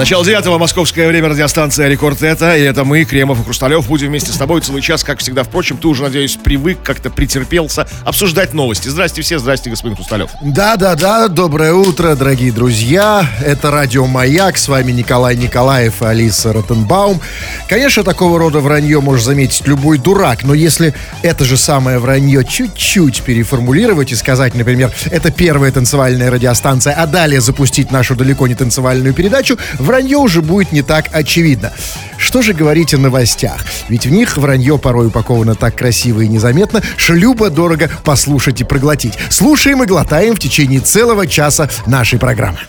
Начало 0.00 0.24
девятого, 0.24 0.56
московское 0.56 1.06
время, 1.08 1.28
радиостанция 1.28 1.86
«Рекорд» 1.86 2.22
это, 2.22 2.56
и 2.56 2.62
это 2.62 2.84
мы, 2.84 3.04
Кремов 3.04 3.38
и 3.38 3.44
Хрусталев, 3.44 3.86
будем 3.86 4.08
вместе 4.08 4.32
с 4.32 4.36
тобой 4.36 4.62
целый 4.62 4.80
час, 4.80 5.04
как 5.04 5.18
всегда. 5.18 5.42
Впрочем, 5.42 5.76
ты 5.76 5.88
уже, 5.88 6.02
надеюсь, 6.04 6.38
привык, 6.42 6.78
как-то 6.82 7.10
претерпелся 7.10 7.86
обсуждать 8.06 8.54
новости. 8.54 8.88
Здрасте 8.88 9.20
все, 9.20 9.38
здрасте, 9.38 9.68
господин 9.68 9.96
Хрусталев. 9.96 10.30
Да-да-да, 10.40 11.28
доброе 11.28 11.74
утро, 11.74 12.14
дорогие 12.16 12.50
друзья. 12.50 13.28
Это 13.44 13.70
радио 13.70 14.06
«Маяк», 14.06 14.56
с 14.56 14.68
вами 14.68 14.90
Николай 14.90 15.36
Николаев 15.36 16.00
и 16.00 16.06
Алиса 16.06 16.54
Ротенбаум. 16.54 17.20
Конечно, 17.68 18.02
такого 18.02 18.38
рода 18.38 18.60
вранье 18.60 19.02
может 19.02 19.26
заметить 19.26 19.66
любой 19.66 19.98
дурак, 19.98 20.44
но 20.44 20.54
если 20.54 20.94
это 21.20 21.44
же 21.44 21.58
самое 21.58 21.98
вранье 21.98 22.42
чуть-чуть 22.42 23.20
переформулировать 23.20 24.12
и 24.12 24.16
сказать, 24.16 24.54
например, 24.54 24.90
это 25.10 25.30
первая 25.30 25.70
танцевальная 25.70 26.30
радиостанция, 26.30 26.94
а 26.94 27.06
далее 27.06 27.42
запустить 27.42 27.90
нашу 27.92 28.16
далеко 28.16 28.46
не 28.46 28.54
танцевальную 28.54 29.12
передачу, 29.12 29.58
вранье 29.90 30.18
уже 30.18 30.40
будет 30.40 30.70
не 30.70 30.82
так 30.82 31.06
очевидно. 31.10 31.72
Что 32.16 32.42
же 32.42 32.52
говорить 32.52 32.94
о 32.94 32.98
новостях? 32.98 33.64
Ведь 33.88 34.06
в 34.06 34.10
них 34.10 34.36
вранье 34.36 34.78
порой 34.78 35.08
упаковано 35.08 35.56
так 35.56 35.76
красиво 35.76 36.20
и 36.20 36.28
незаметно, 36.28 36.80
что 36.96 37.14
любо 37.14 37.50
дорого 37.50 37.90
послушать 38.04 38.60
и 38.60 38.64
проглотить. 38.64 39.14
Слушаем 39.30 39.82
и 39.82 39.86
глотаем 39.86 40.36
в 40.36 40.38
течение 40.38 40.78
целого 40.78 41.26
часа 41.26 41.68
нашей 41.86 42.20
программы. 42.20 42.60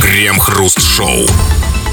Крем-хруст-шоу. 0.00 1.28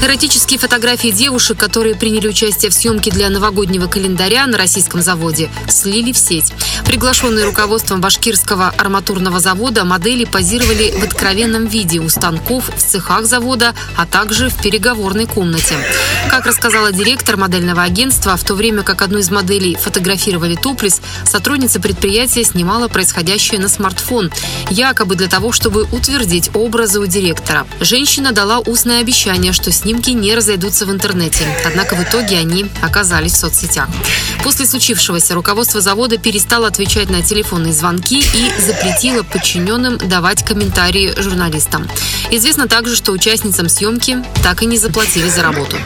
Эротические 0.02 0.58
фотографии 0.58 1.10
девушек, 1.10 1.56
которые 1.56 1.94
приняли 1.94 2.26
участие 2.26 2.72
в 2.72 2.74
съемке 2.74 3.12
для 3.12 3.30
новогоднего 3.30 3.86
календаря 3.86 4.48
на 4.48 4.58
российском 4.58 5.00
заводе, 5.00 5.48
слили 5.68 6.10
в 6.12 6.18
сеть. 6.18 6.52
Приглашенные 6.84 7.44
руководством 7.44 8.00
башкирского 8.00 8.70
арматурного 8.76 9.38
завода 9.38 9.84
модели 9.84 10.24
позировали 10.24 10.90
в 10.90 11.04
откровенном 11.04 11.66
виде 11.66 12.00
у 12.00 12.08
станков, 12.08 12.68
в 12.76 12.82
цехах 12.82 13.26
завода, 13.26 13.76
а 13.96 14.04
также 14.04 14.48
в 14.48 14.60
переговорной 14.60 15.26
комнате. 15.26 15.76
Как 16.28 16.46
рассказала 16.46 16.90
директор 16.90 17.36
модельного 17.36 17.82
агентства, 17.82 18.36
в 18.36 18.42
то 18.42 18.54
время 18.54 18.82
как 18.82 19.02
одну 19.02 19.18
из 19.18 19.30
моделей 19.30 19.76
фотографировали 19.76 20.56
топлис, 20.56 21.00
сотрудница 21.24 21.78
предприятия 21.78 22.42
снимала 22.42 22.88
происходящее 22.88 23.60
на 23.60 23.68
смартфон, 23.68 24.32
якобы 24.68 25.14
для 25.14 25.28
того, 25.28 25.52
чтобы 25.52 25.84
утвердить 25.84 26.50
образы 26.54 26.98
у 26.98 27.06
директора. 27.06 27.68
Женщина 27.80 28.32
дала 28.32 28.58
устное 28.58 29.00
обещание, 29.00 29.52
что 29.52 29.70
снимки 29.92 30.10
не 30.10 30.34
разойдутся 30.34 30.86
в 30.86 30.90
интернете. 30.90 31.44
Однако 31.66 31.96
в 31.96 32.02
итоге 32.02 32.38
они 32.38 32.64
оказались 32.80 33.32
в 33.32 33.36
соцсетях. 33.36 33.88
После 34.42 34.64
случившегося 34.64 35.34
руководство 35.34 35.82
завода 35.82 36.16
перестало 36.16 36.66
отвечать 36.66 37.10
на 37.10 37.22
телефонные 37.22 37.74
звонки 37.74 38.20
и 38.20 38.60
запретило 38.60 39.22
подчиненным 39.22 39.98
давать 39.98 40.44
комментарии 40.44 41.12
журналистам. 41.18 41.86
Известно 42.30 42.68
также, 42.68 42.96
что 42.96 43.12
участницам 43.12 43.68
съемки 43.68 44.24
так 44.42 44.62
и 44.62 44.66
не 44.66 44.78
заплатили 44.78 45.28
за 45.28 45.42
работу. 45.42 45.76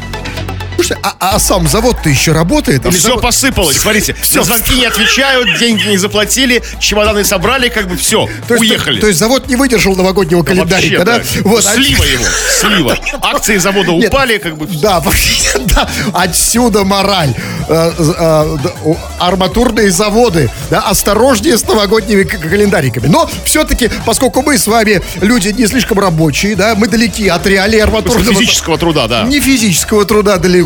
Слушайте, 0.77 0.99
а, 1.03 1.15
а 1.35 1.39
сам 1.39 1.67
завод-то 1.67 2.09
еще 2.09 2.33
работает? 2.33 2.85
Или 2.85 2.93
все 2.93 3.09
завод- 3.09 3.23
посыпалось, 3.23 3.77
смотрите. 3.79 4.15
Всё. 4.23 4.41
На 4.41 4.45
звонки 4.45 4.75
не 4.75 4.85
отвечают, 4.87 5.59
деньги 5.59 5.89
не 5.89 5.97
заплатили, 5.97 6.63
чемоданы 6.79 7.25
собрали, 7.25 7.69
как 7.69 7.89
бы 7.89 7.97
все, 7.97 8.29
То 8.47 8.55
есть, 8.55 8.63
уехали. 8.63 9.01
То, 9.01 9.07
есть 9.07 9.19
завод 9.19 9.49
не 9.49 9.57
выдержал 9.57 9.97
новогоднего 9.97 10.41
Вообще, 10.41 10.55
календарика, 10.55 11.05
да? 11.05 11.19
да. 11.19 11.25
Вот, 11.45 11.65
а- 11.67 11.75
Слива 11.75 12.05
его, 12.05 12.25
слива. 12.61 12.99
Акции 13.23 13.57
завода 13.57 13.93
Нет. 13.93 14.13
упали, 14.13 14.39
как 14.39 14.57
бы 14.57 14.67
Да, 14.67 15.03
да, 15.75 15.89
отсюда 16.13 16.85
мораль. 16.85 17.35
Э, 17.69 17.93
э, 17.99 18.57
да, 18.63 18.73
арматурные 19.19 19.91
заводы, 19.91 20.51
да, 20.71 20.81
осторожнее 20.81 21.59
с 21.59 21.67
новогодними 21.67 22.23
календариками. 22.23 23.07
Но 23.09 23.29
все-таки, 23.45 23.91
поскольку 24.05 24.43
мы 24.43 24.57
с 24.59 24.67
вами 24.67 25.03
люди 25.21 25.49
не 25.49 25.67
слишком 25.67 25.99
рабочие, 25.99 26.55
да, 26.55 26.75
мы 26.77 26.87
далеки 26.87 27.27
от 27.29 27.47
реалий 27.47 27.83
арматурного... 27.83 28.35
физического 28.35 28.79
труда, 28.79 29.09
да. 29.09 29.23
Не 29.25 29.41
физического 29.41 30.05
труда 30.05 30.37
далеко. 30.37 30.66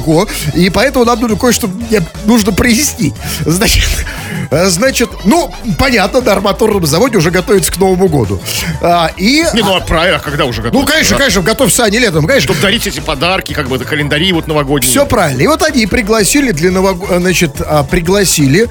И 0.55 0.71
поэтому 0.71 1.05
нам 1.05 1.21
нужно 1.21 1.37
кое-что 1.37 1.67
мне 1.69 2.03
нужно 2.25 2.53
прояснить. 2.53 3.15
Значит, 3.45 3.89
э, 4.51 4.67
значит, 4.69 5.11
ну, 5.25 5.53
понятно, 5.79 6.21
на 6.21 6.33
арматурном 6.33 6.87
заводе 6.87 7.19
уже 7.19 7.31
готовится 7.31 7.73
к 7.73 7.77
Новому 7.79 8.09
году. 8.09 8.41
А, 8.83 9.11
и... 9.17 9.45
Не, 9.55 9.63
ну 9.63 9.77
а 9.77 9.81
правильно, 9.81 10.19
а 10.19 10.21
когда 10.21 10.45
уже 10.45 10.61
Ну, 10.61 10.67
готовы? 10.69 10.87
конечно, 10.87 11.17
конечно, 11.17 11.43
готовься 11.43 11.85
они 11.85 11.99
летом, 11.99 12.27
конечно. 12.27 12.53
Чтобы 12.53 12.61
дарить 12.63 12.87
эти 12.87 13.01
подарки, 13.01 13.53
как 13.53 13.69
бы, 13.69 13.77
это 13.77 13.85
календари 13.85 14.33
вот 14.33 14.47
новогодние. 14.47 14.91
Все 14.91 15.07
правильно. 15.07 15.43
И 15.43 15.47
вот 15.47 15.63
они 15.63 15.87
пригласили 15.87 16.53
для 16.53 16.71
новог... 16.71 17.07
значит, 17.19 17.61
а, 17.61 17.85
пригласили, 17.85 18.69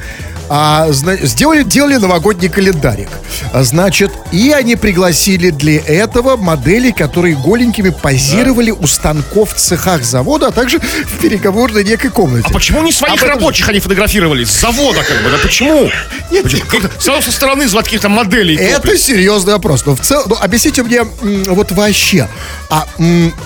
а, 0.50 0.88
зна- 0.92 1.18
сделали, 1.18 1.64
делали 1.64 1.98
новогодний 1.98 2.50
календарик. 2.50 3.10
А, 3.54 3.64
Значит, 3.64 4.12
и 4.32 4.52
они 4.52 4.76
пригласили 4.76 5.52
для 5.52 5.80
этого 5.80 6.38
моделей, 6.38 6.92
которые 6.92 7.36
голенькими 7.36 7.90
позировали 7.90 8.72
у 8.72 8.88
станков 8.88 9.54
в 9.54 9.58
цехах 9.58 10.04
завода, 10.04 10.48
а 10.48 10.52
также 10.52 10.80
переговорной 11.22 11.84
некой 11.84 12.10
комнате. 12.10 12.48
А 12.50 12.54
почему 12.54 12.82
не 12.84 12.92
своих 12.92 13.14
Об 13.14 13.18
этом 13.20 13.30
же- 13.30 13.34
рабочих 13.36 13.70
они 13.70 13.80
фотографировали? 13.80 14.44
С 14.44 14.60
завода, 14.60 15.04
как 15.04 15.22
бы, 15.24 15.30
да 15.30 15.38
почему? 15.42 15.90
Нет, 16.32 16.44
Почему? 16.44 16.66
Как-то 16.68 16.92
Сразу 17.02 17.24
со 17.24 17.32
стороны 17.32 17.68
звать 17.68 17.86
каких-то 17.86 18.10
моделей. 18.10 18.56
Это 18.56 18.82
топлес. 18.82 19.02
серьезный 19.04 19.54
вопрос. 19.54 19.86
Но 19.86 19.96
в 19.96 20.02
целом, 20.02 20.26
ну, 20.30 20.36
объясните 20.40 20.84
мне 20.84 21.04
вот 21.04 21.72
вообще, 21.72 22.28
а, 22.70 22.88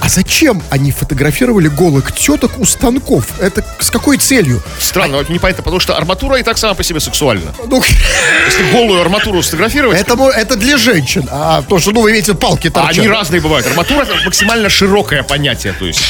а 0.01 0.09
зачем 0.09 0.61
они 0.69 0.91
фотографировали 0.91 1.67
голых 1.67 2.11
теток 2.13 2.59
у 2.59 2.65
станков? 2.65 3.25
Это 3.39 3.63
с 3.79 3.89
какой 3.89 4.17
целью? 4.17 4.61
Странно, 4.79 5.17
вот 5.17 5.29
непонятно, 5.29 5.63
потому 5.63 5.79
что 5.79 5.95
арматура 5.97 6.37
и 6.37 6.43
так 6.43 6.57
сама 6.57 6.73
по 6.73 6.83
себе 6.83 6.99
сексуальна. 6.99 7.53
Ну, 7.67 7.81
Если 8.45 8.71
голую 8.71 9.01
арматуру 9.01 9.41
сфотографировать, 9.41 9.99
это, 9.99 10.13
это 10.35 10.55
для 10.55 10.77
женщин. 10.77 11.27
А 11.31 11.61
то, 11.61 11.79
что, 11.79 11.91
ну, 11.91 12.01
вы 12.01 12.11
видите, 12.11 12.33
палки 12.33 12.67
а 12.67 12.71
торчат. 12.71 12.97
они 12.99 13.07
разные 13.07 13.41
бывают. 13.41 13.65
Арматура 13.67 14.03
это 14.03 14.15
максимально 14.25 14.69
широкое 14.69 15.23
понятие, 15.23 15.73
то 15.77 15.85
есть. 15.85 16.01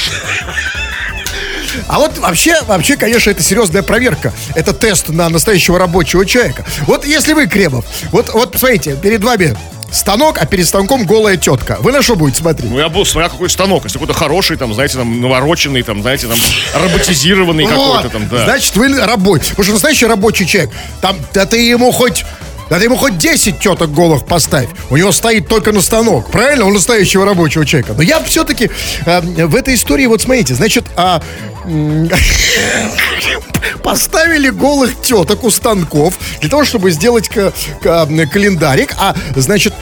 А 1.88 2.00
вот 2.00 2.18
вообще, 2.18 2.62
вообще, 2.64 2.96
конечно, 2.96 3.30
это 3.30 3.44
серьезная 3.44 3.84
проверка. 3.84 4.34
Это 4.56 4.74
тест 4.74 5.10
на 5.10 5.30
настоящего 5.30 5.80
рабочего 5.80 6.26
человека. 6.26 6.66
Вот 6.82 7.06
если 7.06 7.34
вы, 7.34 7.48
Кремов, 7.48 7.86
вот, 8.12 8.34
вот 8.34 8.52
посмотрите, 8.52 8.96
перед 8.96 9.24
вами 9.24 9.56
станок, 9.94 10.38
а 10.40 10.46
перед 10.46 10.68
станком 10.68 11.06
голая 11.06 11.38
тетка. 11.38 11.78
Вы 11.80 11.92
на 11.92 12.02
что 12.02 12.16
будете 12.16 12.40
смотреть? 12.40 12.70
Ну, 12.70 12.80
я 12.80 12.90
был, 12.90 13.06
смотря 13.06 13.30
какой 13.30 13.50
станок. 13.50 13.84
Если 13.84 14.00
какой-то 14.00 14.14
хороший, 14.14 14.58
там, 14.58 14.74
знаете, 14.74 14.98
там, 14.98 15.22
навороченный, 15.22 15.84
там, 15.84 16.02
знаете, 16.02 16.28
там, 16.28 16.38
роботизированный 16.74 17.66
какой-то 17.66 18.10
там, 18.10 18.28
да. 18.28 18.46
Значит, 18.46 18.76
вы 18.76 19.00
рабочий. 19.00 19.50
Потому 19.52 19.64
что 19.64 19.74
настоящий 19.74 20.06
рабочий 20.06 20.46
человек, 20.46 20.72
там, 21.02 21.18
да 21.34 21.46
ты 21.46 21.58
ему 21.58 21.92
хоть... 21.92 22.26
Ты 22.70 22.86
ему 22.86 22.98
хоть 22.98 23.18
10 23.18 23.60
теток 23.60 23.94
голых 23.94 24.26
поставь. 24.26 24.68
У 24.90 24.98
него 24.98 25.12
стоит 25.12 25.48
только 25.48 25.72
на 25.72 25.82
станок. 25.82 26.32
Правильно? 26.32 26.66
Он 26.66 26.74
настоящего 26.74 27.26
рабочего 27.26 27.66
человека. 27.66 27.94
Но 27.96 28.02
я 28.02 28.22
все-таки 28.24 28.70
в 29.06 29.56
этой 29.56 29.76
истории, 29.76 30.06
вот 30.08 30.22
смотрите, 30.22 30.56
значит, 30.56 30.86
а, 30.96 31.22
поставили 33.84 34.50
голых 34.50 35.00
теток 35.02 35.44
у 35.44 35.52
станков 35.52 36.16
для 36.42 36.50
того, 36.50 36.66
чтобы 36.66 36.92
сделать 36.92 37.30
ка- 37.30 37.54
ка- 37.82 38.08
календарик. 38.32 38.94
А, 38.98 39.16
значит, 39.36 39.74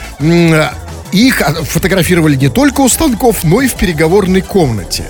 их 1.12 1.42
фотографировали 1.68 2.36
не 2.36 2.48
только 2.48 2.80
у 2.80 2.88
станков, 2.88 3.44
но 3.44 3.60
и 3.60 3.68
в 3.68 3.74
переговорной 3.74 4.40
комнате. 4.42 5.04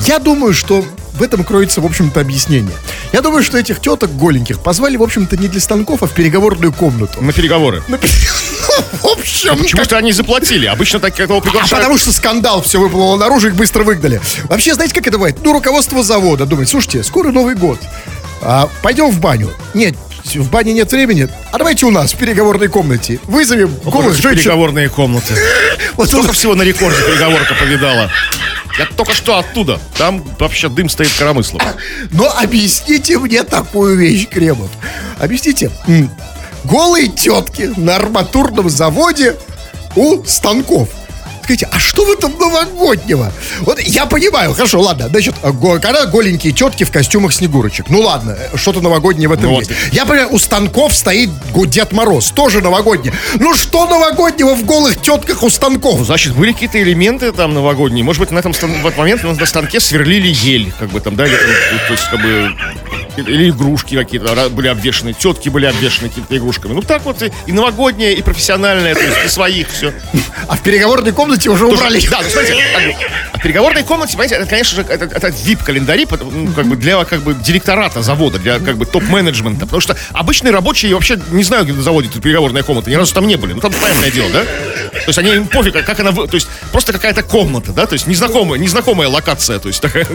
Я 0.00 0.18
думаю, 0.18 0.52
что 0.54 0.84
в 1.14 1.22
этом 1.22 1.44
кроется, 1.44 1.80
в 1.80 1.86
общем-то, 1.86 2.20
объяснение. 2.20 2.74
Я 3.12 3.22
думаю, 3.22 3.42
что 3.42 3.58
этих 3.58 3.80
теток 3.80 4.10
голеньких 4.16 4.60
позвали, 4.60 4.96
в 4.96 5.02
общем-то, 5.02 5.36
не 5.36 5.48
для 5.48 5.60
станков, 5.60 6.02
а 6.02 6.06
в 6.06 6.12
переговорную 6.12 6.72
комнату. 6.72 7.22
На 7.22 7.32
переговоры. 7.32 7.82
Ну, 8.68 8.82
в 9.00 9.06
общем, 9.18 9.56
Почему-то 9.56 9.96
они 9.96 10.12
заплатили. 10.12 10.66
Обычно 10.66 10.98
так 10.98 11.18
этого 11.18 11.38
а 11.38 11.40
приглашают. 11.40 11.70
потому 11.70 11.96
что 11.96 12.12
скандал 12.12 12.60
все 12.62 12.78
выплыло 12.78 13.16
наружу, 13.16 13.48
их 13.48 13.54
быстро 13.54 13.84
выгнали. 13.84 14.20
Вообще, 14.50 14.74
знаете, 14.74 14.94
как 14.94 15.06
это 15.06 15.16
бывает? 15.16 15.36
Ну, 15.42 15.52
руководство 15.52 16.02
завода 16.02 16.44
думает, 16.44 16.68
слушайте, 16.68 17.02
скоро 17.02 17.30
Новый 17.30 17.54
год. 17.54 17.78
А, 18.42 18.68
пойдем 18.82 19.10
в 19.10 19.18
баню. 19.20 19.50
Нет, 19.72 19.94
в 20.34 20.50
бане 20.50 20.72
нет 20.72 20.90
времени. 20.90 21.28
А 21.52 21.58
давайте 21.58 21.86
у 21.86 21.90
нас 21.90 22.12
в 22.12 22.16
переговорной 22.18 22.68
комнате. 22.68 23.20
Вызовем 23.24 23.74
голых 23.84 24.14
Эти 24.14 24.22
женщин. 24.22 24.42
переговорные 24.44 24.88
комнаты. 24.88 25.34
Вот 25.96 26.08
Сколько 26.08 26.28
он- 26.28 26.32
всего 26.34 26.54
на 26.54 26.62
рекорде 26.62 27.00
переговорка 27.06 27.54
повидала. 27.54 28.10
Я 28.78 28.86
только 28.96 29.14
что 29.14 29.38
оттуда. 29.38 29.80
Там 29.96 30.22
вообще 30.38 30.68
дым 30.68 30.88
стоит 30.90 31.10
коромыслом. 31.18 31.62
Но 32.10 32.28
объясните 32.38 33.18
мне 33.18 33.42
такую 33.44 33.96
вещь, 33.96 34.28
Кремов. 34.28 34.70
Объясните. 35.18 35.70
Голые 36.64 37.08
тетки 37.08 37.70
на 37.76 37.96
арматурном 37.96 38.68
заводе 38.68 39.36
у 39.94 40.22
станков. 40.24 40.88
Скажите, 41.46 41.68
а 41.70 41.78
что 41.78 42.04
в 42.04 42.10
этом 42.10 42.36
новогоднего? 42.40 43.32
Вот 43.60 43.78
я 43.80 44.06
понимаю, 44.06 44.52
хорошо, 44.52 44.80
ладно, 44.80 45.08
значит, 45.08 45.36
когда 45.80 46.04
голенькие 46.06 46.52
тетки 46.52 46.82
в 46.82 46.90
костюмах 46.90 47.32
снегурочек. 47.32 47.88
Ну 47.88 48.00
ладно, 48.00 48.36
что-то 48.56 48.80
новогоднее 48.80 49.28
в 49.28 49.32
этом 49.32 49.50
Вот. 49.50 49.60
есть. 49.60 49.70
Я 49.92 50.06
понимаю, 50.06 50.32
у 50.34 50.40
станков 50.40 50.92
стоит 50.92 51.30
Дед 51.68 51.92
Мороз, 51.92 52.32
тоже 52.32 52.60
новогодний. 52.62 53.12
Ну 53.38 53.54
что 53.54 53.86
новогоднего 53.86 54.56
в 54.56 54.64
голых 54.64 55.00
тетках 55.00 55.44
у 55.44 55.48
станков? 55.48 56.00
Значит, 56.04 56.34
были 56.34 56.50
какие-то 56.50 56.82
элементы 56.82 57.30
там 57.30 57.54
новогодние. 57.54 58.02
Может 58.02 58.18
быть, 58.18 58.32
на 58.32 58.40
этом 58.40 58.52
стан- 58.52 58.82
в 58.82 58.84
этот 58.84 58.98
момент 58.98 59.22
на 59.22 59.46
станке 59.46 59.78
сверлили 59.78 60.26
ель, 60.26 60.72
как 60.76 60.88
бы 60.88 60.98
там, 61.00 61.14
да, 61.14 61.26
или 61.28 61.36
то 61.36 61.92
есть, 61.92 62.10
как 62.10 62.20
бы, 62.22 62.50
Или 63.16 63.50
игрушки 63.50 63.96
какие-то 63.96 64.48
были 64.50 64.68
обвешаны, 64.68 65.12
тетки 65.12 65.48
были 65.48 65.66
обвешаны 65.66 66.08
какими-то 66.08 66.36
игрушками. 66.36 66.72
Ну 66.72 66.82
так 66.82 67.04
вот 67.04 67.22
и, 67.22 67.32
и 67.46 67.52
новогоднее, 67.52 68.14
и 68.14 68.22
профессиональное, 68.22 68.94
то 68.94 69.02
есть 69.02 69.16
и 69.24 69.28
своих 69.28 69.68
все. 69.70 69.92
А 70.48 70.56
в 70.56 70.62
переговорной 70.62 71.12
комнате 71.12 71.50
уже 71.50 71.66
убрали. 71.66 72.00
Да, 72.08 72.20
ну 72.22 72.28
смотрите, 72.28 72.64
а 73.32 73.38
в 73.38 73.42
переговорной 73.42 73.82
комнате, 73.82 74.12
понимаете, 74.12 74.36
это, 74.36 74.46
конечно 74.46 74.76
же, 74.76 74.88
это, 74.88 75.04
это 75.04 75.28
VIP-календари, 75.28 76.06
ну, 76.32 76.52
как 76.52 76.66
бы 76.66 76.76
для 76.76 77.04
как 77.04 77.20
бы 77.20 77.34
директората 77.34 78.02
завода, 78.02 78.38
для 78.38 78.58
как 78.58 78.76
бы 78.76 78.86
топ-менеджмента. 78.86 79.66
Потому 79.66 79.80
что 79.80 79.96
обычные 80.12 80.52
рабочие 80.52 80.94
вообще 80.94 81.18
не 81.30 81.42
знаю, 81.42 81.64
где 81.64 81.72
на 81.72 81.82
заводе 81.82 82.08
тут 82.08 82.22
переговорная 82.22 82.62
комната, 82.62 82.90
ни 82.90 82.94
разу 82.94 83.12
там 83.14 83.26
не 83.26 83.36
были. 83.36 83.52
Ну 83.52 83.60
там 83.60 83.72
понятное 83.72 84.10
дело, 84.10 84.30
да? 84.30 84.44
То 84.44 85.08
есть 85.08 85.18
они 85.18 85.34
им 85.34 85.46
пофиг, 85.46 85.84
как 85.84 86.00
она, 86.00 86.12
то 86.12 86.34
есть 86.34 86.48
просто 86.72 86.92
какая-то 86.92 87.22
комната, 87.22 87.72
да, 87.72 87.86
то 87.86 87.92
есть 87.92 88.06
незнакомая, 88.06 88.58
незнакомая 88.58 89.08
локация, 89.08 89.58
то 89.58 89.68
есть 89.68 89.80
такая. 89.80 90.06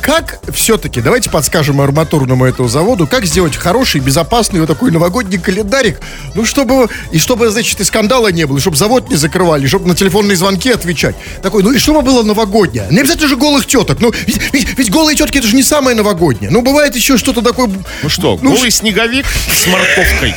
Как 0.00 0.40
все-таки, 0.52 1.00
давайте 1.00 1.30
подскажем 1.30 1.80
арматурному 2.30 2.44
этому 2.44 2.68
заводу, 2.68 3.06
как 3.06 3.24
сделать 3.26 3.56
хороший, 3.56 4.00
безопасный 4.00 4.60
вот 4.60 4.66
такой 4.66 4.90
новогодний 4.90 5.38
календарик, 5.38 6.00
ну, 6.34 6.44
чтобы, 6.44 6.88
и 7.12 7.18
чтобы, 7.18 7.50
значит, 7.50 7.80
и 7.80 7.84
скандала 7.84 8.28
не 8.32 8.46
было, 8.46 8.58
и 8.58 8.60
чтобы 8.60 8.76
завод 8.76 9.10
не 9.10 9.16
закрывали, 9.16 9.64
и 9.64 9.68
чтобы 9.68 9.88
на 9.88 9.94
телефонные 9.94 10.36
звонки 10.36 10.70
отвечать. 10.70 11.16
Такой, 11.42 11.62
ну, 11.62 11.72
и 11.72 11.78
чтобы 11.78 12.02
было 12.02 12.22
новогоднее. 12.22 12.86
Не 12.90 13.00
обязательно 13.00 13.28
же 13.28 13.36
голых 13.36 13.66
теток, 13.66 14.00
ну, 14.00 14.12
ведь, 14.26 14.40
ведь- 14.52 14.78
ведь 14.78 14.90
голые 14.90 15.16
тетки, 15.16 15.38
это 15.38 15.46
же 15.48 15.56
не 15.56 15.62
самое 15.62 15.96
новогоднее. 15.96 16.50
Ну, 16.50 16.62
бывает 16.62 16.94
еще 16.96 17.16
что-то 17.18 17.42
такое... 17.42 17.70
Ну 18.02 18.08
что, 18.08 18.38
ну, 18.40 18.54
голый 18.54 18.70
снеговик 18.70 19.26
с 19.26 19.66
морковкой. 19.66 20.34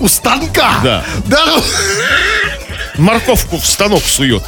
у 0.00 0.08
станка. 0.08 0.74
Да. 0.82 1.04
Да, 1.26 1.62
Морковку 2.96 3.58
в 3.58 3.66
станок 3.66 4.02
сует. 4.04 4.42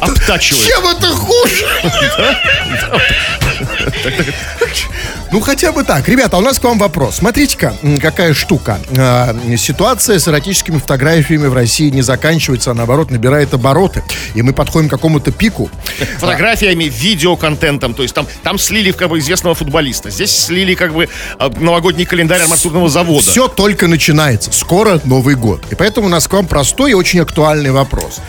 Обтачивает. 0.00 0.64
чем 0.64 0.86
это 0.86 1.08
хуже? 1.08 1.66
Ну, 5.30 5.40
хотя 5.40 5.72
бы 5.72 5.82
так. 5.82 6.06
Ребята, 6.08 6.36
а 6.36 6.40
у 6.40 6.42
нас 6.42 6.58
к 6.58 6.64
вам 6.64 6.78
вопрос. 6.78 7.16
Смотрите-ка, 7.16 7.74
какая 8.00 8.34
штука. 8.34 8.78
А, 8.98 9.34
Ситуация 9.56 10.18
с 10.18 10.28
эротическими 10.28 10.78
фотографиями 10.78 11.46
в 11.46 11.54
России 11.54 11.88
не 11.90 12.02
заканчивается, 12.02 12.72
а 12.72 12.74
наоборот 12.74 13.10
набирает 13.10 13.54
обороты. 13.54 14.02
И 14.34 14.42
мы 14.42 14.52
подходим 14.52 14.88
к 14.88 14.90
какому-то 14.90 15.32
пику. 15.32 15.70
фотографиями, 16.18 16.84
видеоконтентом. 16.84 17.94
То 17.94 18.02
есть 18.02 18.14
там, 18.14 18.26
там 18.42 18.58
слили 18.58 18.92
как 18.92 19.08
бы 19.08 19.18
известного 19.18 19.54
футболиста. 19.54 20.10
Здесь 20.10 20.36
слили 20.36 20.74
как 20.74 20.92
бы 20.92 21.08
э, 21.38 21.50
новогодний 21.60 22.04
календарь 22.04 22.42
арматурного 22.42 22.88
завода. 22.88 23.30
Все 23.30 23.48
только 23.48 23.88
начинается. 23.88 24.52
Скоро 24.52 25.00
Новый 25.04 25.34
год. 25.34 25.64
И 25.70 25.74
поэтому 25.74 26.08
у 26.08 26.10
нас 26.10 26.28
к 26.28 26.32
вам 26.32 26.46
простой 26.46 26.90
и 26.90 26.94
очень 26.94 27.20
актуальный 27.20 27.70
вопрос. 27.70 28.20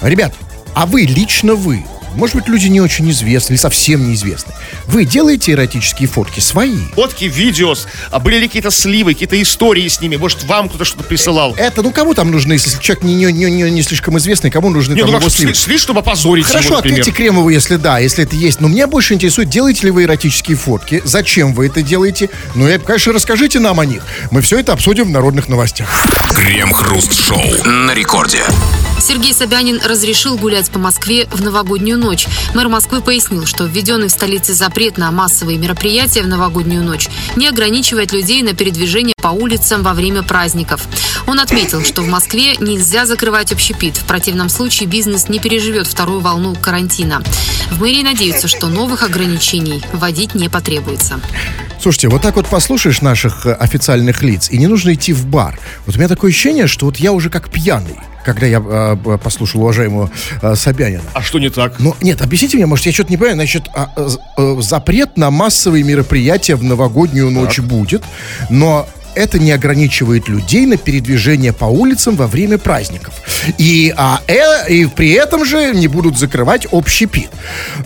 Ребят, 0.00 0.32
а 0.74 0.86
вы, 0.86 1.02
лично 1.02 1.54
вы, 1.54 1.84
может 2.16 2.34
быть, 2.36 2.48
люди 2.48 2.66
не 2.68 2.80
очень 2.80 3.10
известны 3.10 3.54
или 3.54 3.60
совсем 3.60 4.08
неизвестны, 4.08 4.52
вы 4.86 5.04
делаете 5.04 5.52
эротические 5.52 6.08
фотки 6.08 6.40
свои? 6.40 6.78
Фотки, 6.94 7.24
видео, 7.24 7.74
а 8.10 8.18
были 8.18 8.38
ли 8.38 8.46
какие-то 8.48 8.70
сливы, 8.70 9.12
какие-то 9.14 9.40
истории 9.40 9.86
с 9.88 10.00
ними? 10.00 10.16
Может, 10.16 10.44
вам 10.44 10.68
кто-то 10.68 10.84
что-то 10.84 11.04
присылал? 11.04 11.54
Это, 11.56 11.82
ну, 11.82 11.90
кому 11.92 12.14
там 12.14 12.30
нужны, 12.30 12.54
если 12.54 12.70
человек 12.80 13.04
не, 13.04 13.14
не, 13.14 13.32
не, 13.32 13.50
не- 13.50 13.70
не 13.70 13.82
слишком 13.82 14.16
известный, 14.18 14.50
кому 14.50 14.70
нужны 14.70 14.94
Не, 14.94 15.00
там 15.02 15.10
ну 15.10 15.18
его 15.18 15.28
сли, 15.28 15.38
сливы? 15.44 15.54
сли, 15.54 15.78
чтобы 15.78 16.00
опозорить 16.00 16.46
Хорошо, 16.46 16.66
его, 16.68 16.76
например. 16.76 17.00
ответьте 17.00 17.16
Кремову, 17.16 17.48
если 17.50 17.76
да, 17.76 17.98
если 17.98 18.24
это 18.24 18.34
есть. 18.36 18.60
Но 18.60 18.68
меня 18.68 18.86
больше 18.86 19.14
интересует, 19.14 19.48
делаете 19.50 19.86
ли 19.86 19.90
вы 19.90 20.04
эротические 20.04 20.56
фотки, 20.56 21.02
зачем 21.04 21.52
вы 21.54 21.66
это 21.66 21.82
делаете. 21.82 22.30
Ну, 22.54 22.68
и, 22.68 22.78
конечно, 22.78 23.12
расскажите 23.12 23.58
нам 23.60 23.78
о 23.80 23.86
них. 23.86 24.02
Мы 24.30 24.40
все 24.40 24.58
это 24.58 24.72
обсудим 24.72 25.04
в 25.06 25.10
народных 25.10 25.48
новостях. 25.48 25.88
Крем-хруст-шоу 26.34 27.64
на 27.64 27.92
рекорде. 27.94 28.42
Сергей 29.00 29.34
Собянин 29.34 29.80
разрешил 29.84 30.36
гулять 30.38 30.70
по 30.70 30.78
Москве 30.78 31.26
в 31.30 31.42
новогоднюю 31.42 31.98
ночь. 31.98 32.05
Мэр 32.54 32.68
Москвы 32.68 33.00
пояснил, 33.00 33.46
что 33.46 33.64
введенный 33.64 34.08
в 34.08 34.12
столице 34.12 34.54
запрет 34.54 34.96
на 34.96 35.10
массовые 35.10 35.58
мероприятия 35.58 36.22
в 36.22 36.28
новогоднюю 36.28 36.84
ночь 36.84 37.08
не 37.36 37.48
ограничивает 37.48 38.12
людей 38.12 38.42
на 38.42 38.54
передвижение 38.54 39.14
по 39.20 39.28
улицам 39.28 39.82
во 39.82 39.92
время 39.92 40.22
праздников. 40.22 40.86
Он 41.26 41.40
отметил, 41.40 41.82
что 41.84 42.02
в 42.02 42.08
Москве 42.08 42.54
нельзя 42.60 43.06
закрывать 43.06 43.52
общепит. 43.52 43.96
В 43.96 44.04
противном 44.04 44.48
случае 44.48 44.88
бизнес 44.88 45.28
не 45.28 45.40
переживет 45.40 45.86
вторую 45.86 46.20
волну 46.20 46.54
карантина. 46.54 47.22
В 47.70 47.80
мэрии 47.80 48.02
надеются, 48.02 48.46
что 48.46 48.68
новых 48.68 49.02
ограничений 49.02 49.82
вводить 49.92 50.34
не 50.34 50.48
потребуется. 50.48 51.20
Слушайте, 51.80 52.08
вот 52.08 52.22
так 52.22 52.36
вот 52.36 52.46
послушаешь 52.46 53.00
наших 53.00 53.46
э, 53.46 53.52
официальных 53.52 54.22
лиц, 54.22 54.48
и 54.50 54.58
не 54.58 54.66
нужно 54.66 54.94
идти 54.94 55.12
в 55.12 55.26
бар. 55.26 55.58
Вот 55.84 55.96
у 55.96 55.98
меня 55.98 56.08
такое 56.08 56.30
ощущение, 56.30 56.66
что 56.66 56.86
вот 56.86 56.96
я 56.96 57.12
уже 57.12 57.30
как 57.30 57.50
пьяный, 57.50 57.98
когда 58.26 58.46
я 58.46 58.58
э, 58.62 58.96
э, 59.06 59.18
послушал 59.22 59.62
уважаемого 59.62 60.10
э, 60.42 60.54
Собянина. 60.56 61.02
А 61.14 61.22
что 61.22 61.38
не 61.38 61.48
так? 61.48 61.76
Ну, 61.78 61.94
нет, 62.02 62.20
объясните 62.20 62.56
мне, 62.58 62.66
может, 62.66 62.84
я 62.86 62.92
что-то 62.92 63.10
не 63.10 63.16
понимаю. 63.16 63.36
Значит, 63.36 63.62
а, 63.74 63.88
э, 63.96 64.08
з- 64.08 64.18
э, 64.36 64.56
запрет 64.60 65.16
на 65.16 65.30
массовые 65.30 65.84
мероприятия 65.84 66.56
в 66.56 66.62
новогоднюю 66.64 67.30
ночь 67.30 67.60
будет, 67.60 68.02
но 68.50 68.86
это 69.14 69.38
не 69.38 69.50
ограничивает 69.52 70.28
людей 70.28 70.66
на 70.66 70.76
передвижение 70.76 71.52
по 71.54 71.64
улицам 71.64 72.16
во 72.16 72.26
время 72.26 72.58
праздников. 72.58 73.14
И, 73.56 73.94
а, 73.96 74.20
э, 74.26 74.68
и 74.70 74.84
при 74.86 75.12
этом 75.12 75.44
же 75.46 75.72
не 75.74 75.88
будут 75.88 76.18
закрывать 76.18 76.66
общепит. 76.70 77.30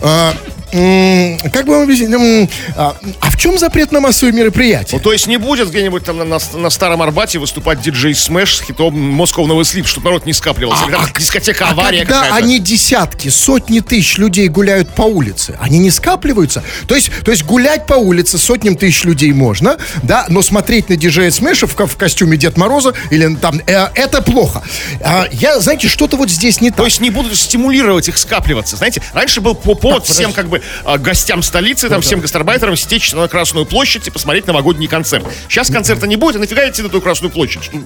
А, 0.01 0.31
м, 0.31 0.37
как 0.71 1.65
бы 1.65 1.73
вам 1.73 1.83
объяснить? 1.83 2.49
А, 2.75 2.95
а 3.19 3.29
в 3.29 3.37
чем 3.37 3.57
запрет 3.59 3.91
на 3.91 3.99
массовые 3.99 4.33
мероприятия? 4.33 4.95
Ну, 4.95 5.01
то 5.01 5.11
есть 5.13 5.27
не 5.27 5.37
будет 5.37 5.69
где-нибудь 5.69 6.03
там 6.05 6.17
на, 6.17 6.25
на- 6.25 6.39
на 6.53 6.69
Старом 6.69 7.01
Арбате 7.01 7.39
выступать 7.39 7.81
диджей 7.81 8.15
Смэш 8.15 8.57
с 8.57 8.61
хитом 8.61 8.95
Moscow 9.21 9.45
No 9.45 9.59
Sleep, 9.61 9.85
чтобы 9.85 10.05
народ 10.05 10.25
не 10.25 10.33
скапливался. 10.33 10.85
Или 10.85 10.91
там 10.93 11.05
дискотека 11.17 11.67
а 11.67 11.71
авария 11.71 11.99
когда 11.99 12.21
какая-то. 12.23 12.35
они 12.45 12.59
десятки, 12.59 13.27
сотни 13.29 13.79
тысяч 13.81 14.17
людей 14.17 14.47
гуляют 14.47 14.89
по 14.95 15.03
улице, 15.03 15.57
они 15.59 15.79
не 15.79 15.91
скапливаются? 15.91 16.63
То 16.87 16.95
есть, 16.95 17.11
то 17.23 17.31
есть 17.31 17.43
гулять 17.43 17.85
по 17.85 17.95
улице 17.95 18.37
сотням 18.37 18.75
тысяч 18.75 19.03
людей 19.03 19.31
можно, 19.33 19.77
да, 20.03 20.25
но 20.29 20.41
смотреть 20.41 20.89
на 20.89 20.95
диджея 20.95 21.31
Смеша 21.31 21.67
в, 21.67 21.75
в 21.75 21.97
костюме 21.97 22.37
Дед 22.37 22.57
Мороза 22.57 22.93
или 23.09 23.35
там, 23.35 23.59
э, 23.67 23.87
это 23.95 24.21
плохо. 24.21 24.61
А, 25.01 25.27
я, 25.31 25.59
знаете, 25.59 25.87
что-то 25.87 26.17
вот 26.17 26.29
здесь 26.29 26.61
не 26.61 26.69
так. 26.69 26.77
То 26.77 26.85
есть 26.85 26.99
не 27.01 27.09
будут 27.09 27.35
стимулировать 27.37 28.07
их 28.07 28.17
скапливаться. 28.17 28.77
Знаете, 28.77 29.01
раньше 29.13 29.41
был 29.41 29.53
по- 29.55 29.75
повод 29.75 30.05
Так, 30.05 30.15
всем 30.15 30.33
как 30.33 30.47
бы 30.47 30.60
а, 30.83 30.97
гостям 30.97 31.43
столицы, 31.43 31.89
там, 31.89 32.01
всем 32.01 32.19
гастарбайтерам 32.19 32.75
стечь 32.75 33.13
на 33.13 33.27
Красную 33.27 33.65
площадь 33.65 34.07
и 34.07 34.11
посмотреть 34.11 34.47
новогодний 34.47 34.87
концерт. 34.87 35.25
Сейчас 35.49 35.69
концерта 35.69 36.07
не 36.07 36.15
будет, 36.15 36.35
а 36.37 36.39
нафига 36.39 36.67
идти 36.69 36.81
на 36.81 36.89
ту 36.89 37.01
Красную 37.01 37.31
площадь? 37.31 37.69
Ну, 37.71 37.83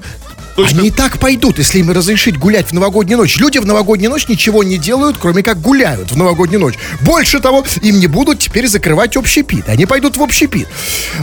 То 0.55 0.63
есть, 0.63 0.77
Они 0.77 0.87
и 0.87 0.91
так 0.91 1.19
пойдут, 1.19 1.57
если 1.57 1.79
им 1.79 1.91
разрешить 1.91 2.37
гулять 2.37 2.67
в 2.67 2.73
новогоднюю 2.73 3.17
ночь. 3.17 3.37
Люди 3.37 3.57
в 3.57 3.65
новогоднюю 3.65 4.11
ночь 4.11 4.27
ничего 4.27 4.63
не 4.63 4.77
делают, 4.77 5.17
кроме 5.19 5.43
как 5.43 5.59
гуляют 5.59 6.11
в 6.11 6.17
новогоднюю 6.17 6.61
ночь. 6.61 6.75
Больше 7.01 7.39
того, 7.39 7.65
им 7.81 7.99
не 7.99 8.07
будут 8.07 8.39
теперь 8.39 8.67
закрывать 8.67 9.17
общепит. 9.17 9.67
Они 9.69 9.85
пойдут 9.85 10.17
в 10.17 10.23
общепит. 10.23 10.67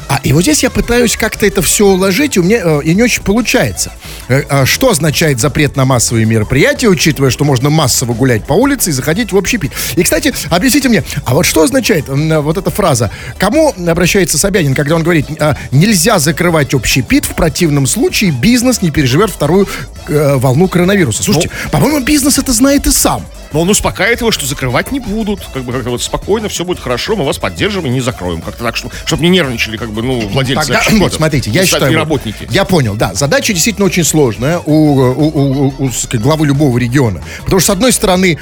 А, 0.09 0.21
и 0.23 0.33
вот 0.33 0.43
здесь 0.43 0.63
я 0.63 0.71
пытаюсь 0.71 1.17
как-то 1.17 1.47
это 1.47 1.63
все 1.63 1.87
уложить, 1.87 2.37
и 2.37 2.41
у 2.41 2.43
меня 2.43 2.61
э, 2.63 2.81
и 2.85 2.95
не 2.95 3.03
очень 3.03 3.23
получается. 3.23 3.93
Э, 4.29 4.43
а 4.49 4.67
что 4.67 4.91
означает 4.91 5.41
запрет 5.41 5.77
на 5.77 5.85
массовые 5.85 6.27
мероприятия, 6.27 6.89
учитывая, 6.89 7.31
что 7.31 7.45
можно 7.45 7.71
массово 7.71 8.13
гулять 8.13 8.45
по 8.45 8.53
улице 8.53 8.91
и 8.91 8.93
заходить 8.93 9.33
в 9.33 9.37
общепит? 9.37 9.73
И, 9.97 10.03
кстати, 10.03 10.35
объясните 10.51 10.89
мне, 10.89 11.05
а 11.25 11.35
вот 11.35 11.42
что 11.45 11.63
означает 11.63 12.09
м, 12.09 12.41
вот 12.43 12.57
эта 12.59 12.71
фраза? 12.71 13.11
Кому 13.39 13.75
обращается 13.87 14.39
Собянин, 14.39 14.75
когда 14.75 14.97
он 14.97 15.03
говорит, 15.03 15.27
а, 15.41 15.57
нельзя 15.71 16.19
закрывать 16.19 16.75
общепит, 16.75 17.25
в 17.25 17.35
противном 17.35 17.87
случае 17.87 18.31
бизнес 18.31 18.83
не 18.83 18.91
переживет 18.91 19.31
вторую 19.31 19.69
э, 20.09 20.37
волну 20.37 20.69
коронавируса? 20.69 21.23
Слушайте, 21.23 21.51
по-моему, 21.71 22.01
бизнес 22.01 22.39
это 22.39 22.53
знает 22.53 22.87
и 22.87 22.91
сам. 22.91 23.25
Но 23.53 23.61
он 23.61 23.69
успокаивает 23.69 24.21
его, 24.21 24.31
что 24.31 24.47
закрывать 24.47 24.93
не 24.93 25.01
будут. 25.01 25.47
Как 25.53 25.63
бы 25.65 25.73
как-то 25.75 25.91
вот 25.91 26.03
спокойно, 26.03 26.49
все 26.49 26.65
будет 26.65 26.81
хорошо, 26.81 27.17
мы 27.17 27.25
вас 27.27 27.37
поддержим 27.37 27.85
и 27.85 27.91
не 27.91 28.01
закроем. 28.01 28.41
Как-то 28.41 28.65
так, 28.65 28.77
чтобы 28.77 29.23
не 29.23 29.29
нервничали, 29.29 29.77
как 29.77 29.91
бы, 29.91 30.03
ну, 30.03 30.21
владельцы 30.29 30.69
Тогда, 30.69 30.83
вот, 30.93 31.13
смотрите, 31.13 31.51
я 31.51 31.63
И 31.63 31.67
считаю... 31.67 31.93
вот, 31.93 31.99
работники. 31.99 32.49
Я 32.51 32.65
понял, 32.65 32.95
да. 32.95 33.13
Задача 33.13 33.53
действительно 33.53 33.85
очень 33.87 34.05
сложная 34.05 34.59
у, 34.59 34.73
у- 34.73 35.13
у- 35.13 35.65
у- 35.67 35.75
у, 35.85 35.91
сказать, 35.93 36.23
главы 36.23 36.47
любого 36.47 36.79
региона. 36.79 37.21
Потому 37.45 37.61
что, 37.61 37.67
с 37.67 37.71
одной 37.77 37.93
стороны, 37.93 38.39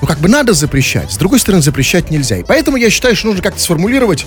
ну, 0.00 0.06
как 0.06 0.18
бы 0.18 0.28
надо 0.28 0.52
запрещать, 0.52 1.12
с 1.12 1.16
другой 1.16 1.38
стороны, 1.38 1.62
запрещать 1.62 2.10
нельзя. 2.10 2.36
И 2.38 2.42
поэтому 2.42 2.76
я 2.76 2.90
считаю, 2.90 3.16
что 3.16 3.28
нужно 3.28 3.42
как-то 3.42 3.60
сформулировать 3.60 4.26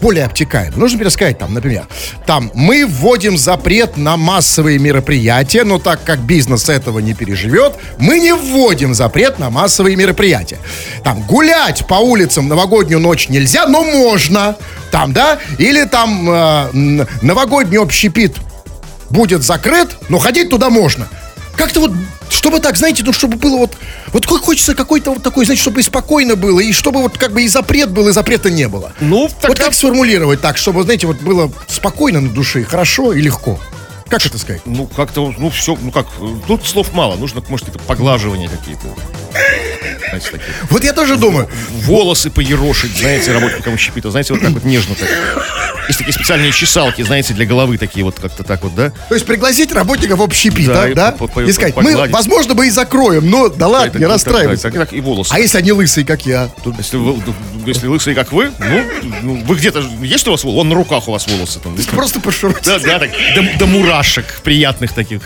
более 0.00 0.24
обтекаемо. 0.24 0.76
Нужно 0.76 0.98
пересказать 0.98 1.38
там, 1.38 1.54
например, 1.54 1.86
там, 2.26 2.50
мы 2.54 2.86
вводим 2.86 3.36
запрет 3.36 3.96
на 3.96 4.16
массовые 4.16 4.78
мероприятия, 4.78 5.64
но 5.64 5.78
так 5.78 6.02
как 6.04 6.20
бизнес 6.20 6.68
этого 6.68 6.98
не 7.00 7.14
переживет, 7.14 7.74
мы 7.98 8.18
не 8.18 8.32
вводим 8.32 8.94
запрет 8.94 9.38
на 9.38 9.50
массовые 9.50 9.96
мероприятия. 9.96 10.58
Там, 11.04 11.22
гулять 11.22 11.86
по 11.86 11.94
улицам 11.94 12.48
новогоднюю 12.48 13.00
ночь 13.00 13.28
нельзя, 13.28 13.66
но 13.66 13.82
можно. 13.82 14.56
Там, 14.90 15.12
да? 15.12 15.38
Или 15.58 15.84
там 15.84 16.28
э, 16.30 17.06
новогодний 17.22 17.78
общепит 17.78 18.36
будет 19.10 19.42
закрыт, 19.42 19.96
но 20.08 20.18
ходить 20.18 20.48
туда 20.50 20.70
можно. 20.70 21.08
Как-то 21.60 21.80
вот, 21.80 21.92
чтобы 22.30 22.58
так, 22.60 22.78
знаете, 22.78 23.02
ну, 23.04 23.12
чтобы 23.12 23.36
было 23.36 23.58
вот, 23.58 23.76
вот 24.14 24.24
хо- 24.24 24.38
хочется 24.38 24.74
какой-то 24.74 25.10
вот 25.12 25.22
такой, 25.22 25.44
знаете, 25.44 25.60
чтобы 25.60 25.80
и 25.80 25.82
спокойно 25.82 26.34
было, 26.34 26.58
и 26.60 26.72
чтобы 26.72 27.02
вот 27.02 27.18
как 27.18 27.32
бы 27.34 27.42
и 27.42 27.48
запрет 27.48 27.90
был, 27.90 28.08
и 28.08 28.12
запрета 28.12 28.48
не 28.50 28.66
было. 28.66 28.94
Ну, 29.00 29.24
Вот 29.24 29.34
тогда- 29.42 29.64
как 29.64 29.74
сформулировать 29.74 30.40
так, 30.40 30.56
чтобы, 30.56 30.82
знаете, 30.84 31.06
вот 31.06 31.18
было 31.20 31.52
спокойно 31.68 32.22
на 32.22 32.30
душе, 32.30 32.64
хорошо 32.64 33.12
и 33.12 33.20
легко? 33.20 33.60
Как 34.08 34.24
это 34.24 34.38
сказать? 34.38 34.62
Ну, 34.64 34.86
как-то, 34.86 35.34
ну, 35.36 35.50
все, 35.50 35.76
ну 35.78 35.90
как, 35.92 36.06
тут 36.46 36.66
слов 36.66 36.94
мало, 36.94 37.16
нужно, 37.16 37.42
может, 37.50 37.68
это 37.68 37.78
поглаживания 37.78 38.48
какие-то. 38.48 38.86
Знаете, 39.30 40.30
такие. 40.30 40.52
Вот 40.70 40.84
я 40.84 40.92
тоже 40.92 41.16
думаю. 41.16 41.48
Волосы 41.84 42.30
поерошить, 42.30 42.96
знаете, 42.98 43.32
работникам 43.32 43.78
щепита, 43.78 44.10
знаете, 44.10 44.34
вот 44.34 44.42
так 44.42 44.50
вот 44.50 44.64
нежно 44.64 44.94
так. 44.94 45.08
Есть 45.88 45.98
такие 45.98 46.12
специальные 46.12 46.52
чесалки, 46.52 47.02
знаете, 47.02 47.34
для 47.34 47.46
головы 47.46 47.76
такие 47.76 48.04
вот 48.04 48.20
как-то 48.20 48.44
так 48.44 48.62
вот, 48.62 48.74
да? 48.74 48.90
То 49.08 49.14
есть 49.14 49.26
пригласить 49.26 49.72
работников 49.72 50.20
общепит, 50.20 50.66
Да, 50.66 50.82
да? 50.82 50.88
и 50.88 50.94
да? 50.94 51.14
И 51.46 51.52
сказать, 51.52 51.76
мы, 51.76 51.96
возможно, 52.08 52.54
мы 52.54 52.68
и 52.68 52.70
закроем, 52.70 53.28
но 53.28 53.48
да 53.48 53.66
ладно, 53.66 53.98
не 53.98 54.06
расстраивайся. 54.06 54.70
так, 54.70 54.74
так, 54.74 54.92
и 54.92 55.00
волосы. 55.00 55.32
А 55.32 55.40
если 55.40 55.58
они 55.58 55.72
лысые, 55.72 56.04
как 56.06 56.26
я? 56.26 56.48
Если 56.78 56.98
если 57.66 57.86
лысые, 57.88 58.14
как 58.14 58.32
вы, 58.32 58.52
ну, 58.58 58.84
ну, 59.22 59.44
вы 59.44 59.56
где-то, 59.56 59.82
есть 60.00 60.26
у 60.28 60.30
вас 60.30 60.44
волосы? 60.44 60.56
Вон 60.56 60.68
на 60.68 60.74
руках 60.74 61.08
у 61.08 61.12
вас 61.12 61.26
волосы 61.26 61.58
там. 61.60 61.76
просто 61.92 62.20
пошурить. 62.20 62.58
Да, 62.64 62.78
да, 62.78 62.98
так, 62.98 63.10
до, 63.34 63.58
до 63.58 63.66
мурашек 63.66 64.40
приятных 64.42 64.92
таких. 64.92 65.22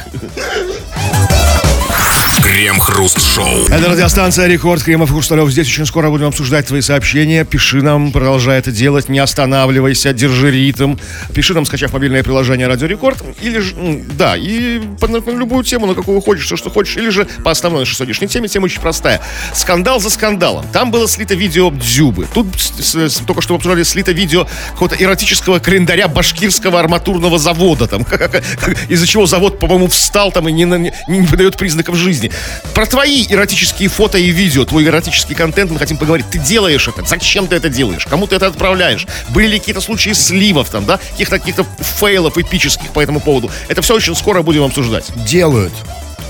Крем-хруст-шоу. 2.45 3.67
Это 3.71 3.89
радиостанция 3.89 4.47
Рекорд. 4.47 4.83
Кремов 4.83 5.11
Хрусталев. 5.11 5.51
Здесь 5.51 5.67
очень 5.67 5.87
скоро 5.87 6.11
будем 6.11 6.27
обсуждать 6.27 6.67
твои 6.67 6.83
сообщения. 6.83 7.43
Пиши 7.47 7.81
нам, 7.81 8.13
продолжай 8.13 8.59
это 8.59 8.71
делать. 8.71 9.09
Не 9.09 9.19
останавливайся, 9.19 10.13
держи 10.13 10.51
ритм. 10.51 10.97
Пиши 11.33 11.55
нам, 11.55 11.65
скачав 11.65 11.95
мобильное 11.95 12.23
приложение 12.23 12.67
Радио 12.69 12.87
Рекорд. 12.87 13.25
Или 13.41 13.61
же, 13.61 13.75
да, 14.13 14.37
и 14.37 14.79
по- 15.01 15.07
любую 15.31 15.65
тему, 15.65 15.87
на 15.87 15.95
какую 15.95 16.21
хочешь, 16.21 16.45
все, 16.45 16.57
что 16.57 16.69
хочешь. 16.69 16.99
Или 16.99 17.09
же 17.09 17.25
по 17.43 17.51
основной 17.51 17.81
нашей 17.81 17.95
сегодняшней 17.97 18.29
теме. 18.29 18.47
Тема 18.49 18.67
очень 18.67 18.81
простая. 18.83 19.23
Скандал 19.55 19.99
за 19.99 20.11
скандалом. 20.11 20.67
Там 20.71 20.91
было 20.91 21.09
слито 21.09 21.35
видео 21.35 21.71
Дзюбы. 21.71 22.27
Тут 22.35 22.47
с- 22.59 23.09
с- 23.09 23.23
только 23.27 23.41
что 23.41 23.55
обсуждали 23.55 23.85
слито 23.85 24.13
видео 24.13 24.47
какого-то 24.73 24.97
эротического 25.03 25.61
календаря 25.61 26.09
башкирского 26.09 26.79
арматурного 26.79 27.39
завода. 27.39 27.87
Там, 27.87 28.03
из-за 28.91 29.07
чего 29.07 29.25
завод, 29.25 29.59
по-моему, 29.59 29.89
встал 29.89 30.31
там 30.31 30.47
и 30.47 30.53
не, 30.53 30.65
не, 30.65 30.93
не 31.09 31.27
подает 31.27 31.57
признаков 31.57 31.97
жизни. 31.97 32.31
Про 32.75 32.87
твои 32.87 33.27
эротические 33.29 33.89
фото 33.89 34.19
и 34.19 34.31
видео, 34.31 34.65
твой 34.65 34.85
эротический 34.85 35.35
контент 35.35 35.71
мы 35.71 35.79
хотим 35.79 35.97
поговорить. 35.97 36.27
Ты 36.31 36.39
делаешь 36.39 36.89
это, 36.89 37.05
зачем 37.05 37.47
ты 37.47 37.57
это 37.57 37.69
делаешь, 37.69 38.07
кому 38.07 38.27
ты 38.27 38.37
это 38.37 38.47
отправляешь? 38.47 39.07
Были 39.31 39.47
ли 39.49 39.59
какие-то 39.59 39.81
случаи 39.81 40.13
сливов 40.13 40.71
там, 40.71 40.85
да? 40.85 40.99
Каких-то 41.13 41.39
каких 41.39 41.57
фейлов 41.81 42.37
эпических 42.39 42.91
по 42.91 43.01
этому 43.01 43.21
поводу? 43.21 43.51
Это 43.69 43.83
все 43.83 43.95
очень 43.95 44.15
скоро 44.17 44.43
будем 44.43 44.65
обсуждать. 44.65 45.05
Делают. 45.27 45.73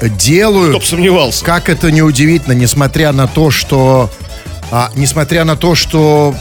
Делают. 0.02 0.70
Кто 0.70 0.80
бы 0.80 0.84
сомневался. 0.84 1.44
Как 1.44 1.68
это 1.68 1.90
неудивительно, 1.90 2.52
несмотря 2.52 3.12
на 3.12 3.26
то, 3.26 3.50
что... 3.50 4.10
а, 4.70 4.90
несмотря 4.96 5.44
на 5.44 5.56
то, 5.56 5.74
что 5.74 6.34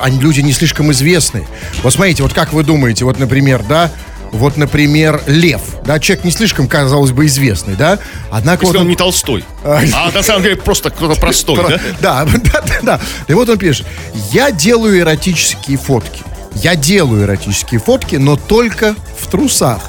они, 0.00 0.18
люди 0.18 0.40
не 0.40 0.52
слишком 0.52 0.90
известны. 0.92 1.46
Вот 1.82 1.92
смотрите, 1.92 2.22
вот 2.22 2.32
как 2.32 2.52
вы 2.52 2.64
думаете, 2.64 3.04
вот, 3.04 3.18
например, 3.18 3.62
да, 3.68 3.90
вот, 4.34 4.56
например, 4.56 5.22
Лев, 5.26 5.60
да, 5.84 5.98
человек 6.00 6.24
не 6.24 6.30
слишком, 6.30 6.66
казалось 6.66 7.12
бы, 7.12 7.26
известный, 7.26 7.76
да, 7.76 7.98
однако 8.30 8.64
Если 8.64 8.76
вот 8.76 8.82
он 8.82 8.88
не 8.88 8.96
Толстой. 8.96 9.44
А, 9.62 9.80
на 10.12 10.22
самом 10.22 10.42
деле 10.42 10.56
просто 10.56 10.90
кто-то 10.90 11.18
простой, 11.18 11.56
Про- 11.56 11.68
да? 11.68 11.80
Да, 12.00 12.24
да, 12.24 12.60
да, 12.60 12.78
да. 12.82 13.00
И 13.28 13.32
вот 13.32 13.48
он 13.48 13.58
пишет. 13.58 13.86
Я 14.32 14.50
делаю 14.50 14.98
эротические 14.98 15.78
фотки. 15.78 16.22
Я 16.54 16.76
делаю 16.76 17.22
эротические 17.24 17.80
фотки, 17.80 18.16
но 18.16 18.36
только 18.36 18.94
в 19.18 19.28
трусах. 19.28 19.80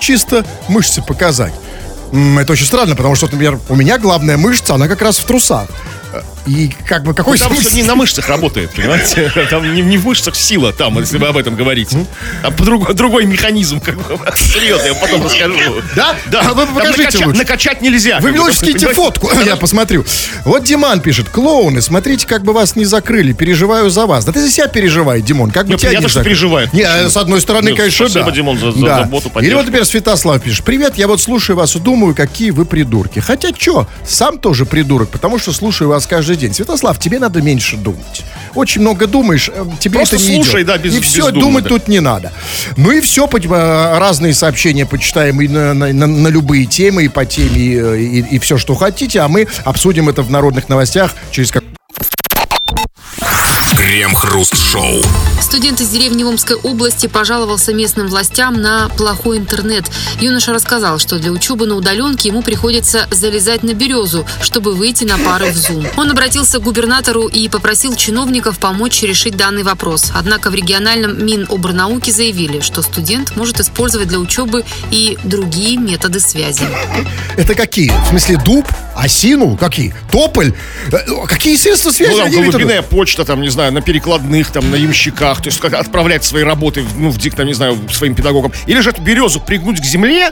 Чисто 0.00 0.44
мышцы 0.68 1.02
показать. 1.02 1.54
Это 2.38 2.52
очень 2.52 2.66
странно, 2.66 2.94
потому 2.94 3.14
что, 3.14 3.26
например, 3.26 3.58
у 3.68 3.74
меня 3.74 3.98
главная 3.98 4.36
мышца, 4.36 4.74
она 4.74 4.86
как 4.86 5.02
раз 5.02 5.18
в 5.18 5.24
трусах. 5.24 5.68
И 6.46 6.70
как 6.86 7.04
бы 7.04 7.14
какой 7.14 7.38
Там 7.38 7.48
смысл? 7.54 7.68
все 7.68 7.76
не 7.76 7.82
на 7.84 7.94
мышцах 7.94 8.28
работает, 8.28 8.70
понимаете? 8.70 9.32
Там 9.50 9.74
не, 9.74 9.82
не 9.82 9.96
в 9.96 10.04
мышцах 10.06 10.36
сила, 10.36 10.72
там, 10.72 10.98
если 10.98 11.18
вы 11.18 11.26
об 11.28 11.36
этом 11.36 11.54
говорите. 11.56 12.06
Там 12.42 12.52
по-друг- 12.54 12.92
другой 12.94 13.24
механизм, 13.24 13.80
как 13.80 13.96
бы. 13.96 14.04
Серьезно, 14.36 14.86
я 14.86 14.94
потом 14.94 15.24
расскажу. 15.24 15.54
Да? 15.96 16.14
Да. 16.26 16.40
А 16.42 16.54
вы 16.54 16.66
Там 16.66 16.74
покажите 16.74 17.02
накача- 17.18 17.26
лучше. 17.26 17.38
Накачать 17.38 17.80
нельзя. 17.82 18.18
Вы 18.20 18.30
мне 18.32 18.40
лучше 18.40 18.58
скиньте 18.58 18.88
фотку, 18.88 19.30
я 19.46 19.56
посмотрю. 19.56 20.04
Вот 20.44 20.64
Диман 20.64 21.00
пишет, 21.00 21.28
клоуны, 21.28 21.80
смотрите, 21.80 22.26
как 22.26 22.42
бы 22.42 22.52
вас 22.52 22.76
не 22.76 22.84
закрыли, 22.84 23.32
переживаю 23.32 23.88
за 23.90 24.06
вас. 24.06 24.24
Да 24.24 24.32
ты 24.32 24.40
за 24.40 24.50
себя 24.50 24.68
переживай, 24.68 25.22
Димон, 25.22 25.50
как 25.50 25.66
бы 25.66 25.72
Ну, 25.72 25.78
тебя 25.78 25.88
приятно, 25.90 26.04
не 26.06 26.10
что 26.10 26.18
закрыли. 26.20 26.34
переживает. 26.34 26.72
Не, 26.72 26.82
э, 26.82 27.08
с 27.08 27.16
одной 27.16 27.40
стороны, 27.40 27.70
Ну, 27.70 27.76
конечно, 27.76 28.06
спасибо, 28.08 28.26
да. 28.26 28.30
Димон, 28.32 28.58
за- 28.58 28.72
за 28.72 28.84
Да. 28.86 28.98
заботу, 29.00 29.30
Или 29.40 29.54
вот 29.54 29.66
теперь 29.66 29.84
Святослав 29.84 30.42
пишет, 30.42 30.64
привет, 30.64 30.96
я 30.96 31.06
вот 31.08 31.20
слушаю 31.20 31.56
вас 31.56 31.74
и 31.76 31.78
думаю, 31.80 32.14
какие 32.14 32.50
вы 32.50 32.64
придурки. 32.64 33.20
Хотя 33.20 33.48
что, 33.56 33.86
сам 34.06 34.38
тоже 34.38 34.66
придурок, 34.66 35.08
потому 35.10 35.38
что 35.38 35.52
слушаю 35.52 35.88
вас 35.88 36.06
каждый 36.06 36.33
день. 36.36 36.54
Святослав, 36.54 36.98
тебе 36.98 37.18
надо 37.18 37.40
меньше 37.42 37.76
думать. 37.76 38.22
Очень 38.54 38.82
много 38.82 39.06
думаешь, 39.06 39.50
э, 39.52 39.64
тебе 39.80 39.98
Просто 39.98 40.16
это 40.16 40.24
не 40.24 40.34
слушай, 40.36 40.56
идет. 40.62 40.66
да, 40.66 40.78
без- 40.78 40.94
И 40.96 41.00
все, 41.00 41.18
бездумно, 41.26 41.40
думать 41.40 41.64
да. 41.64 41.70
тут 41.70 41.88
не 41.88 42.00
надо. 42.00 42.32
Ну 42.76 42.90
и 42.92 43.00
все, 43.00 43.26
э, 43.26 43.98
разные 43.98 44.32
сообщения 44.34 44.86
почитаем 44.86 45.40
и 45.40 45.48
на, 45.48 45.74
на- 45.74 45.92
на- 45.92 46.06
на 46.06 46.28
любые 46.28 46.66
темы, 46.66 47.04
и 47.04 47.08
по 47.08 47.24
теме, 47.26 47.60
и, 47.60 47.76
э, 47.76 47.98
и- 48.00 48.36
и 48.36 48.38
все, 48.38 48.58
что 48.58 48.74
хотите, 48.74 49.20
а 49.20 49.28
мы 49.28 49.48
обсудим 49.64 50.08
это 50.08 50.22
в 50.22 50.30
народных 50.30 50.68
новостях 50.68 51.14
через 51.32 51.50
как... 51.50 51.64
Крем-хруст-шоу. 53.94 55.02
Студент 55.40 55.80
из 55.80 55.88
деревни 55.90 56.24
Омской 56.24 56.56
области 56.56 57.06
пожаловался 57.06 57.72
местным 57.72 58.08
властям 58.08 58.60
на 58.60 58.88
плохой 58.88 59.38
интернет. 59.38 59.84
Юноша 60.18 60.52
рассказал, 60.52 60.98
что 60.98 61.20
для 61.20 61.30
учебы 61.30 61.66
на 61.66 61.76
удаленке 61.76 62.28
ему 62.30 62.42
приходится 62.42 63.06
залезать 63.12 63.62
на 63.62 63.72
березу, 63.72 64.26
чтобы 64.42 64.74
выйти 64.74 65.04
на 65.04 65.16
пары 65.16 65.52
в 65.52 65.54
Zoom. 65.54 65.86
Он 65.96 66.10
обратился 66.10 66.58
к 66.58 66.62
губернатору 66.64 67.28
и 67.28 67.48
попросил 67.48 67.94
чиновников 67.94 68.58
помочь 68.58 69.00
решить 69.02 69.36
данный 69.36 69.62
вопрос. 69.62 70.10
Однако 70.12 70.50
в 70.50 70.56
региональном 70.56 71.24
Минобрнауки 71.24 72.10
заявили, 72.10 72.58
что 72.58 72.82
студент 72.82 73.36
может 73.36 73.60
использовать 73.60 74.08
для 74.08 74.18
учебы 74.18 74.64
и 74.90 75.16
другие 75.22 75.78
методы 75.78 76.18
связи. 76.18 76.66
Это 77.36 77.54
какие? 77.54 77.92
В 78.06 78.08
смысле 78.08 78.40
дуб? 78.44 78.66
Осину? 78.96 79.56
Какие? 79.56 79.94
Тополь? 80.10 80.52
Э, 80.90 81.26
Какие 81.26 81.56
средства 81.56 81.90
связи? 81.90 82.12
Ну, 82.12 82.18
там 82.24 82.50
голубиная 82.50 82.82
почта, 82.82 83.24
там, 83.24 83.40
не 83.40 83.50
знаю, 83.50 83.72
на 83.72 83.83
перекладных, 83.84 84.50
там, 84.50 84.70
на 84.70 84.76
ямщиках, 84.76 85.42
то 85.42 85.48
есть 85.48 85.60
как 85.60 85.74
отправлять 85.74 86.24
свои 86.24 86.42
работы, 86.42 86.84
ну, 86.96 87.10
в 87.10 87.18
дик, 87.18 87.34
там, 87.34 87.46
не 87.46 87.54
знаю, 87.54 87.78
своим 87.92 88.14
педагогам. 88.14 88.52
Или 88.66 88.80
же 88.80 88.90
эту 88.90 89.02
березу 89.02 89.40
пригнуть 89.40 89.80
к 89.80 89.84
земле, 89.84 90.30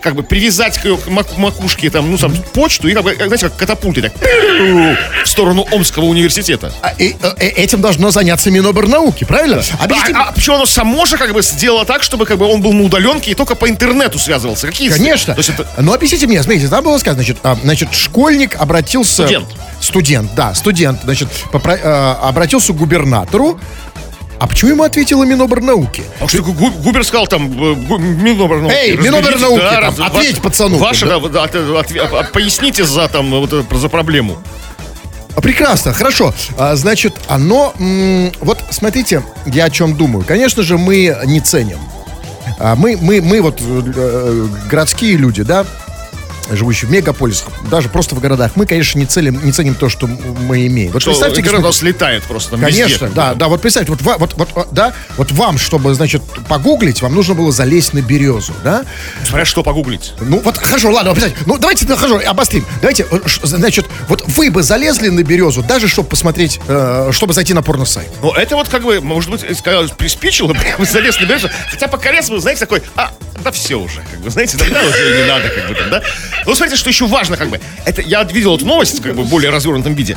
как 0.00 0.14
бы 0.14 0.22
привязать 0.22 0.78
к 0.78 0.84
ее 0.84 0.98
мак- 1.06 1.36
макушке, 1.38 1.90
там, 1.90 2.10
ну, 2.10 2.18
там, 2.18 2.34
почту, 2.54 2.88
и, 2.88 2.94
как 2.94 3.04
бы, 3.04 3.14
знаете, 3.14 3.48
как 3.48 3.56
катапульты, 3.56 4.02
так, 4.02 4.12
в 4.18 5.26
сторону 5.26 5.66
Омского 5.70 6.04
университета. 6.04 6.72
А, 6.82 6.92
и, 6.98 7.16
э, 7.38 7.46
этим 7.48 7.80
должно 7.80 8.10
заняться 8.10 8.50
Минобрнауки, 8.50 9.24
правильно? 9.24 9.62
Объясните 9.78 10.12
А, 10.14 10.28
а 10.28 10.32
почему 10.32 10.56
оно 10.56 10.66
само 10.66 11.06
же 11.06 11.16
как 11.16 11.32
бы 11.32 11.42
сделало 11.42 11.84
так, 11.84 12.02
чтобы 12.02 12.26
как 12.26 12.38
бы 12.38 12.46
он 12.46 12.60
был 12.60 12.72
на 12.72 12.82
удаленке 12.84 13.30
и 13.30 13.34
только 13.34 13.54
по 13.54 13.68
интернету 13.68 14.18
связывался? 14.18 14.66
Какие 14.66 14.90
Конечно. 14.90 15.34
То 15.34 15.40
есть 15.40 15.50
это 15.50 15.66
Но 15.78 15.92
объясните 15.92 16.26
мне, 16.26 16.42
смотрите, 16.42 16.68
там 16.68 16.84
было 16.84 16.98
сказано, 16.98 17.22
значит, 17.22 17.38
а, 17.42 17.56
значит, 17.62 17.88
школьник 17.92 18.56
обратился... 18.56 19.24
Студент. 19.24 19.48
Студент, 19.80 20.34
да, 20.34 20.54
студент, 20.54 21.00
значит, 21.04 21.28
попро- 21.52 21.78
э, 21.82 22.12
обратился 22.22 22.72
к 22.72 22.76
губернатору. 22.76 23.58
А 24.38 24.46
почему 24.46 24.70
ему 24.70 24.82
ответила 24.84 25.24
Минобрнауки? 25.24 26.02
А 26.18 26.26
что 26.26 26.42
Губер 26.42 27.04
сказал 27.04 27.26
там, 27.26 27.46
э, 27.52 27.74
Минобрнауки? 27.76 28.74
Эй, 28.74 28.96
разберите, 28.96 29.02
Минобрнауки, 29.20 29.60
да, 29.60 29.70
там, 29.72 29.82
раз- 29.82 29.98
ответь 30.00 30.32
ваш- 30.34 30.42
пацану, 30.42 30.78
Ваша, 30.78 31.06
да. 31.06 31.18
да, 31.28 31.44
от- 31.44 31.54
от- 31.54 32.12
от- 32.12 32.32
поясните 32.32 32.84
за 32.84 33.08
там, 33.08 33.30
вот, 33.30 33.52
это, 33.52 33.76
за 33.78 33.88
проблему. 33.90 34.38
А, 35.36 35.40
Прекрасно, 35.42 35.92
хорошо. 35.92 36.34
А, 36.58 36.74
значит, 36.76 37.14
оно... 37.28 37.72
м, 37.78 38.32
вот 38.40 38.62
смотрите, 38.70 39.22
я 39.46 39.64
о 39.66 39.70
чем 39.70 39.94
думаю. 39.96 40.24
Конечно 40.26 40.62
же, 40.62 40.76
мы 40.78 41.16
не 41.26 41.40
ценим. 41.40 41.78
А, 42.58 42.74
мы, 42.76 42.98
мы, 43.00 43.20
мы 43.20 43.40
вот 43.42 43.60
э, 43.62 44.46
городские 44.70 45.16
люди, 45.16 45.42
да, 45.42 45.64
живущие 46.50 46.88
в 46.88 46.92
мегаполисах, 46.92 47.48
даже 47.70 47.88
просто 47.88 48.14
в 48.14 48.20
городах, 48.20 48.52
мы, 48.54 48.66
конечно, 48.66 48.98
не, 48.98 49.06
целим, 49.06 49.44
не 49.44 49.52
ценим 49.52 49.74
то, 49.74 49.88
что 49.88 50.06
мы 50.06 50.66
имеем. 50.66 50.92
Вот 50.92 51.02
Что 51.02 51.12
представьте, 51.12 51.42
господа, 51.42 51.62
нас 51.62 51.82
летает 51.82 52.22
просто 52.24 52.52
там 52.52 52.60
везде, 52.60 52.84
Конечно, 52.84 53.08
бы, 53.08 53.14
да, 53.14 53.34
да, 53.34 53.48
вот 53.48 53.60
представьте, 53.60 53.92
вот, 53.92 54.02
вот, 54.02 54.34
вот, 54.34 54.48
вот, 54.54 54.68
да, 54.72 54.92
вот 55.16 55.32
вам, 55.32 55.58
чтобы, 55.58 55.94
значит, 55.94 56.22
погуглить, 56.48 57.02
вам 57.02 57.14
нужно 57.14 57.34
было 57.34 57.52
залезть 57.52 57.94
на 57.94 58.02
березу, 58.02 58.52
да? 58.64 58.84
Смотря 59.24 59.44
что 59.44 59.62
погуглить. 59.62 60.12
Ну, 60.20 60.40
вот, 60.40 60.56
хорошо, 60.56 60.90
ладно, 60.90 61.14
ну, 61.46 61.58
давайте, 61.58 61.86
ну, 61.86 61.96
хорошо, 61.96 62.20
обострим. 62.26 62.64
Давайте, 62.80 63.06
э, 63.10 63.18
значит, 63.42 63.86
вот 64.08 64.24
вы 64.26 64.50
бы 64.50 64.62
залезли 64.62 65.08
на 65.08 65.22
березу, 65.22 65.62
даже 65.62 65.88
чтобы 65.88 66.08
посмотреть, 66.08 66.60
э, 66.68 67.10
чтобы 67.12 67.32
зайти 67.32 67.54
на 67.54 67.62
порно-сайт. 67.62 68.08
Ну, 68.22 68.32
это 68.32 68.56
вот 68.56 68.68
как 68.68 68.82
бы, 68.82 69.00
может 69.00 69.30
быть, 69.30 69.58
сказал, 69.58 69.88
приспичило, 69.88 70.52
прям 70.52 70.84
залез 70.84 71.18
на 71.20 71.24
березу. 71.26 71.48
Хотя 71.70 71.88
по 71.88 71.98
вы 72.28 72.40
знаете, 72.40 72.60
такой, 72.60 72.82
а, 72.96 73.12
да 73.42 73.50
все 73.50 73.76
уже, 73.76 74.02
как 74.10 74.20
бы, 74.20 74.30
знаете, 74.30 74.58
тогда 74.58 74.82
уже 74.82 75.22
не 75.22 75.28
надо, 75.28 75.48
как 75.48 75.68
бы 75.68 75.74
там, 75.74 75.90
да. 75.90 76.02
Ну, 76.46 76.54
смотрите, 76.54 76.76
что 76.76 76.88
еще 76.90 77.06
важно, 77.06 77.36
как 77.36 77.48
бы, 77.48 77.60
это, 77.84 78.02
я 78.02 78.22
видел 78.24 78.56
эту 78.56 78.66
новость, 78.66 79.02
как 79.02 79.14
бы, 79.14 79.22
в 79.22 79.28
более 79.28 79.50
развернутом 79.50 79.94
виде. 79.94 80.16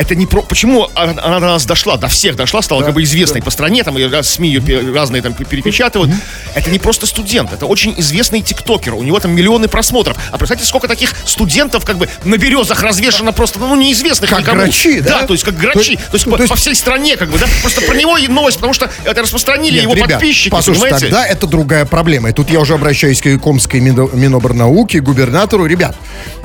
Это 0.00 0.14
не 0.14 0.24
про... 0.26 0.40
Почему 0.40 0.88
она, 0.94 1.12
до 1.40 1.46
нас 1.46 1.66
дошла, 1.66 1.98
до 1.98 2.08
всех 2.08 2.34
дошла, 2.34 2.62
стала 2.62 2.82
как 2.82 2.94
бы 2.94 3.02
известной 3.02 3.42
по 3.42 3.50
стране, 3.50 3.84
там, 3.84 3.98
и 3.98 4.22
СМИ 4.22 4.48
ее 4.48 4.94
разные 4.94 5.20
там 5.20 5.34
перепечатывают. 5.34 6.10
Это 6.54 6.70
не 6.70 6.78
просто 6.78 7.04
студент, 7.04 7.52
это 7.52 7.66
очень 7.66 7.94
известный 7.98 8.40
тиктокер, 8.40 8.94
у 8.94 9.02
него 9.02 9.20
там 9.20 9.32
миллионы 9.32 9.68
просмотров. 9.68 10.16
А 10.32 10.38
представьте, 10.38 10.64
сколько 10.64 10.88
таких 10.88 11.14
студентов 11.26 11.84
как 11.84 11.98
бы 11.98 12.08
на 12.24 12.38
березах 12.38 12.82
развешено 12.82 13.32
просто, 13.32 13.58
ну, 13.58 13.76
неизвестных 13.76 14.30
Как 14.30 14.40
никому. 14.40 14.62
грачи, 14.62 15.00
да? 15.00 15.20
Да, 15.20 15.26
то 15.26 15.34
есть 15.34 15.44
как 15.44 15.58
грачи. 15.58 15.96
То 15.96 16.14
есть, 16.14 16.24
то 16.24 16.30
по, 16.30 16.36
есть- 16.36 16.48
по 16.48 16.56
всей 16.56 16.74
стране, 16.74 17.18
как 17.18 17.28
бы, 17.28 17.38
да? 17.38 17.46
Просто 17.60 17.82
про 17.82 17.94
него 17.94 18.16
и 18.16 18.26
новость, 18.26 18.56
потому 18.56 18.72
что 18.72 18.90
это 19.04 19.20
распространили 19.20 19.74
Нет, 19.74 19.82
его 19.82 19.92
ребят, 19.94 20.12
подписчики, 20.12 20.48
послушайте, 20.48 20.84
понимаете? 20.94 21.06
тогда 21.08 21.26
это 21.26 21.46
другая 21.46 21.84
проблема. 21.84 22.30
И 22.30 22.32
тут 22.32 22.48
я 22.50 22.60
уже 22.60 22.72
обращаюсь 22.72 23.20
к 23.20 23.38
Комской 23.38 23.80
Мино- 23.80 24.08
Минобрнауке, 24.16 25.00
губернатору. 25.00 25.66
Ребят, 25.66 25.94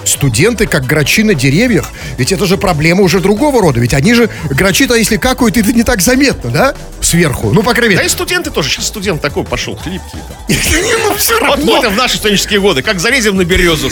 студенты 0.03 0.67
как 0.67 0.85
грачи 0.85 1.23
на 1.23 1.33
деревьях. 1.35 1.89
Ведь 2.17 2.31
это 2.33 2.45
же 2.45 2.57
проблема 2.57 3.01
уже 3.01 3.21
другого 3.45 3.61
рода. 3.61 3.79
Ведь 3.79 3.93
они 3.93 4.13
же, 4.13 4.29
грачи-то, 4.49 4.95
если 4.95 5.17
какают, 5.17 5.55
это 5.57 5.71
не 5.71 5.83
так 5.83 6.01
заметно, 6.01 6.49
да? 6.49 6.75
Сверху. 7.01 7.51
Ну, 7.51 7.61
по 7.61 7.73
крайней 7.73 7.95
Да 7.95 8.01
мере. 8.01 8.11
и 8.11 8.11
студенты 8.11 8.49
тоже. 8.49 8.69
Сейчас 8.69 8.87
студент 8.87 9.21
такой 9.21 9.43
пошел, 9.43 9.75
хлипкий. 9.75 10.17
Ну, 10.47 11.15
все 11.15 11.37
равно. 11.39 11.63
мы-то 11.63 11.89
в 11.89 11.95
наши 11.95 12.17
студенческие 12.17 12.59
годы, 12.59 12.81
как 12.81 12.99
залезем 12.99 13.37
на 13.37 13.45
березу. 13.45 13.89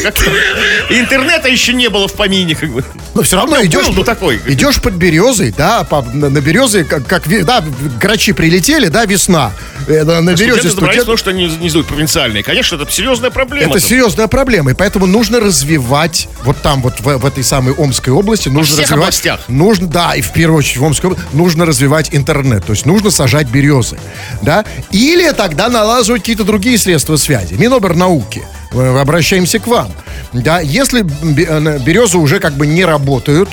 Интернета 0.89 1.49
еще 1.49 1.73
не 1.73 1.89
было 1.89 2.07
в 2.07 2.13
помине, 2.13 2.55
как 2.55 2.71
бы. 2.71 2.83
Но 3.13 3.21
все 3.21 3.35
равно 3.35 3.57
Ну, 3.57 3.65
идешь, 3.65 3.85
такой. 4.05 4.41
идешь 4.47 4.81
под 4.81 4.93
березой, 4.93 5.53
да, 5.55 5.85
на, 6.13 6.41
березе, 6.41 6.83
как, 6.83 7.23
да, 7.45 7.63
грачи 8.01 8.33
прилетели, 8.33 8.87
да, 8.87 9.05
весна. 9.05 9.51
Э, 9.87 10.03
на, 10.03 10.33
березе 10.33 10.69
Студенты 10.69 10.97
потому 10.99 11.17
что 11.17 11.29
они 11.29 11.47
не 11.47 11.69
провинциальные. 11.83 12.43
Конечно, 12.43 12.75
это 12.75 12.91
серьезная 12.91 13.29
проблема. 13.29 13.71
Это 13.75 13.79
серьезная 13.79 14.27
проблема, 14.27 14.71
и 14.71 14.73
поэтому 14.73 15.05
нужно 15.05 15.39
развивать 15.39 16.27
вот 16.43 16.57
там, 16.61 16.81
вот 16.81 16.99
в, 16.99 17.17
в 17.17 17.25
этой 17.25 17.43
самой 17.43 17.73
Омской 17.73 18.13
области, 18.13 18.49
нужно 18.49 18.81
развивать, 18.81 18.91
областях. 18.91 19.41
Нужно, 19.47 19.87
да, 19.87 20.15
и 20.15 20.21
в 20.21 20.31
первую 20.31 20.59
очередь 20.59 20.77
в 20.77 20.83
Омской 20.83 21.11
области 21.11 21.27
нужно 21.33 21.65
развивать 21.65 22.09
интернет, 22.11 22.65
то 22.65 22.73
есть 22.73 22.85
нужно 22.85 23.11
сажать 23.11 23.47
березы, 23.47 23.97
да, 24.41 24.65
или 24.91 25.31
тогда 25.31 25.69
налаживать 25.69 26.21
какие-то 26.21 26.43
другие 26.43 26.77
средства 26.77 27.15
связи. 27.15 27.55
Минобернауки, 27.55 28.43
э, 28.71 28.99
обращаемся 28.99 29.59
к 29.59 29.67
вам, 29.67 29.91
да, 30.33 30.59
если 30.59 31.01
э, 31.01 31.79
березы 31.79 32.17
уже 32.17 32.39
как 32.39 32.53
бы 32.53 32.67
не 32.67 32.85
работают, 32.85 33.49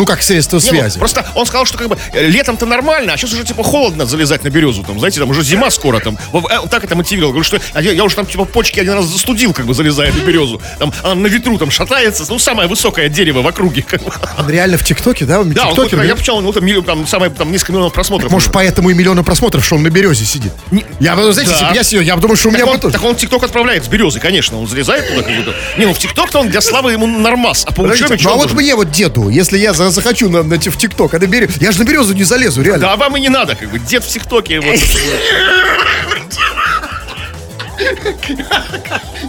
ну 0.00 0.06
как 0.06 0.22
средство 0.22 0.56
Не, 0.56 0.62
ну, 0.62 0.78
связи. 0.78 0.98
просто 0.98 1.26
он 1.34 1.44
сказал, 1.44 1.66
что 1.66 1.76
как 1.76 1.88
бы 1.90 1.98
э, 2.14 2.26
летом-то 2.26 2.64
нормально, 2.64 3.12
а 3.12 3.16
сейчас 3.18 3.34
уже 3.34 3.44
типа 3.44 3.62
холодно 3.62 4.06
залезать 4.06 4.42
на 4.44 4.48
березу, 4.48 4.82
там, 4.82 4.98
знаете, 4.98 5.20
там 5.20 5.28
уже 5.28 5.42
зима 5.42 5.70
скоро, 5.70 6.00
там, 6.00 6.18
Вот, 6.32 6.50
э, 6.50 6.58
так 6.70 6.84
это 6.84 6.96
мотивировал, 6.96 7.32
говорю, 7.32 7.44
что 7.44 7.60
я, 7.74 7.92
я 7.92 8.02
уже 8.02 8.16
там 8.16 8.24
типа 8.24 8.46
почки 8.46 8.80
один 8.80 8.94
раз 8.94 9.04
застудил, 9.04 9.52
как 9.52 9.66
бы 9.66 9.74
залезая 9.74 10.10
на 10.10 10.20
березу, 10.20 10.60
там, 10.78 10.90
она 11.02 11.14
на 11.16 11.26
ветру 11.26 11.58
там 11.58 11.70
шатается, 11.70 12.24
ну, 12.30 12.38
самое 12.38 12.66
высокое 12.66 13.10
дерево 13.10 13.42
в 13.42 13.46
округе, 13.46 13.82
как 13.82 14.02
бы. 14.02 14.10
Он 14.38 14.48
реально 14.48 14.78
в 14.78 14.84
ТикТоке, 14.84 15.26
да? 15.26 15.40
Он 15.40 15.50
Да, 15.50 15.68
он, 15.68 15.74
вот, 15.74 15.92
я 15.92 16.16
почитал, 16.16 16.40
ну, 16.40 16.50
там, 16.50 16.64
миллион, 16.64 16.84
там, 16.84 17.06
самое, 17.06 17.30
там, 17.30 17.52
несколько 17.52 17.72
миллионов 17.72 17.92
просмотров. 17.92 18.32
Может, 18.32 18.52
поэтому 18.52 18.88
и 18.88 18.94
миллионы 18.94 19.22
просмотров, 19.22 19.66
что 19.66 19.76
он 19.76 19.82
на 19.82 19.90
березе 19.90 20.24
сидит. 20.24 20.52
Я, 20.98 21.14
вы 21.14 21.30
знаете, 21.34 21.52
Да. 21.60 21.68
бы 21.70 21.74
я 21.76 21.82
сидел, 21.82 22.00
я 22.00 22.16
бы 22.16 22.22
думал, 22.22 22.36
что 22.36 22.48
у 22.48 22.52
меня 22.52 22.64
Так 22.64 22.80
бы 22.80 22.86
он, 22.86 22.92
так 22.92 23.04
он 23.04 23.16
ТикТок 23.16 23.42
отправляет 23.42 23.84
с 23.84 23.88
березы, 23.88 24.18
конечно, 24.18 24.58
он 24.58 24.66
залезает 24.66 25.06
туда 25.08 25.22
как 25.22 25.36
будто. 25.36 25.54
Не, 25.76 25.84
ну 25.84 25.92
в 25.92 25.98
ТикТок-то 25.98 26.38
он 26.40 26.48
для 26.48 26.62
славы 26.62 26.92
ему 26.92 27.06
нормас, 27.06 27.64
а 27.68 27.72
по 27.72 27.82
учебе 27.82 28.16
ну 28.22 28.30
а 28.30 28.32
он 28.34 28.38
вот 28.40 28.52
мне 28.54 28.74
вот 28.74 28.90
деду, 28.90 29.28
если 29.28 29.58
я 29.58 29.74
за- 29.74 29.89
захочу 29.90 30.30
на, 30.30 30.42
на, 30.42 30.56
в 30.56 30.76
ТикТок, 30.76 31.14
а 31.14 31.18
на 31.18 31.26
берег, 31.26 31.50
я 31.60 31.72
же 31.72 31.78
на 31.78 31.84
березу 31.84 32.14
не 32.14 32.24
залезу, 32.24 32.62
реально. 32.62 32.80
Да, 32.80 32.92
а 32.92 32.96
вам 32.96 33.16
и 33.16 33.20
не 33.20 33.28
надо, 33.28 33.54
как 33.54 33.70
бы, 33.70 33.78
дед 33.78 34.04
в 34.04 34.08
ТикТоке, 34.08 34.60
вот. 34.60 34.74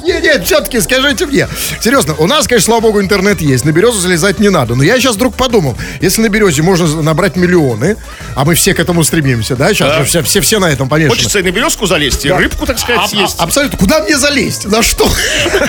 Нет, 0.03 0.23
нет, 0.23 0.45
все-таки 0.45 0.79
скажите 0.81 1.25
мне. 1.25 1.47
Серьезно, 1.81 2.15
у 2.17 2.27
нас, 2.27 2.47
конечно, 2.47 2.65
слава 2.65 2.81
богу, 2.81 3.01
интернет 3.01 3.41
есть. 3.41 3.65
На 3.65 3.71
березу 3.71 3.99
залезать 3.99 4.39
не 4.39 4.49
надо. 4.49 4.75
Но 4.75 4.83
я 4.83 4.97
сейчас 4.99 5.15
вдруг 5.15 5.35
подумал, 5.35 5.77
если 5.99 6.21
на 6.21 6.29
березе 6.29 6.61
можно 6.61 7.01
набрать 7.01 7.35
миллионы, 7.35 7.97
а 8.35 8.45
мы 8.45 8.55
все 8.55 8.73
к 8.73 8.79
этому 8.79 9.03
стремимся, 9.03 9.55
да? 9.55 9.73
Сейчас 9.73 9.89
Да. 9.89 9.97
же 9.99 10.05
все, 10.05 10.23
все, 10.23 10.41
все 10.41 10.59
на 10.59 10.65
этом, 10.71 10.89
конечно. 10.89 11.15
Хочется 11.15 11.39
и 11.39 11.43
на 11.43 11.51
березку 11.51 11.85
залезть, 11.85 12.25
и 12.25 12.31
рыбку, 12.31 12.65
так 12.65 12.79
сказать, 12.79 13.09
съесть. 13.09 13.35
Абсолютно. 13.39 13.77
Куда 13.77 13.99
мне 14.03 14.17
залезть? 14.17 14.65
На 14.65 14.81
что? 14.81 15.09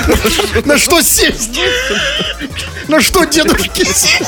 На 0.65 0.79
что 0.79 1.01
сесть? 1.03 1.59
На 2.89 3.01
что 3.01 3.25
дедушки 3.25 3.85
сесть? 3.85 4.27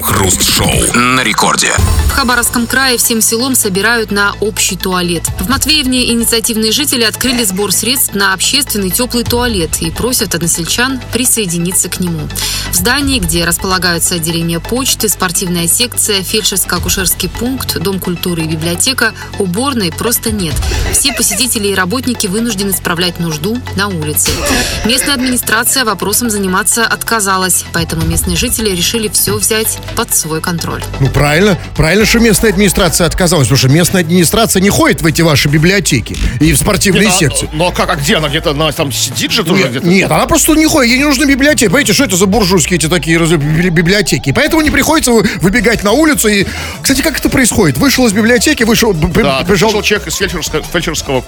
Крем-хруст-шоу 0.00 0.98
на 0.98 1.22
рекорде. 1.22 1.72
В 2.06 2.12
Хабаровском 2.12 2.66
крае 2.66 2.96
всем 2.96 3.20
селом 3.20 3.54
собирают 3.54 4.10
на 4.10 4.34
общий 4.40 4.76
туалет. 4.76 5.24
В 5.38 5.48
Матвеевне 5.48 6.10
инициативные 6.12 6.72
жители 6.72 7.04
открыли 7.04 7.44
сбор 7.44 7.70
средств 7.70 8.14
на 8.14 8.32
общественный 8.32 8.90
теплый 8.90 9.24
туалет 9.24 9.80
и 9.80 9.90
просят 9.90 10.34
односельчан 10.34 11.00
присоединиться 11.12 11.88
к 11.88 12.00
нему. 12.00 12.28
В 12.70 12.74
здании, 12.74 13.18
где 13.18 13.44
располагаются 13.44 14.14
отделение 14.14 14.58
почты, 14.60 15.08
спортивная 15.08 15.68
секция, 15.68 16.22
фельдшерско-акушерский 16.22 17.28
пункт, 17.28 17.78
дом 17.78 18.00
культуры 18.00 18.42
и 18.42 18.48
библиотека, 18.48 19.12
уборной 19.38 19.92
просто 19.92 20.30
нет. 20.30 20.54
Все 20.92 21.12
посетители 21.12 21.68
и 21.68 21.74
работники 21.74 22.26
вынуждены 22.26 22.72
справлять 22.72 23.18
нужду 23.20 23.60
на 23.76 23.88
улице. 23.88 24.30
Местная 24.86 25.14
администрация 25.14 25.84
вопросом 25.84 26.30
заниматься 26.30 26.86
отказалась, 26.86 27.64
поэтому 27.72 28.06
местные 28.06 28.36
жители 28.36 28.70
решили 28.70 29.08
все 29.08 29.36
взять 29.36 29.78
под 29.96 30.14
свой 30.14 30.40
контроль. 30.40 30.82
Ну, 31.00 31.08
правильно. 31.08 31.58
Правильно, 31.76 32.04
что 32.06 32.18
местная 32.18 32.50
администрация 32.50 33.06
отказалась, 33.06 33.46
потому 33.48 33.58
что 33.58 33.68
местная 33.68 34.02
администрация 34.02 34.60
не 34.60 34.70
ходит 34.70 35.02
в 35.02 35.06
эти 35.06 35.22
ваши 35.22 35.48
библиотеки 35.48 36.16
и 36.40 36.52
в 36.52 36.56
спортивные 36.58 37.04
Нет, 37.06 37.14
а- 37.14 37.18
секции. 37.18 37.48
Ну 37.52 37.66
а 37.66 37.72
как, 37.72 37.90
а 37.90 37.96
где 37.96 38.16
она 38.16 38.28
где-то, 38.28 38.50
она 38.50 38.72
там 38.72 38.92
сидит 38.92 39.32
же 39.32 39.44
тоже 39.44 39.62
Нет, 39.62 39.70
где-то? 39.70 39.86
нет, 39.86 40.10
она 40.10 40.26
просто 40.26 40.54
не 40.54 40.66
ходит, 40.66 40.90
ей 40.92 40.98
не 40.98 41.04
нужны 41.04 41.24
библиотеки. 41.24 41.66
Понимаете, 41.66 41.92
что 41.92 42.04
это 42.04 42.16
за 42.16 42.26
буржуйские 42.26 42.78
эти 42.78 42.86
такие 42.88 43.18
библиотеки? 43.18 44.32
Поэтому 44.32 44.62
не 44.62 44.70
приходится 44.70 45.12
вы- 45.12 45.28
выбегать 45.40 45.82
на 45.82 45.92
улицу 45.92 46.28
и... 46.28 46.46
Кстати, 46.82 47.02
как 47.02 47.18
это 47.18 47.28
происходит? 47.28 47.78
Вышел 47.78 48.06
из 48.06 48.12
библиотеки, 48.12 48.62
вышел, 48.64 48.92
Да, 48.94 49.08
пришел... 49.08 49.68
пришел 49.70 49.82
человек 49.82 50.08
из 50.08 50.16
фельдшерского, 50.16 50.62
фельдшерского 50.62 51.24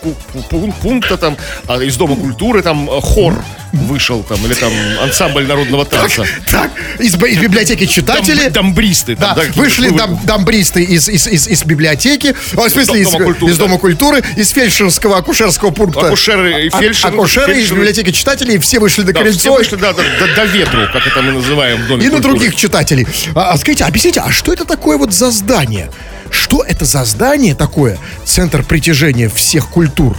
пункта, 0.82 1.16
там, 1.16 1.36
а, 1.66 1.78
из 1.82 1.96
Дома 1.96 2.16
культуры, 2.16 2.62
там, 2.62 2.88
э, 2.90 3.00
хор 3.00 3.42
вышел, 3.72 4.22
там, 4.22 4.44
или 4.44 4.54
там 4.54 4.72
ансамбль 5.02 5.46
народного 5.46 5.84
танца. 5.86 6.24
Так, 6.50 6.70
из, 6.98 7.14
из 7.14 7.38
библиотеки 7.38 7.86
читатели... 7.86 8.44
Дам- 8.48 8.52
дамбристы. 8.52 9.16
там, 9.16 9.34
Да, 9.34 9.40
какие-то 9.40 9.60
вышли 9.60 9.88
вы- 9.88 9.96
дам- 9.98 10.20
дамбристы 10.24 10.82
из, 10.84 11.08
из, 11.08 11.26
из, 11.26 11.48
из 11.48 11.64
библиотеки, 11.64 12.34
о, 12.56 12.68
в 12.68 12.70
смысле, 12.70 13.00
из, 13.00 13.10
Дома 13.10 13.24
культуры, 13.24 13.52
из 13.52 13.58
да. 13.58 13.64
Дома 13.64 13.78
культуры, 13.78 14.22
из 14.36 14.50
фельдшерского 14.50 15.16
акушерского 15.18 15.70
пункта. 15.70 16.06
Акушеры 16.06 16.66
и 16.66 16.68
А- 16.68 16.80
фельдшеры- 16.80 17.08
Акушеры 17.14 17.52
из 17.52 17.56
фельдшеры. 17.58 17.76
библиотеки 17.80 18.10
читателей, 18.12 18.58
все 18.58 18.78
вышли 18.78 19.02
на 19.02 19.12
Да, 19.12 19.20
крыльцо. 19.20 19.38
все 19.38 19.52
вышли, 19.54 19.76
да, 19.76 19.92
до, 19.92 20.02
до- 20.02 20.34
до 20.36 20.44
ветру, 20.44 20.80
как 20.92 21.06
это 21.06 21.22
мы 21.22 21.32
называем 21.32 21.82
в 21.82 21.86
Доме 21.88 22.02
и 22.04 22.08
на 22.08 22.12
культуры. 22.14 22.34
других 22.34 22.54
читателей. 22.56 23.06
А, 23.34 23.52
а 23.52 23.56
скажите, 23.58 23.84
объясните, 23.84 24.20
а 24.20 24.30
что 24.30 24.52
это 24.52 24.64
такое 24.64 24.98
вот 24.98 25.12
за 25.14 25.30
здание? 25.30 25.90
Что 26.30 26.62
это 26.62 26.84
за 26.84 27.04
здание 27.04 27.54
такое? 27.54 27.98
Центр 28.24 28.62
притяжения 28.62 29.28
всех 29.30 29.68
культур, 29.68 30.16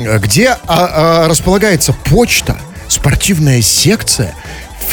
где 0.00 0.48
а, 0.48 0.58
а, 0.66 1.28
располагается 1.28 1.92
почта, 1.92 2.56
спортивная 2.94 3.60
секция, 3.60 4.34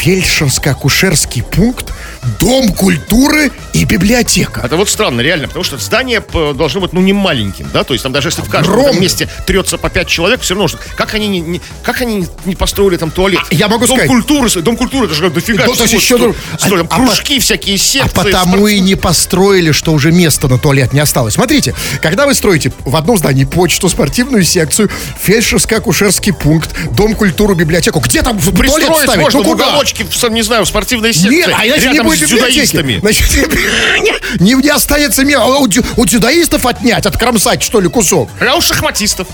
фельдшерско-акушерский 0.01 1.43
пункт, 1.43 1.91
дом 2.39 2.69
культуры 2.73 3.51
и 3.73 3.85
библиотека. 3.85 4.61
Это 4.63 4.75
вот 4.75 4.89
странно, 4.89 5.21
реально, 5.21 5.47
потому 5.47 5.63
что 5.63 5.77
здание 5.77 6.23
должно 6.55 6.81
быть, 6.81 6.93
ну, 6.93 7.01
не 7.01 7.13
маленьким, 7.13 7.69
да, 7.73 7.83
то 7.83 7.93
есть 7.93 8.03
там 8.03 8.11
даже 8.11 8.29
если 8.29 8.41
в 8.41 8.49
каждом 8.49 8.99
месте 8.99 9.29
трется 9.45 9.77
по 9.77 9.89
пять 9.89 10.07
человек, 10.07 10.41
все 10.41 10.53
равно, 10.53 10.67
что- 10.67 10.79
как 10.95 11.13
они 11.13 11.27
не, 11.27 11.39
не- 11.39 11.61
как 11.83 12.01
они 12.01 12.25
не 12.45 12.55
построили 12.55 12.97
там 12.97 13.11
туалет? 13.11 13.41
А, 13.49 13.53
я 13.53 13.67
могу 13.67 13.85
дом 13.85 13.97
сказать- 13.97 14.07
культуры, 14.09 14.49
дом 14.61 14.77
культуры, 14.77 15.05
это 15.05 15.15
же 15.15 15.29
дофига 15.29 15.65
Ну, 15.65 15.73
то 15.73 15.83
есть 15.83 15.93
еще 15.93 16.17
там 16.17 16.35
а- 16.59 16.81
а 16.89 16.95
кружки 16.97 17.39
всякие, 17.39 17.75
А 17.75 17.79
секции. 17.79 18.09
потому 18.13 18.57
спорт- 18.57 18.71
и 18.73 18.79
не 18.79 18.95
построили, 18.95 19.71
что 19.71 19.93
уже 19.93 20.11
места 20.11 20.47
на 20.47 20.57
туалет 20.57 20.93
не 20.93 20.99
осталось. 20.99 21.35
Смотрите, 21.35 21.73
когда 22.01 22.25
вы 22.25 22.33
строите 22.33 22.71
в 22.85 22.95
одном 22.95 23.17
здании 23.17 23.45
почту, 23.45 23.89
спортивную 23.89 24.43
секцию, 24.43 24.89
фельдшерско-акушерский 25.23 26.33
пункт, 26.33 26.69
дом 26.91 27.15
культуры, 27.15 27.55
библиотеку, 27.55 27.99
где 27.99 28.21
там 28.21 28.39
туалет 28.39 28.81
ставить? 29.03 29.21
можно 29.21 29.39
Ну 29.39 29.45
куда? 29.45 29.65
В, 29.99 30.15
сам- 30.15 30.33
не 30.33 30.41
знаю, 30.41 30.65
в 30.65 30.67
спортивной 30.67 31.13
секции. 31.13 31.29
Нет, 31.29 31.51
а 31.57 31.65
иначе 31.67 31.89
не 31.89 31.99
будет 32.01 32.19
с 32.19 32.29
дзюдоистами. 32.29 32.99
Значит, 32.99 33.25
не, 34.39 34.53
не 34.53 34.69
останется 34.69 35.23
места. 35.23 35.43
А 35.43 35.59
У, 35.59 35.67
у 35.97 36.05
дзюдоистов 36.05 36.65
отнять, 36.65 37.05
откромсать, 37.05 37.61
что 37.63 37.79
ли, 37.81 37.89
кусок? 37.89 38.29
А 38.39 38.55
у 38.55 38.61
шахматистов. 38.61 39.27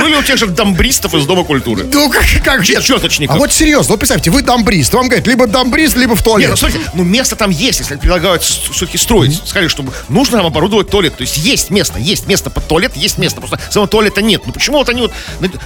Ну 0.00 0.08
или 0.08 0.16
у 0.16 0.22
тех 0.22 0.36
же 0.38 0.46
дамбристов 0.46 1.14
из 1.14 1.26
Дома 1.26 1.44
культуры. 1.44 1.84
Ну, 1.92 2.10
как, 2.10 2.24
как 2.44 2.64
же? 2.64 2.80
Чёточников. 2.82 3.36
А 3.36 3.38
вот 3.38 3.52
серьезно, 3.52 3.92
вот 3.92 4.00
представьте, 4.00 4.30
вы 4.30 4.42
дамбрист, 4.42 4.92
вам 4.94 5.08
говорят, 5.08 5.26
либо 5.26 5.46
дамбрист, 5.46 5.96
либо 5.96 6.12
в 6.14 6.18
Нет, 6.18 6.24
туалет. 6.24 6.50
ну 6.50 6.56
смотрите, 6.56 6.84
ну 6.94 7.04
место 7.04 7.36
там 7.36 7.50
есть, 7.50 7.80
если 7.80 7.96
предлагают 7.96 8.42
все-таки 8.42 8.98
строить. 8.98 9.40
Сказали, 9.44 9.68
что 9.68 9.84
нужно 10.08 10.38
нам 10.38 10.46
оборудовать 10.46 10.88
туалет. 10.90 11.16
То 11.16 11.22
есть 11.22 11.36
есть 11.38 11.70
место, 11.70 11.98
есть 11.98 12.26
место 12.26 12.50
под 12.50 12.66
туалет, 12.66 12.92
есть 12.96 13.18
место. 13.18 13.40
Просто 13.40 13.60
самого 13.70 13.88
туалета 13.88 14.22
нет. 14.22 14.42
Ну 14.46 14.52
почему 14.52 14.78
вот 14.78 14.88
они 14.88 15.02
вот... 15.02 15.12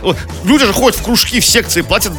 вот 0.02 0.16
Люди 0.44 0.64
же 0.66 0.72
ходят 0.72 0.98
в 0.98 1.02
кружки, 1.02 1.40
в 1.40 1.46
секции, 1.46 1.82
платят 1.82 2.12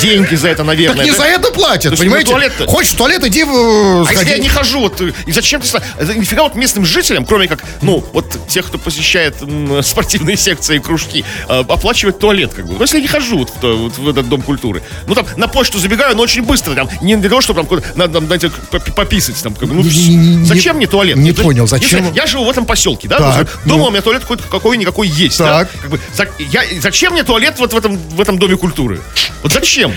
деньги 0.00 0.34
за 0.34 0.48
это, 0.48 0.58
так 0.58 0.66
наверное. 0.66 1.04
не 1.04 1.10
Да? 1.10 1.16
за 1.16 1.24
это 1.24 1.50
платят, 1.50 1.98
понимаете? 1.98 2.30
туалет-то- 2.30 2.66
Хочешь 2.66 2.92
в 2.92 2.96
туалет, 2.96 3.24
иди 3.24 3.44
в, 3.44 3.48
э, 3.50 4.04
А 4.08 4.12
если 4.12 4.30
я 4.30 4.38
не 4.38 4.48
хожу, 4.48 4.80
вот, 4.80 5.00
э, 5.00 5.12
и 5.26 5.32
зачем 5.32 5.60
ты... 5.60 5.68
это 5.98 6.14
Нифига 6.14 6.42
вот 6.44 6.54
местным 6.54 6.84
жителям, 6.86 7.24
кроме 7.24 7.48
как, 7.48 7.62
ну, 7.82 8.04
вот 8.12 8.48
тех, 8.48 8.66
кто 8.66 8.78
посещает 8.78 9.36
спортивные 9.82 10.36
секции 10.36 10.76
и 10.76 10.78
кружки, 10.78 11.24
э, 11.41 11.41
оплачивать 11.48 12.18
туалет, 12.18 12.52
как 12.54 12.66
бы. 12.66 12.74
Ну, 12.74 12.80
если 12.80 12.96
я 12.96 13.02
не 13.02 13.08
хожу 13.08 13.38
вот 13.38 13.50
в, 13.50 13.60
то- 13.60 13.76
вот 13.76 13.98
в 13.98 14.08
этот 14.08 14.28
дом 14.28 14.42
культуры. 14.42 14.82
Ну, 15.06 15.14
там, 15.14 15.26
на 15.36 15.48
почту 15.48 15.78
забегаю, 15.78 16.16
но 16.16 16.22
очень 16.22 16.42
быстро, 16.42 16.74
там, 16.74 16.88
не 17.00 17.16
для 17.16 17.28
того, 17.28 17.40
чтобы 17.40 17.62
там, 17.64 17.80
надо, 17.94 18.14
там, 18.14 18.26
знаете, 18.26 18.50
поп- 18.70 18.94
пописать, 18.94 19.42
там, 19.42 19.54
как 19.54 19.68
бы, 19.68 19.74
ну, 19.74 19.82
Не- 19.82 20.16
не- 20.16 20.36
не- 20.36 20.44
зачем 20.44 20.76
мне 20.76 20.86
туалет? 20.86 21.16
не 21.16 21.30
Если- 21.30 21.42
понял, 21.42 21.66
зачем? 21.66 22.04
если 22.04 22.16
я 22.16 22.26
живу 22.26 22.44
в 22.44 22.50
этом 22.50 22.64
поселке, 22.66 23.08
да? 23.08 23.18
Так, 23.18 23.38
есть 23.40 23.50
дома 23.66 23.78
ну. 23.84 23.86
у 23.86 23.90
меня 23.90 24.00
туалет 24.02 24.22
какой-никакой 24.50 25.08
есть, 25.08 25.38
Так. 25.38 25.68
да? 25.72 25.78
Как 25.80 25.90
бы, 25.90 26.00
за- 26.14 26.28
я, 26.38 26.62
зачем 26.80 27.12
мне 27.12 27.22
туалет 27.24 27.54
вот 27.58 27.72
в 27.72 27.76
этом, 27.76 27.96
в 27.96 28.20
этом 28.20 28.38
доме 28.38 28.56
культуры? 28.56 29.00
Вот 29.42 29.52
зачем? 29.52 29.92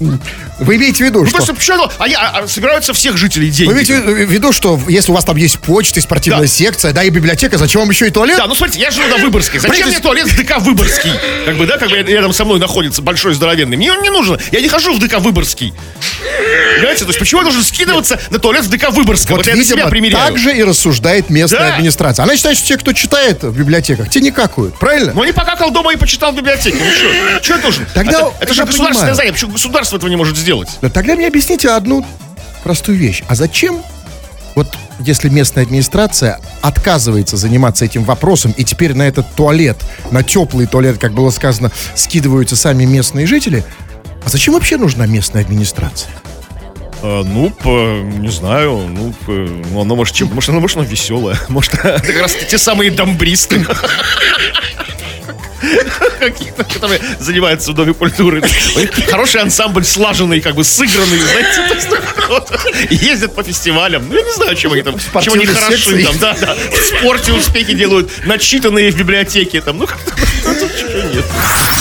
Вы 0.00 0.76
имеете 0.76 1.04
в 1.04 1.06
виду, 1.06 1.20
Ну, 1.20 1.26
что... 1.26 1.36
просто 1.36 1.54
почему? 1.54 1.88
А, 1.98 2.08
я- 2.08 2.18
а 2.20 2.48
собираются 2.48 2.92
всех 2.92 3.16
жителей 3.16 3.50
деньги. 3.50 3.68
Вы 3.68 3.74
имеете 3.74 4.00
в 4.00 4.30
виду, 4.30 4.52
что 4.52 4.80
если 4.88 5.10
у 5.12 5.14
вас 5.14 5.24
там 5.24 5.36
есть 5.36 5.58
почта, 5.60 6.00
и 6.00 6.02
спортивная 6.02 6.42
Да. 6.42 6.46
секция, 6.48 6.92
да, 6.92 7.02
и 7.04 7.10
библиотека, 7.10 7.58
зачем 7.58 7.80
вам 7.82 7.90
еще 7.90 8.06
и 8.06 8.10
туалет? 8.10 8.36
Да, 8.36 8.46
ну 8.46 8.54
смотрите, 8.54 8.80
я 8.80 8.90
живу 8.90 9.08
на 9.08 9.16
Выборгской. 9.18 9.60
Зачем 9.60 9.88
мне 9.88 10.00
туалет 10.00 10.26
в 10.26 10.36
ДК 10.36 10.58
Выборгский? 10.58 11.12
Как 11.46 11.56
бы, 11.56 11.66
да, 11.66 11.78
как 11.78 11.90
бы 11.90 11.96
рядом 12.02 12.32
со 12.32 12.44
мной 12.44 12.58
находится 12.58 13.02
большой 13.02 13.34
здоровенный. 13.34 13.76
Мне 13.76 13.92
он 13.92 14.02
не 14.02 14.10
нужен. 14.10 14.38
Я 14.52 14.60
не 14.60 14.68
хожу 14.68 14.92
в 14.94 14.98
ДК 14.98 15.18
Выборгский. 15.18 15.72
Понимаете? 16.76 17.00
То 17.04 17.08
есть 17.08 17.18
почему 17.18 17.40
я 17.40 17.44
должен 17.44 17.62
скидываться 17.64 18.20
на 18.30 18.38
туалет 18.38 18.64
в 18.64 18.70
ДК 18.70 18.90
Выборгского? 18.90 19.36
Вот, 19.36 19.46
Вот, 19.46 19.46
я 19.46 19.56
на 19.56 19.64
себя 19.64 19.74
видимо, 19.76 19.90
примеряю. 19.90 20.26
так 20.28 20.38
же 20.38 20.56
и 20.56 20.62
рассуждает 20.62 21.30
местная 21.30 21.60
Да. 21.60 21.74
администрация. 21.74 22.22
Она 22.24 22.36
считает, 22.36 22.56
что 22.56 22.66
те, 22.66 22.76
кто 22.76 22.92
читает 22.92 23.42
в 23.42 23.56
библиотеках, 23.56 24.10
те 24.10 24.20
не 24.20 24.30
какают, 24.30 24.78
правильно? 24.78 25.12
Ну, 25.14 25.24
не 25.24 25.32
покакал 25.32 25.70
дома 25.70 25.92
и 25.92 25.96
почитал 25.96 26.32
в 26.32 26.36
библиотеке. 26.36 26.76
Ну 26.78 26.90
что? 27.40 27.42
Что 27.42 27.66
нужно? 27.66 27.86
Тогда 27.94 28.20
это, 28.20 28.32
это 28.40 28.54
же 28.54 28.60
я 28.60 28.66
государственное 28.66 28.92
понимаю. 28.92 29.14
занятие. 29.16 29.32
Почему 29.32 29.52
государство 29.88 29.96
этого 29.96 30.10
не 30.10 30.16
может 30.16 30.36
сделать? 30.36 30.68
Но 30.82 30.88
тогда 30.90 31.14
мне 31.14 31.26
объясните 31.26 31.70
одну 31.70 32.04
простую 32.62 32.98
вещь. 32.98 33.22
А 33.28 33.34
зачем, 33.34 33.82
вот 34.54 34.68
если 35.00 35.28
местная 35.28 35.64
администрация 35.64 36.40
отказывается 36.60 37.36
заниматься 37.36 37.84
этим 37.84 38.04
вопросом, 38.04 38.52
и 38.56 38.64
теперь 38.64 38.94
на 38.94 39.02
этот 39.08 39.26
туалет, 39.34 39.78
на 40.10 40.22
теплый 40.22 40.66
туалет, 40.66 40.98
как 40.98 41.12
было 41.12 41.30
сказано, 41.30 41.70
скидываются 41.94 42.56
сами 42.56 42.84
местные 42.84 43.26
жители, 43.26 43.64
а 44.24 44.28
зачем 44.28 44.54
вообще 44.54 44.76
нужна 44.76 45.06
местная 45.06 45.42
администрация? 45.42 46.10
Э, 47.02 47.22
ну, 47.24 47.50
по- 47.50 48.00
не 48.02 48.28
знаю, 48.28 48.88
ну, 48.88 49.14
по- 49.24 49.32
ну, 49.32 49.80
оно 49.80 49.94
может 49.96 50.14
чем, 50.14 50.28
может, 50.34 50.50
оно, 50.50 50.60
может, 50.60 50.76
оно 50.76 50.84
веселое, 50.86 51.38
может, 51.48 51.70
как 51.78 52.20
раз 52.20 52.34
те 52.50 52.58
самые 52.58 52.90
домбристы. 52.90 53.64
Какие-то, 56.18 56.64
которые 56.64 57.00
занимаются 57.18 57.72
в 57.72 57.74
Доме 57.74 57.94
культуры. 57.94 58.42
Хороший 59.08 59.40
ансамбль, 59.40 59.84
слаженный, 59.84 60.40
как 60.40 60.54
бы 60.54 60.64
сыгранный, 60.64 61.18
знаете, 61.18 61.86
ездят 62.90 63.34
по 63.34 63.42
фестивалям. 63.42 64.08
Ну, 64.08 64.14
я 64.14 64.22
не 64.22 64.32
знаю, 64.32 64.56
чем 64.56 64.72
они 64.72 64.82
там, 64.82 64.96
чем 65.22 65.34
они 65.34 65.46
хороши 65.46 66.04
там, 66.04 66.18
да, 66.18 66.36
да. 66.40 66.54
В 66.54 66.98
спорте 66.98 67.32
успехи 67.32 67.74
делают, 67.74 68.10
начитанные 68.24 68.90
в 68.90 68.96
библиотеке 68.96 69.60
там, 69.60 69.78
ну, 69.78 69.86
как-то 69.86 70.12
нет. 71.12 71.24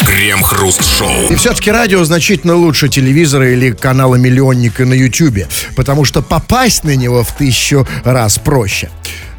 Крем-хруст-шоу. 0.06 1.30
И 1.30 1.36
все-таки 1.36 1.72
радио 1.72 2.04
значительно 2.04 2.56
лучше 2.56 2.90
телевизора 2.90 3.52
или 3.52 3.72
канала 3.72 4.16
«Миллионника» 4.16 4.86
на 4.86 4.94
Ютьюбе, 4.94 5.48
потому 5.76 6.06
что 6.06 6.22
попасть 6.22 6.84
на 6.84 6.96
него 6.96 7.24
в 7.24 7.32
тысячу 7.36 7.88
раз 8.04 8.40
проще. 8.40 8.90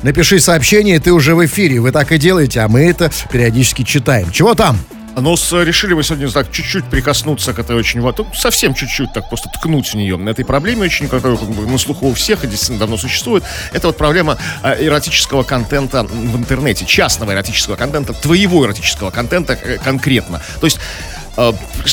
Напиши 0.02 0.38
сообщение, 0.38 1.00
ты 1.00 1.12
уже 1.12 1.34
в 1.34 1.44
эфире. 1.46 1.80
Вы 1.80 1.90
так 1.90 2.12
и 2.12 2.18
делаете, 2.18 2.60
а 2.60 2.68
мы 2.68 2.88
это 2.88 3.10
периодически 3.32 3.82
читаем. 3.82 4.30
Чего 4.30 4.54
там? 4.54 4.78
Но 5.20 5.36
с, 5.36 5.52
решили 5.64 5.94
мы 5.94 6.04
сегодня 6.04 6.30
так 6.30 6.52
чуть-чуть 6.52 6.84
прикоснуться 6.84 7.52
к 7.52 7.58
этой 7.58 7.74
очень... 7.74 8.00
ва- 8.00 8.14
ну, 8.16 8.26
совсем 8.34 8.74
чуть-чуть 8.74 9.12
так 9.12 9.28
просто 9.28 9.48
ткнуть 9.48 9.88
в 9.88 9.94
нее. 9.94 10.16
На 10.16 10.30
этой 10.30 10.44
проблеме 10.44 10.82
очень, 10.82 11.08
которая 11.08 11.36
как 11.36 11.48
бы, 11.48 11.66
на 11.66 11.78
слуху 11.78 12.06
у 12.06 12.14
всех 12.14 12.44
и 12.44 12.46
действительно 12.46 12.78
давно 12.78 12.96
существует. 12.96 13.42
Это 13.72 13.88
вот 13.88 13.96
проблема 13.96 14.38
э, 14.62 14.86
эротического 14.86 15.42
контента 15.42 16.04
в 16.04 16.36
интернете. 16.36 16.84
Частного 16.84 17.32
эротического 17.32 17.74
контента, 17.74 18.12
твоего 18.12 18.64
эротического 18.64 19.10
контента 19.10 19.54
э, 19.54 19.78
конкретно. 19.78 20.40
То 20.60 20.66
есть 20.66 20.78
э, 20.78 21.17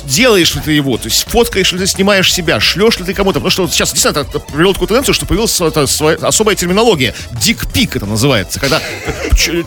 делаешь 0.05 0.55
ли 0.55 0.61
ты 0.61 0.71
его, 0.71 0.97
то 0.97 1.05
есть 1.05 1.29
фоткаешь 1.29 1.71
ли 1.71 1.79
ты, 1.79 1.85
снимаешь 1.87 2.33
себя, 2.33 2.59
шлешь 2.59 2.97
ли 2.99 3.05
ты 3.05 3.13
кому-то, 3.13 3.35
потому 3.39 3.51
что 3.51 3.61
вот 3.63 3.71
сейчас 3.73 3.91
действительно 3.93 4.25
это 4.27 4.39
привело 4.39 4.73
такую 4.73 4.87
тенденцию, 4.87 5.13
что 5.13 5.25
появилась 5.25 5.59
эта 5.61 5.85
своя- 5.87 6.17
особая 6.17 6.55
терминология, 6.55 7.13
дикпик 7.39 7.95
это 7.95 8.05
называется, 8.05 8.59
когда 8.59 8.81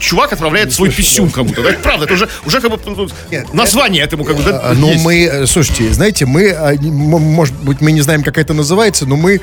чувак 0.00 0.32
отправляет 0.32 0.72
свой 0.72 0.90
писюн 0.90 1.30
кому-то, 1.30 1.62
да, 1.62 1.70
это 1.70 1.80
правда, 1.80 2.04
это 2.06 2.14
уже, 2.14 2.28
уже 2.44 2.60
как 2.60 2.70
бы 2.70 2.78
ну, 2.86 3.08
название 3.52 4.02
этому 4.02 4.24
как 4.24 4.36
бы, 4.36 4.42
да, 4.42 4.60
А, 4.64 4.74
Ну, 4.74 4.90
есть. 4.92 5.04
мы, 5.04 5.14
э, 5.24 5.46
слушайте, 5.46 5.92
знаете, 5.92 6.26
мы, 6.26 6.50
а, 6.50 6.74
может 6.80 7.54
быть, 7.56 7.80
мы 7.80 7.92
не 7.92 8.00
знаем, 8.00 8.22
как 8.24 8.36
это 8.38 8.54
называется, 8.54 9.06
но 9.06 9.16
мы, 9.16 9.40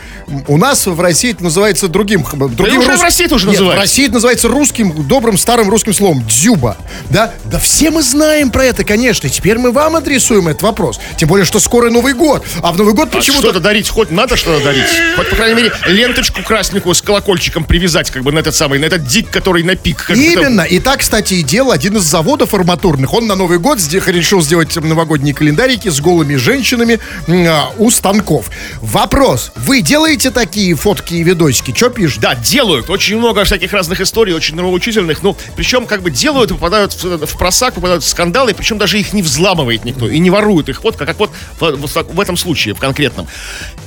у 0.47 0.57
нас 0.57 0.85
в 0.85 0.99
России 0.99 1.31
это 1.31 1.43
называется 1.43 1.87
другим, 1.87 2.25
другим 2.51 2.79
уже 2.79 2.97
в 2.97 3.01
России 3.01 3.25
это 3.25 3.35
уже 3.35 3.45
Нет, 3.47 3.53
называется. 3.53 3.77
в 3.79 3.81
России 3.81 4.05
это 4.05 4.13
называется 4.15 4.47
русским, 4.49 5.07
добрым, 5.07 5.37
старым 5.37 5.69
русским 5.69 5.93
словом, 5.93 6.25
дзюба, 6.27 6.77
да? 7.09 7.33
Да 7.45 7.59
все 7.59 7.89
мы 7.89 8.01
знаем 8.03 8.49
про 8.51 8.65
это, 8.65 8.83
конечно, 8.83 9.29
теперь 9.29 9.57
мы 9.57 9.71
вам 9.71 9.95
адресуем 9.95 10.24
этот 10.33 10.61
вопрос, 10.63 10.99
тем 11.17 11.29
более, 11.29 11.45
что 11.45 11.59
скоро 11.59 11.89
Новый 11.89 12.13
год, 12.13 12.45
а 12.61 12.71
в 12.71 12.77
Новый 12.77 12.93
год 12.93 13.09
А 13.11 13.17
почему-то... 13.17 13.43
что-то 13.43 13.59
дарить, 13.59 13.89
хоть 13.89 14.11
надо 14.11 14.35
что-то 14.35 14.63
дарить. 14.63 14.87
Хоть, 15.15 15.29
по 15.29 15.35
крайней 15.35 15.55
мере, 15.55 15.71
ленточку 15.85 16.41
красненькую 16.43 16.95
с 16.95 17.01
колокольчиком 17.01 17.63
привязать, 17.63 18.11
как 18.11 18.23
бы 18.23 18.31
на 18.31 18.39
этот 18.39 18.55
самый, 18.55 18.79
на 18.79 18.85
этот 18.85 19.05
дик, 19.05 19.29
который 19.29 19.63
на 19.63 19.75
пик. 19.75 20.09
Именно. 20.09 20.61
И 20.61 20.79
так, 20.79 20.99
кстати, 20.99 21.35
и 21.35 21.43
делал 21.43 21.71
один 21.71 21.97
из 21.97 22.03
заводов 22.03 22.53
арматурных. 22.53 23.13
Он 23.13 23.27
на 23.27 23.35
Новый 23.35 23.59
год 23.59 23.79
решил 23.93 24.41
сделать 24.41 24.75
новогодние 24.75 25.33
календарики 25.33 25.89
с 25.89 25.99
голыми 25.99 26.35
женщинами 26.35 26.99
а, 27.27 27.71
у 27.77 27.89
станков. 27.91 28.49
Вопрос. 28.81 29.51
Вы 29.55 29.81
делаете 29.81 30.31
такие 30.31 30.75
фотки 30.75 31.15
и 31.15 31.23
видосики? 31.23 31.73
Что 31.75 31.89
пишут? 31.89 32.21
Да, 32.21 32.35
делают. 32.35 32.89
Очень 32.89 33.17
много 33.17 33.43
всяких 33.43 33.71
разных 33.73 34.01
историй, 34.01 34.33
очень 34.33 34.55
нравоучительных. 34.55 35.23
Ну, 35.23 35.35
причем 35.55 35.85
как 35.85 36.01
бы 36.01 36.11
делают 36.11 36.51
попадают 36.51 36.93
в, 36.93 37.25
в 37.25 37.37
просак, 37.37 37.75
попадают 37.75 38.03
в 38.03 38.07
скандалы, 38.07 38.53
причем 38.53 38.77
даже 38.77 38.99
их 38.99 39.13
не 39.13 39.21
взламывает 39.21 39.85
никто 39.85 40.07
и 40.15 40.19
не 40.19 40.29
ворует 40.29 40.69
их 40.69 40.83
вот, 40.83 40.95
как 40.95 41.17
вот 41.19 41.31
в, 41.59 41.87
так- 41.93 42.09
в 42.13 42.19
этом 42.19 42.37
случае, 42.37 42.73
в 42.73 42.79
конкретном. 42.79 43.27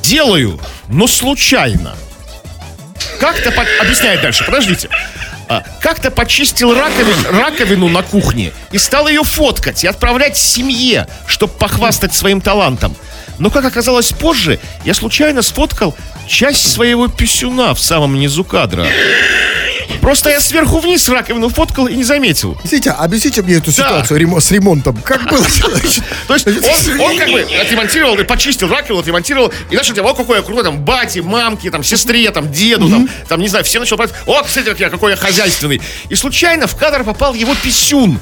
Делаю, 0.02 0.60
но 0.88 1.06
случайно. 1.06 1.96
Как-то, 3.18 3.50
по- 3.50 3.64
объясняет 3.80 4.20
дальше, 4.20 4.44
подождите. 4.44 4.88
А, 5.48 5.62
как-то 5.80 6.10
почистил 6.10 6.74
раковину, 6.74 7.40
раковину 7.40 7.88
на 7.88 8.02
кухне 8.02 8.52
и 8.70 8.78
стал 8.78 9.08
ее 9.08 9.22
фоткать 9.24 9.82
и 9.82 9.86
отправлять 9.86 10.36
семье, 10.36 11.08
чтобы 11.26 11.54
похвастать 11.54 12.14
своим 12.14 12.40
талантом. 12.40 12.94
Но, 13.38 13.50
как 13.50 13.64
оказалось 13.64 14.12
позже, 14.12 14.58
я 14.84 14.94
случайно 14.94 15.42
сфоткал 15.42 15.96
часть 16.28 16.70
своего 16.70 17.08
писюна 17.08 17.74
в 17.74 17.80
самом 17.80 18.18
низу 18.18 18.44
кадра. 18.44 18.86
Просто 20.08 20.30
я 20.30 20.40
сверху 20.40 20.78
вниз 20.78 21.06
раковину 21.10 21.50
фоткал 21.50 21.86
и 21.86 21.94
не 21.94 22.02
заметил. 22.02 22.52
Объясните, 22.60 22.92
объясните 22.92 23.42
мне 23.42 23.56
эту 23.56 23.70
ситуацию 23.70 24.18
ремо- 24.18 24.40
с 24.40 24.50
ремонтом. 24.50 24.96
Как 25.04 25.28
было? 25.28 25.44
То 26.26 26.32
есть 26.32 26.46
он, 26.46 27.00
он 27.02 27.18
как 27.18 27.28
бы 27.28 27.42
отремонтировал, 27.42 28.18
и 28.18 28.24
почистил 28.24 28.68
раковину, 28.68 29.00
отремонтировал, 29.00 29.52
и 29.70 29.76
начал 29.76 29.92
делать, 29.92 30.10
о, 30.10 30.14
какой 30.14 30.38
я 30.38 30.42
крутой, 30.42 30.64
там, 30.64 30.78
бате, 30.78 31.20
мамке, 31.20 31.70
там, 31.70 31.84
сестре, 31.84 32.30
там, 32.30 32.50
деду, 32.50 32.88
там, 32.88 33.06
там, 33.28 33.38
не 33.42 33.48
знаю, 33.48 33.66
все 33.66 33.80
начал 33.80 34.00
о, 34.00 34.42
кстати, 34.44 34.64
как 34.64 34.80
я, 34.80 34.88
какой 34.88 35.10
я 35.10 35.16
хозяйственный. 35.18 35.82
И 36.08 36.14
случайно 36.14 36.66
в 36.66 36.74
кадр 36.74 37.04
попал 37.04 37.34
его 37.34 37.54
писюн. 37.62 38.18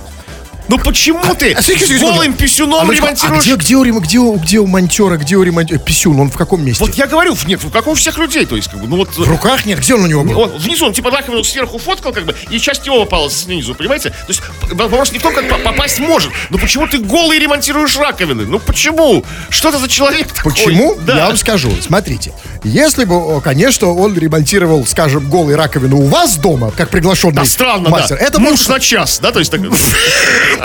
Ну 0.68 0.79
почему 0.79 1.22
ты 1.35 1.52
а, 1.52 1.62
секунду, 1.62 1.87
секунду. 1.87 2.14
голым 2.14 2.33
А 2.33 2.37
писюном 2.37 2.90
а 2.90 2.92
ремонтируешь? 2.94 3.44
где, 3.44 3.55
где, 3.55 3.76
у, 3.76 4.00
где, 4.00 4.18
у- 4.18 4.37
где 4.37 4.59
у 4.59 4.66
монтера, 4.66 5.16
где 5.16 5.37
у 5.37 5.42
ремонтера? 5.42 5.79
Писюн, 5.79 6.18
он 6.18 6.31
в 6.31 6.37
каком 6.37 6.64
месте? 6.64 6.85
Вот 6.85 6.94
я 6.94 7.07
говорю, 7.07 7.37
нет, 7.46 7.61
как 7.72 7.87
у 7.87 7.94
всех 7.94 8.18
людей, 8.18 8.46
то 8.46 8.57
есть, 8.57 8.68
как 8.68 8.81
бы, 8.81 8.88
ну 8.88 8.96
вот... 8.96 9.16
В 9.16 9.29
руках 9.29 9.64
нет? 9.64 9.79
Где 9.79 9.94
он 9.94 10.05
у 10.05 10.07
него 10.07 10.24
был? 10.24 10.38
Он 10.40 10.50
внизу, 10.59 10.87
он 10.87 10.92
типа 10.92 11.11
раковину 11.11 11.44
сверху 11.44 11.79
фоткал, 11.79 12.12
как 12.12 12.24
бы, 12.24 12.35
и 12.50 12.59
часть 12.59 12.85
его 12.87 13.05
попала 13.05 13.31
снизу, 13.31 13.74
понимаете? 13.74 14.11
То 14.11 14.26
есть 14.29 14.42
вопрос 14.72 15.12
не 15.12 15.18
в 15.18 15.22
том, 15.22 15.35
как 15.35 15.48
по- 15.48 15.59
попасть 15.59 15.98
может, 16.00 16.33
но 16.50 16.59
почему 16.59 16.88
ты 16.88 16.98
голый 16.98 17.38
ремонтируешь 17.38 17.96
раковины? 17.96 18.44
Ну 18.44 18.59
почему? 18.59 19.24
Что 19.50 19.68
это 19.68 19.79
за 19.79 19.88
человек 19.88 20.33
такой? 20.33 20.52
Почему? 20.52 20.96
Да. 21.00 21.16
Я 21.16 21.26
вам 21.26 21.37
скажу. 21.37 21.70
Смотрите, 21.81 22.33
если 22.64 23.05
бы, 23.05 23.40
конечно, 23.40 23.92
он 23.92 24.16
ремонтировал, 24.18 24.85
скажем, 24.87 25.29
голые 25.31 25.57
раковины 25.57 25.94
у 25.94 26.07
вас 26.07 26.37
дома, 26.37 26.72
как 26.76 26.90
приглашенный 26.90 27.37
Да, 27.37 27.44
странно, 27.44 27.88
мастер, 27.90 28.18
да. 28.18 28.24
это 28.24 28.40
Муж 28.40 28.50
может... 28.50 28.68
на 28.68 28.81
час, 28.81 29.20
да, 29.22 29.31
то 29.31 29.38
есть 29.38 29.50
так... 29.50 29.61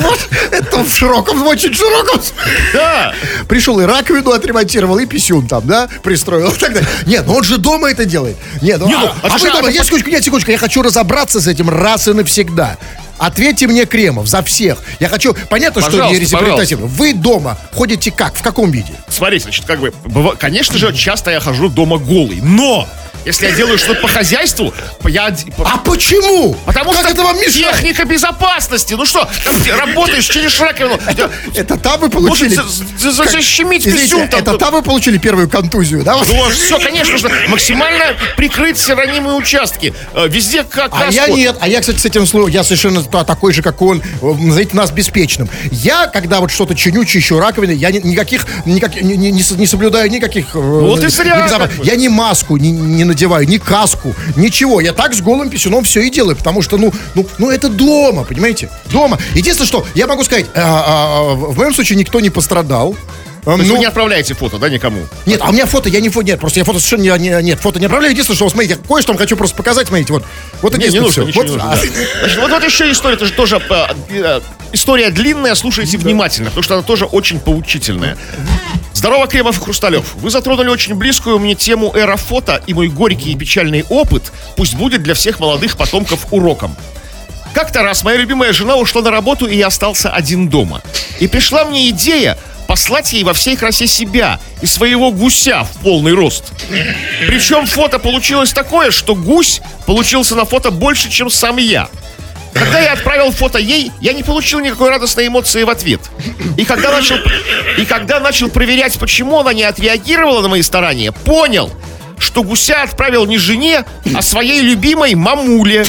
Вот, 0.00 0.28
это 0.50 0.78
в 0.82 0.88
широком, 0.88 1.42
в 1.42 1.46
очень 1.46 1.72
широком... 1.72 2.20
Да. 2.72 3.14
Пришел 3.48 3.78
и 3.80 3.84
раковину 3.84 4.30
отремонтировал, 4.30 4.98
и 4.98 5.06
писюн 5.06 5.46
там, 5.46 5.66
да, 5.66 5.88
пристроил 6.02 6.50
и 6.50 6.58
так 6.58 6.72
далее. 6.72 6.88
Нет, 7.06 7.24
ну 7.26 7.34
он 7.34 7.44
же 7.44 7.58
дома 7.58 7.90
это 7.90 8.04
делает. 8.04 8.36
Нет, 8.62 8.80
ну, 8.80 8.86
Не, 8.86 8.94
ну, 8.94 9.06
а, 9.06 9.16
а 9.22 9.26
а 9.26 9.30
слушай, 9.30 9.44
вы 9.44 9.48
а 9.48 9.52
дома, 9.52 9.68
ты 9.68 9.74
нет, 9.74 9.84
секундочку, 9.84 10.10
нет, 10.10 10.24
секундочку, 10.24 10.50
я 10.50 10.58
хочу 10.58 10.82
разобраться 10.82 11.40
с 11.40 11.46
этим 11.46 11.68
раз 11.70 12.08
и 12.08 12.12
навсегда. 12.12 12.76
Ответьте 13.18 13.66
мне, 13.66 13.86
Кремов, 13.86 14.26
за 14.26 14.42
всех. 14.42 14.78
Я 15.00 15.08
хочу... 15.08 15.34
Понятно, 15.48 15.80
что 15.80 16.08
не 16.08 16.18
репрезентативно. 16.18 16.86
Вы 16.86 17.14
дома 17.14 17.56
ходите 17.72 18.10
как? 18.10 18.36
В 18.36 18.42
каком 18.42 18.70
виде? 18.70 18.92
Смотрите, 19.08 19.44
значит, 19.44 19.64
как 19.64 19.80
бы, 19.80 19.92
конечно 20.38 20.76
же, 20.76 20.92
часто 20.92 21.30
я 21.30 21.40
хожу 21.40 21.68
дома 21.68 21.98
голый, 21.98 22.40
но 22.42 22.86
если 23.26 23.46
я 23.46 23.52
делаю 23.52 23.76
что-то 23.78 24.00
по 24.00 24.08
хозяйству, 24.08 24.72
я... 25.04 25.34
А 25.58 25.78
почему? 25.78 26.54
Потому 26.64 26.92
как 26.92 27.00
что 27.02 27.10
это 27.10 27.22
вам 27.22 27.36
мешает? 27.36 27.74
техника 27.76 28.04
безопасности. 28.04 28.94
Ну 28.94 29.04
что, 29.04 29.28
там 29.44 29.60
ты 29.62 29.72
работаешь 29.72 30.24
через 30.24 30.58
раковину. 30.60 30.98
Это 31.54 31.76
там 31.76 32.00
вы 32.00 32.08
получили... 32.08 32.56
Защемить 32.98 33.84
писюн 33.84 34.28
там. 34.28 34.40
Это 34.40 34.58
там 34.58 34.72
вы 34.74 34.82
получили 34.82 35.18
первую 35.18 35.48
контузию, 35.48 36.02
да? 36.02 36.16
Ну, 36.16 36.50
все, 36.50 36.78
конечно, 36.78 37.12
нужно 37.12 37.30
максимально 37.48 38.16
прикрыть 38.36 38.76
все 38.78 38.94
ранимые 38.94 39.36
участки. 39.36 39.92
Э, 40.14 40.28
Везде 40.28 40.62
как 40.64 40.92
А 40.94 41.10
я 41.10 41.28
нет, 41.28 41.56
а 41.60 41.68
я, 41.68 41.80
кстати, 41.80 41.98
с 41.98 42.04
этим 42.04 42.26
словом, 42.26 42.50
я 42.50 42.62
совершенно 42.62 43.02
та- 43.02 43.24
такой 43.24 43.52
же, 43.52 43.62
как 43.62 43.80
он, 43.82 44.00
э, 44.22 44.26
назовите 44.38 44.76
нас 44.76 44.90
беспечным. 44.90 45.48
Я, 45.70 46.06
когда 46.06 46.40
вот 46.40 46.50
что-то 46.50 46.74
чиню, 46.74 47.04
чищу 47.04 47.38
раковины, 47.38 47.72
я 47.72 47.90
ни- 47.90 47.98
никаких, 48.06 48.46
никак, 48.64 48.94
не, 49.00 49.16
не- 49.16 49.30
не 49.30 49.42
не 49.56 49.66
соблюдаю 49.66 50.10
никаких... 50.10 50.54
э, 50.54 50.58
вот 50.58 51.02
и 51.02 51.08
зря. 51.08 51.68
Я 51.82 51.96
ни 51.96 52.08
маску 52.08 52.56
не, 52.56 52.70
не 52.70 53.04
надеваю, 53.16 53.48
ни 53.48 53.56
каску, 53.56 54.14
ничего. 54.36 54.80
Я 54.80 54.92
так 54.92 55.14
с 55.14 55.22
голым 55.22 55.48
писюном 55.48 55.84
все 55.84 56.02
и 56.02 56.10
делаю, 56.10 56.36
потому 56.36 56.60
что, 56.60 56.76
ну, 56.76 56.92
ну, 57.14 57.26
ну 57.38 57.50
это 57.50 57.70
дома, 57.70 58.24
понимаете? 58.24 58.68
Дома. 58.92 59.18
Единственное, 59.34 59.66
что 59.66 59.86
я 59.94 60.06
могу 60.06 60.22
сказать, 60.22 60.46
а, 60.54 60.84
а, 60.86 61.34
в 61.34 61.56
моем 61.56 61.72
случае 61.72 61.98
никто 61.98 62.20
не 62.20 62.28
пострадал. 62.28 62.94
То 63.46 63.52
есть 63.58 63.68
ну- 63.68 63.74
вы 63.74 63.78
не 63.78 63.86
отправляете 63.86 64.34
фото, 64.34 64.58
да, 64.58 64.68
никому? 64.68 65.06
Нет, 65.24 65.40
а 65.40 65.50
у 65.50 65.52
меня 65.52 65.66
фото, 65.66 65.88
я 65.88 66.00
не 66.00 66.08
фото, 66.08 66.26
нет, 66.26 66.40
просто 66.40 66.58
я 66.58 66.64
фото 66.64 66.80
совершенно 66.80 67.16
не, 67.16 67.28
не- 67.28 67.42
нет, 67.44 67.60
фото 67.60 67.78
не 67.78 67.86
отправляю. 67.86 68.10
Единственное, 68.12 68.36
что, 68.36 68.48
смотрите, 68.50 68.76
кое-что 68.76 69.12
вам 69.12 69.18
хочу 69.18 69.36
просто 69.36 69.56
показать, 69.56 69.86
смотрите, 69.86 70.12
вот, 70.12 70.24
вот 70.62 70.72
Не, 70.72 70.78
не 70.78 70.96
единственное 70.96 71.26
нужно, 71.26 71.40
Вот, 71.40 71.46
не 71.46 71.52
нужно. 71.52 71.72
а, 71.72 71.76
да. 71.76 71.82
Значит, 72.20 72.38
вот, 72.40 72.50
вот 72.50 72.64
еще 72.64 72.90
история, 72.90 73.14
это 73.14 73.24
же 73.26 73.32
тоже 73.32 73.62
э, 73.70 73.86
э, 74.10 74.40
история 74.72 75.10
длинная, 75.10 75.54
слушайте 75.54 75.96
внимательно, 75.96 76.48
потому 76.48 76.64
что 76.64 76.74
она 76.74 76.82
тоже 76.82 77.04
очень 77.04 77.38
поучительная. 77.38 78.18
Здорово, 78.94 79.28
Кремов 79.28 79.58
и 79.58 79.62
Хрусталев. 79.62 80.14
Вы 80.16 80.30
затронули 80.30 80.68
очень 80.68 80.96
близкую 80.96 81.38
мне 81.38 81.54
тему 81.54 81.92
эра 81.94 82.16
фото, 82.16 82.60
и 82.66 82.74
мой 82.74 82.88
горький 82.88 83.30
и 83.30 83.36
печальный 83.36 83.84
опыт 83.90 84.32
пусть 84.56 84.74
будет 84.74 85.04
для 85.04 85.14
всех 85.14 85.38
молодых 85.38 85.76
потомков 85.76 86.26
уроком. 86.32 86.74
Как-то 87.52 87.82
раз 87.82 88.02
моя 88.02 88.18
любимая 88.18 88.52
жена 88.52 88.74
ушла 88.74 89.02
на 89.02 89.12
работу, 89.12 89.46
и 89.46 89.56
я 89.56 89.68
остался 89.68 90.10
один 90.10 90.48
дома. 90.48 90.82
И 91.20 91.28
пришла 91.28 91.64
мне 91.64 91.88
идея 91.90 92.36
послать 92.66 93.12
ей 93.12 93.24
во 93.24 93.32
всей 93.32 93.56
красе 93.56 93.86
себя 93.86 94.40
и 94.60 94.66
своего 94.66 95.12
гуся 95.12 95.64
в 95.64 95.82
полный 95.82 96.14
рост. 96.14 96.52
Причем 97.26 97.66
фото 97.66 97.98
получилось 97.98 98.52
такое, 98.52 98.90
что 98.90 99.14
гусь 99.14 99.60
получился 99.86 100.34
на 100.34 100.44
фото 100.44 100.70
больше, 100.70 101.10
чем 101.10 101.30
сам 101.30 101.56
я. 101.56 101.88
Когда 102.52 102.80
я 102.80 102.92
отправил 102.94 103.32
фото 103.32 103.58
ей, 103.58 103.92
я 104.00 104.14
не 104.14 104.22
получил 104.22 104.60
никакой 104.60 104.88
радостной 104.88 105.26
эмоции 105.26 105.62
в 105.62 105.70
ответ. 105.70 106.00
И 106.56 106.64
когда 106.64 106.90
начал, 106.90 107.16
и 107.76 107.84
когда 107.84 108.18
начал 108.18 108.48
проверять, 108.48 108.98
почему 108.98 109.38
она 109.40 109.52
не 109.52 109.62
отреагировала 109.62 110.40
на 110.40 110.48
мои 110.48 110.62
старания, 110.62 111.12
понял, 111.12 111.70
что 112.18 112.42
гуся 112.42 112.82
отправил 112.82 113.26
не 113.26 113.36
жене, 113.36 113.84
а 114.14 114.22
своей 114.22 114.62
любимой 114.62 115.14
мамуле. 115.14 115.84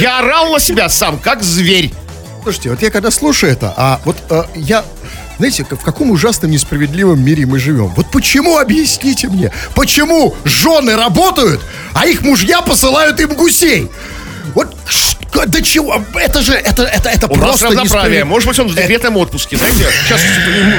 Я 0.00 0.18
орал 0.18 0.52
на 0.52 0.60
себя 0.60 0.90
сам, 0.90 1.18
как 1.18 1.42
зверь. 1.42 1.90
Слушайте, 2.42 2.70
вот 2.70 2.82
я 2.82 2.90
когда 2.90 3.10
слушаю 3.10 3.52
это, 3.52 3.72
а 3.74 4.00
вот 4.04 4.16
э, 4.28 4.44
я, 4.54 4.84
знаете, 5.38 5.64
в 5.64 5.82
каком 5.82 6.10
ужасном 6.10 6.50
несправедливом 6.50 7.22
мире 7.22 7.46
мы 7.46 7.58
живем? 7.58 7.92
Вот 7.96 8.10
почему, 8.10 8.58
объясните 8.58 9.28
мне, 9.28 9.50
почему 9.74 10.34
жены 10.44 10.96
работают, 10.96 11.60
а 11.92 12.06
их 12.06 12.22
мужья 12.22 12.62
посылают 12.62 13.20
им 13.20 13.34
гусей? 13.34 13.90
Вот 14.54 14.76
до 15.46 15.62
чего? 15.62 16.02
Это 16.14 16.42
же, 16.42 16.54
это, 16.54 16.84
это, 16.84 17.08
это 17.08 17.26
У 17.26 17.36
нас 17.36 17.48
просто 17.48 17.66
равноправие. 17.66 17.84
несправедливо. 17.84 18.24
Может 18.26 18.48
быть, 18.48 18.58
он 18.58 18.68
в 18.68 18.74
декретном 18.74 19.16
отпуске, 19.16 19.56
знаете? 19.56 19.86
Сейчас 20.06 20.20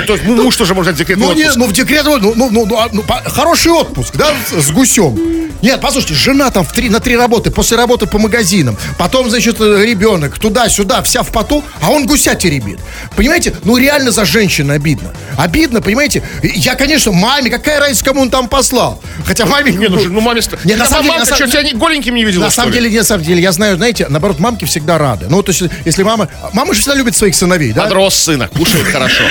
то 0.07 0.13
есть, 0.13 0.25
ну, 0.25 0.43
муж 0.43 0.55
тоже 0.55 0.73
может 0.73 0.93
взять 0.93 0.99
декретный 1.07 1.27
Ну, 1.27 1.33
не, 1.33 1.41
отпуск. 1.43 1.57
ну 1.57 1.65
в 1.65 1.73
декрет, 1.73 2.05
ну, 2.05 2.33
ну, 2.35 2.49
ну, 2.51 2.65
ну, 2.65 2.77
а, 2.77 2.89
ну, 2.91 3.03
хороший 3.27 3.71
отпуск, 3.71 4.15
да, 4.15 4.33
с, 4.51 4.71
гусем. 4.71 5.17
Нет, 5.61 5.79
послушайте, 5.81 6.13
жена 6.15 6.51
там 6.51 6.63
в 6.65 6.71
три, 6.73 6.89
на 6.89 6.99
три 6.99 7.15
работы, 7.17 7.49
после 7.49 7.77
работы 7.77 8.05
по 8.07 8.19
магазинам, 8.19 8.77
потом, 8.97 9.29
значит, 9.29 9.59
э, 9.59 9.83
ребенок, 9.85 10.37
туда-сюда, 10.37 11.01
вся 11.01 11.23
в 11.23 11.29
поту, 11.31 11.63
а 11.81 11.89
он 11.89 12.05
гуся 12.05 12.35
теребит. 12.35 12.79
Понимаете, 13.15 13.53
ну 13.63 13.77
реально 13.77 14.11
за 14.11 14.25
женщин 14.25 14.69
обидно. 14.69 15.13
Обидно, 15.37 15.81
понимаете? 15.81 16.21
Я, 16.43 16.75
конечно, 16.75 17.11
маме, 17.11 17.49
какая 17.49 17.79
разница, 17.79 18.05
кому 18.05 18.21
он 18.21 18.29
там 18.29 18.47
послал? 18.47 19.01
Хотя 19.25 19.45
маме... 19.45 19.71
Не, 19.71 19.87
ну, 19.87 19.99
ну 20.09 20.21
маме... 20.21 20.41
ст- 20.41 20.53
Не, 20.65 20.75
на 20.75 20.83
Да, 20.83 20.89
самом 20.89 21.03
деле, 21.03 21.17
мамка 21.17 21.29
на 21.31 21.37
самом- 21.37 21.49
что, 21.49 21.61
тебя 21.61 21.71
не- 21.71 21.77
голеньким 21.77 22.15
не 22.15 22.23
видела, 22.25 22.43
На 22.43 22.51
самом 22.51 22.71
деле, 22.71 22.89
нет, 22.89 22.99
на 22.99 23.05
самом 23.05 23.23
деле, 23.23 23.41
я 23.41 23.51
знаю, 23.51 23.77
знаете, 23.77 24.07
наоборот, 24.09 24.39
мамки 24.45 24.65
всегда 24.65 24.99
рады. 24.99 25.25
Ну, 25.27 25.41
то 25.41 25.51
есть, 25.51 25.63
если 25.85 26.03
мама... 26.03 26.29
Мама 26.53 26.73
же 26.75 26.79
всегда 26.79 26.95
любит 26.95 27.15
своих 27.15 27.35
сыновей, 27.35 27.73
да? 27.73 27.83
Подрос 27.83 28.15
сына, 28.15 28.47
кушает 28.47 28.85
хорошо. 28.85 29.23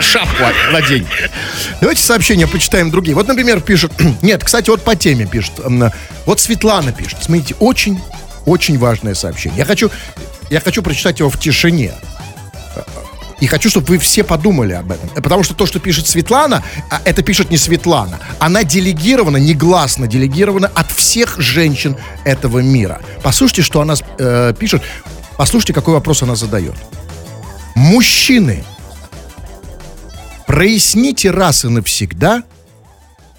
Шапку 0.00 0.42
надень. 0.72 1.06
Давайте 1.80 2.02
сообщения 2.02 2.48
почитаем 2.48 2.90
другие. 2.90 3.14
Вот, 3.14 3.28
например, 3.28 3.60
пишет... 3.60 3.92
Нет, 4.22 4.42
кстати, 4.42 4.68
вот 4.68 4.82
по 4.82 4.96
теме 4.96 5.26
пишет. 5.26 5.52
Вот 6.26 6.40
Светлана 6.40 6.90
пишет. 6.92 7.18
Смотрите, 7.22 7.54
очень, 7.60 8.00
очень 8.44 8.78
важное 8.78 9.14
сообщение. 9.14 9.58
Я 9.58 9.64
хочу, 9.64 9.90
я 10.50 10.60
хочу 10.60 10.82
прочитать 10.82 11.20
его 11.20 11.30
в 11.30 11.38
тишине. 11.38 11.92
И 13.42 13.48
хочу, 13.48 13.70
чтобы 13.70 13.88
вы 13.88 13.98
все 13.98 14.22
подумали 14.22 14.72
об 14.72 14.92
этом. 14.92 15.08
Потому 15.20 15.42
что 15.42 15.52
то, 15.52 15.66
что 15.66 15.80
пишет 15.80 16.06
Светлана, 16.06 16.62
а 16.88 17.02
это 17.04 17.24
пишет 17.24 17.50
не 17.50 17.58
Светлана. 17.58 18.20
Она 18.38 18.62
делегирована, 18.62 19.36
негласно 19.36 20.06
делегирована 20.06 20.70
от 20.72 20.92
всех 20.92 21.40
женщин 21.40 21.96
этого 22.24 22.60
мира. 22.60 23.00
Послушайте, 23.20 23.62
что 23.62 23.80
она 23.80 23.94
э, 24.18 24.54
пишет. 24.56 24.82
Послушайте, 25.36 25.72
какой 25.72 25.94
вопрос 25.94 26.22
она 26.22 26.36
задает. 26.36 26.76
Мужчины, 27.74 28.62
проясните 30.46 31.32
раз 31.32 31.64
и 31.64 31.68
навсегда, 31.68 32.44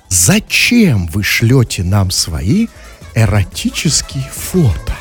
зачем 0.09 1.07
вы 1.07 1.23
шлете 1.23 1.81
нам 1.83 2.11
свои 2.11 2.67
эротические 3.15 4.29
фото? 4.29 4.97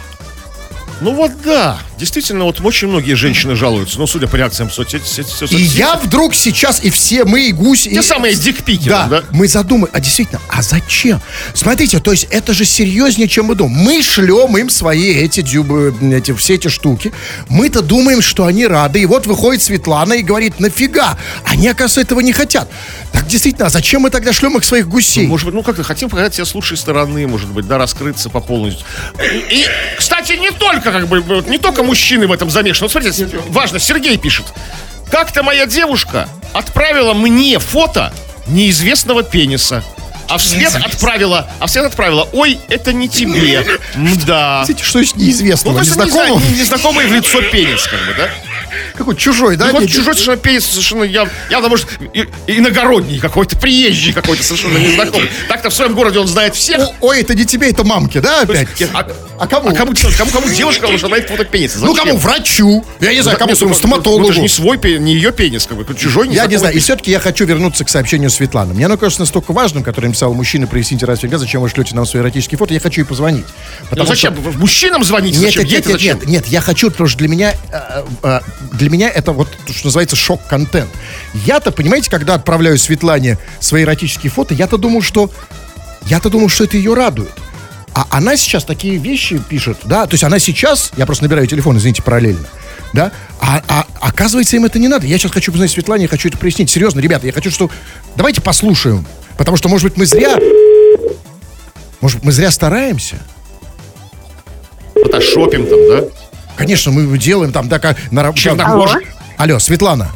Ну 1.01 1.13
вот 1.17 1.33
да, 1.43 1.81
действительно, 2.03 2.45
вот 2.45 2.61
очень 2.61 2.89
многие 2.89 3.15
женщины 3.15 3.55
жалуются, 3.55 3.97
ну, 4.01 4.09
судя 4.09 4.27
по 4.27 4.35
реакциям 4.35 4.69
в 4.69 4.75
соцсетях. 4.75 5.53
И 5.53 5.63
я 5.63 5.95
вдруг 5.95 6.35
сейчас, 6.35 6.83
и 6.83 6.91
все 6.91 7.25
мы, 7.25 7.47
и 7.47 7.53
гусь... 7.53 7.85
Те 7.85 7.91
и- 7.91 8.03
самые 8.03 8.35
дикпики, 8.35 8.89
Да, 8.89 9.07
да? 9.07 9.23
мы 9.31 9.47
задумали, 9.47 9.89
а 9.95 10.01
действительно, 10.01 10.41
а 10.49 10.63
зачем? 10.63 11.21
Смотрите, 11.55 12.01
то 12.01 12.11
есть 12.11 12.27
это 12.31 12.53
же 12.55 12.65
серьезнее, 12.65 13.29
чем 13.29 13.47
мы 13.47 13.55
думаем. 13.55 13.79
Мы 13.85 14.03
шлем 14.03 14.57
им 14.59 14.69
свои 14.69 15.13
эти 15.15 15.43
дюбы, 15.43 15.95
эти, 16.13 16.35
все 16.35 16.55
эти 16.55 16.67
штуки. 16.67 17.13
Мы-то 17.49 17.83
думаем, 17.83 18.21
что 18.21 18.47
они 18.47 18.67
рады. 18.67 19.01
И 19.01 19.07
вот 19.07 19.27
выходит 19.29 19.63
Светлана 19.63 20.15
и 20.15 20.23
говорит, 20.23 20.59
нафига? 20.59 21.17
Они, 21.45 21.69
оказывается, 21.69 22.01
этого 22.01 22.19
не 22.19 22.33
хотят. 22.33 22.69
Так 23.13 23.29
действительно, 23.29 23.67
а 23.67 23.71
зачем 23.71 24.03
мы 24.03 24.11
тогда 24.11 24.33
шлем 24.33 24.57
их 24.59 24.65
своих 24.65 24.89
гусей? 24.89 25.29
Может 25.29 25.47
быть, 25.47 25.55
ну 25.55 25.63
как-то 25.63 25.85
хотим 25.85 26.09
показать 26.11 26.35
себя 26.35 26.47
с 26.47 26.55
лучшей 26.57 26.77
стороны, 26.77 27.29
может 27.29 27.49
быть, 27.51 27.69
да, 27.69 27.79
раскрыться 27.79 28.29
по 28.29 28.41
полностью. 28.41 28.85
И, 29.51 29.65
кстати, 29.97 30.33
не 30.33 30.51
только, 30.51 30.91
как 30.91 31.07
бы, 31.07 31.23
не 31.47 31.59
только 31.59 31.85
мужчины 31.93 32.27
в 32.27 32.33
этом 32.33 32.49
замешаны. 32.49 32.87
Вот 32.87 32.93
смотрите, 32.93 33.29
важно, 33.49 33.79
Сергей 33.79 34.17
пишет. 34.17 34.47
Как-то 35.11 35.43
моя 35.43 35.67
девушка 35.67 36.27
отправила 36.55 37.13
мне 37.13 37.59
фото 37.59 38.15
неизвестного 38.47 39.23
пениса. 39.23 39.85
А 40.27 40.39
вслед 40.39 40.75
отправила, 40.75 41.51
а 41.59 41.67
вслед 41.67 41.85
отправила, 41.85 42.27
ой, 42.33 42.59
это 42.71 42.95
не 42.95 43.11
тебе. 43.11 43.67
Да. 44.27 44.63
Смотрите, 44.65 44.89
что 44.89 45.01
есть 45.01 45.17
неизвестного, 45.17 45.75
Ну, 45.75 45.81
просто 45.85 45.99
не 46.01 46.07
незнакомого? 46.07 46.41
знаю, 46.41 46.57
незнакомый 46.59 47.07
в 47.09 47.13
лицо 47.13 47.43
пенис, 47.43 47.87
как 47.87 48.01
бы, 48.07 48.15
да? 48.17 48.31
Какой 48.95 49.17
чужой, 49.17 49.57
да? 49.57 49.67
Ну, 49.67 49.73
вот 49.73 49.83
Не- 49.83 49.89
чужой 49.89 50.15
совершенно 50.15 50.37
пенис, 50.37 50.67
совершенно 50.67 51.05
яв- 51.05 51.31
явно, 51.51 51.69
может, 51.69 51.87
иногородний 52.47 53.19
какой-то, 53.19 53.57
приезжий 53.57 54.13
какой-то, 54.13 54.43
совершенно 54.43 54.79
незнакомый. 54.79 55.29
Так-то 55.49 55.71
в 55.71 55.75
своем 55.75 55.95
городе 55.95 56.19
он 56.19 56.27
знает 56.29 56.55
всех. 56.55 56.89
Ой, 57.01 57.21
это 57.21 57.35
не 57.35 57.45
тебе, 57.45 57.71
это 57.71 57.85
мамке, 57.85 58.21
да, 58.21 58.43
опять? 58.43 58.69
А, 58.93 59.07
А 59.39 59.47
кому? 59.47 59.71
А 59.71 59.73
кому, 59.75 59.93
кому, 60.17 60.31
кому 60.31 60.49
девушка 60.49 60.87
должна 60.87 61.09
дать 61.09 61.29
фото 61.29 61.45
пениса? 61.45 61.79
Ну, 61.81 61.95
кому? 61.95 62.17
Врачу. 62.17 62.85
Я 63.01 63.13
не 63.13 63.21
знаю, 63.23 63.39
кому 63.39 63.55
своему 63.55 63.75
ну, 63.75 63.79
стоматологу. 63.79 64.21
Ну, 64.23 64.27
это 64.27 64.35
же 64.35 64.41
не 64.41 64.49
свой 64.49 64.79
пенис, 64.79 65.01
не 65.01 65.15
ее 65.15 65.33
пенис, 65.33 65.67
как 65.67 65.77
бы, 65.79 65.95
чужой 65.95 66.29
Я 66.29 66.47
не 66.47 66.57
знаю, 66.57 66.75
и 66.75 66.79
все-таки 66.79 67.11
я 67.11 67.19
хочу 67.19 67.45
вернуться 67.45 67.85
к 67.85 67.89
сообщению 67.89 68.31
Светланы. 68.31 68.75
Мне 68.75 68.87
оно 68.87 68.97
кажется 68.97 69.23
настолько 69.23 69.53
важным, 69.53 69.83
которое 69.83 70.09
написал 70.09 70.33
мужчина, 70.35 70.67
проясните 70.67 71.07
раз 71.07 71.19
всегда, 71.19 71.39
зачем 71.39 71.61
вы 71.61 71.69
шлете 71.69 71.95
нам 71.95 72.07
свои 72.07 72.23
эротические 72.23 72.59
фото, 72.59 72.75
я 72.75 72.81
хочу 72.81 73.01
ей 73.01 73.07
позвонить. 73.07 73.45
Ну, 73.91 74.07
зачем? 74.07 74.35
что- 74.35 74.59
Мужчинам 74.59 75.03
звоните? 75.05 75.39
Нет, 75.39 75.55
зачем? 75.55 75.67
нет, 75.69 75.87
нет, 76.01 76.27
нет, 76.27 76.47
я 76.47 76.61
хочу, 76.61 76.91
потому 76.91 77.09
что 77.09 77.19
для 77.19 77.29
меня, 77.29 77.55
э, 77.73 78.05
э, 78.23 78.41
для 78.73 78.91
меня 78.91 79.09
это 79.09 79.33
вот, 79.33 79.49
то, 79.67 79.73
что 79.73 79.87
называется, 79.87 80.17
шок-контент. 80.17 80.91
Я-то, 81.35 81.73
понимаете, 81.73 82.11
когда 82.11 82.35
отправляю 82.35 82.79
Светлане 82.79 83.39
свои 83.61 83.83
эротические 83.83 84.31
фото, 84.31 84.55
я-то 84.55 84.79
думал, 84.79 85.03
что, 85.03 85.31
я-то 86.07 86.31
думал, 86.31 86.49
что 86.49 86.65
это 86.65 86.77
ее 86.77 86.95
радует. 86.95 87.33
А 87.95 88.07
она 88.11 88.37
сейчас 88.37 88.65
такие 88.65 88.97
вещи 88.97 89.39
пишет, 89.39 89.79
да, 89.85 90.07
то 90.07 90.15
есть 90.15 90.25
она 90.25 90.39
сейчас, 90.39 90.93
я 90.97 91.05
просто 91.05 91.25
набираю 91.25 91.47
телефон, 91.47 91.77
извините, 91.77 92.03
параллельно, 92.03 92.47
да, 92.95 93.13
а, 93.39 93.63
а 93.69 93.87
оказывается 94.01 94.57
им 94.57 94.65
это 94.65 94.79
не 94.79 94.89
надо. 94.89 95.07
Я 95.07 95.19
сейчас 95.19 95.33
хочу 95.33 95.53
позвонить 95.53 95.73
Светлане, 95.73 96.05
я 96.05 96.09
хочу 96.09 96.29
это 96.29 96.39
прояснить. 96.39 96.71
Серьезно, 96.71 97.01
ребята, 97.01 97.27
я 97.27 97.33
хочу, 97.33 97.51
что... 97.51 97.71
Давайте 98.17 98.41
послушаем, 98.41 99.07
потому 99.37 99.57
что, 99.59 99.69
может 99.69 99.85
быть, 99.85 99.99
мы 99.99 100.07
зря... 100.07 100.39
Может, 102.01 102.25
мы 102.25 102.33
зря 102.33 102.51
стараемся? 102.51 103.17
Фотошопим 104.95 105.67
там, 105.67 105.79
да? 105.89 106.05
Конечно, 106.63 106.93
мы 106.93 107.19
делаем 107.19 107.51
там, 107.51 107.69
да, 107.69 107.81
как 107.81 107.97
на 108.13 108.23
раб- 108.23 108.37
Чернокожий. 108.37 109.09
Алло, 109.37 109.59
Светлана, 109.59 110.11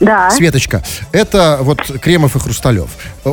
Да. 0.00 0.30
Светочка, 0.30 0.82
это 1.12 1.56
вот 1.62 1.80
Кремов 2.02 2.36
и 2.36 2.38
Хрусталев. 2.38 2.90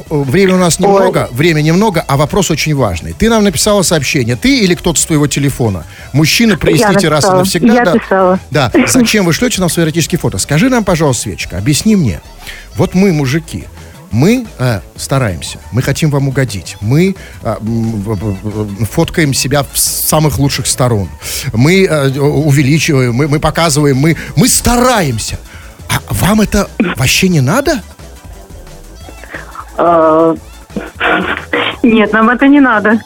Времени 0.09 0.55
у 0.55 0.57
нас 0.57 0.79
немного, 0.79 1.27
время 1.33 1.59
немного, 1.59 2.01
а 2.07 2.15
вопрос 2.15 2.49
очень 2.49 2.73
важный. 2.75 3.12
Ты 3.12 3.29
нам 3.29 3.43
написала 3.43 3.81
сообщение, 3.81 4.38
ты 4.38 4.59
или 4.59 4.73
кто-то 4.73 4.97
с 5.01 5.05
твоего 5.05 5.27
телефона? 5.27 5.83
Мужчина, 6.13 6.57
проясните 6.57 7.09
раз 7.09 7.25
и 7.25 7.31
навсегда. 7.31 7.73
Я 7.73 7.83
да, 7.83 7.91
писала. 7.99 8.39
Да, 8.51 8.71
зачем 8.88 9.25
вы 9.25 9.33
шлете 9.33 9.59
нам 9.59 9.69
свои 9.69 9.83
эротические 9.83 10.17
фото? 10.17 10.38
Скажи 10.38 10.69
нам, 10.69 10.86
пожалуйста, 10.86 11.23
Светочка, 11.23 11.57
объясни 11.57 11.97
мне. 11.97 12.21
Вот 12.75 12.93
мы, 12.95 13.12
мужики, 13.12 13.65
мы 14.13 14.45
э, 14.60 14.80
стараемся, 14.95 15.58
мы 15.71 15.82
хотим 15.82 16.10
вам 16.12 16.28
угодить, 16.28 16.78
мы 16.82 17.15
э, 17.41 17.56
в- 17.60 18.15
в- 18.15 18.38
в- 18.43 18.86
фоткаем 18.86 19.34
себя 19.34 19.65
с 19.73 19.82
самых 19.84 20.38
лучших 20.39 20.67
сторон, 20.67 21.10
мы 21.52 21.84
э, 21.86 22.10
увеличиваем, 22.19 23.13
мы, 23.15 23.28
мы 23.28 23.39
показываем, 23.39 23.97
мы, 23.97 24.15
мы 24.36 24.47
стараемся. 24.47 25.39
А 25.89 25.99
вам 26.13 26.41
это 26.41 26.69
вообще 26.95 27.28
не 27.28 27.41
надо? 27.41 27.82
Нет, 31.84 32.13
нам 32.13 32.30
это 32.30 32.47
не 32.47 32.60
надо. 32.60 32.99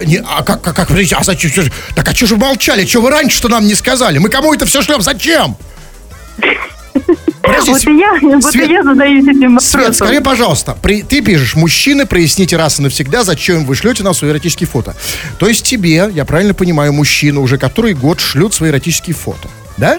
Не, 0.00 0.16
а 0.26 0.42
как, 0.42 0.62
как, 0.62 0.74
как, 0.74 0.90
а 0.90 1.22
зачем? 1.24 1.70
так 1.94 2.08
а 2.08 2.14
что 2.14 2.26
же 2.26 2.34
вы 2.36 2.40
молчали? 2.40 2.86
Что 2.86 3.02
вы 3.02 3.10
раньше-то 3.10 3.48
нам 3.48 3.66
не 3.66 3.74
сказали? 3.74 4.16
Мы 4.18 4.30
кому 4.30 4.54
это 4.54 4.64
все 4.64 4.80
шлем? 4.80 5.02
Зачем? 5.02 5.56
Подожди, 7.42 7.70
Вот 7.72 7.84
и 7.86 7.96
я, 7.98 8.18
вот 8.22 8.44
Свет- 8.44 8.68
и 8.68 8.72
я 8.72 8.82
задаюсь 8.82 9.26
этим 9.26 9.58
Свет, 9.60 9.94
скажи, 9.96 10.20
пожалуйста, 10.20 10.76
при- 10.80 11.02
ты 11.02 11.20
пишешь, 11.22 11.54
мужчины, 11.56 12.06
проясните 12.06 12.56
раз 12.56 12.78
и 12.78 12.82
навсегда, 12.82 13.24
зачем 13.24 13.64
вы 13.64 13.74
шлете 13.74 14.02
нам 14.02 14.14
свои 14.14 14.30
эротические 14.30 14.66
фото. 14.66 14.94
То 15.38 15.46
есть 15.48 15.64
тебе, 15.64 16.10
я 16.12 16.24
правильно 16.24 16.54
понимаю, 16.54 16.92
мужчина 16.92 17.40
уже 17.40 17.58
который 17.58 17.94
год 17.94 18.20
шлют 18.20 18.54
свои 18.54 18.70
эротические 18.70 19.14
фото, 19.14 19.48
да? 19.76 19.98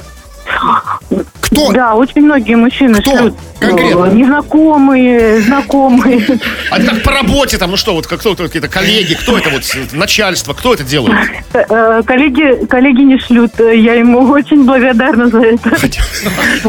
Кто? 1.42 1.72
Да, 1.74 1.96
очень 1.96 2.22
многие 2.22 2.56
мужчины 2.56 3.02
Кто? 3.02 3.18
шлют. 3.18 3.36
Конкретно? 3.60 4.06
э, 4.06 4.14
Незнакомые, 4.14 5.42
знакомые. 5.42 6.40
А 6.70 6.78
это 6.80 6.92
как 6.92 7.04
по 7.04 7.12
работе 7.12 7.58
там, 7.58 7.72
ну 7.72 7.78
что, 7.78 7.94
вот 7.94 8.08
как 8.08 8.20
кто 8.22 8.34
кто 8.34 8.44
какие-то 8.46 8.70
коллеги, 8.70 9.16
кто 9.16 9.38
это 9.38 9.50
вот, 9.50 9.64
э, 9.76 9.80
начальство, 9.98 10.54
кто 10.54 10.74
это 10.74 10.84
делает? 10.84 11.18
Э, 11.54 12.02
Коллеги, 12.06 12.66
коллеги 12.66 13.02
не 13.02 13.20
шлют. 13.20 13.60
э, 13.60 13.76
Я 13.78 13.96
ему 13.96 14.20
очень 14.32 14.64
благодарна 14.66 15.28
за 15.30 15.42
это. 15.42 15.78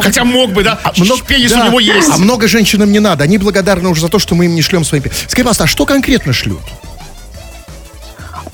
Хотя 0.00 0.24
мог 0.24 0.50
бы, 0.50 0.64
да? 0.64 0.78
Много- 0.98 1.22
Пенис 1.26 1.52
да. 1.52 1.62
у 1.62 1.66
него 1.68 1.80
есть. 1.80 2.10
А 2.12 2.18
много 2.18 2.48
женщинам 2.48 2.90
не 2.90 2.98
надо. 3.00 3.24
Они 3.24 3.38
благодарны 3.38 3.88
уже 3.88 4.00
за 4.00 4.08
то, 4.08 4.18
что 4.18 4.34
мы 4.34 4.46
им 4.46 4.54
не 4.54 4.62
шлем 4.62 4.84
свои... 4.84 5.00
пи- 5.00 5.10
Скажи, 5.10 5.44
пожалуйста, 5.44 5.64
а 5.64 5.66
что 5.68 5.86
конкретно 5.86 6.32
шлют? 6.32 6.60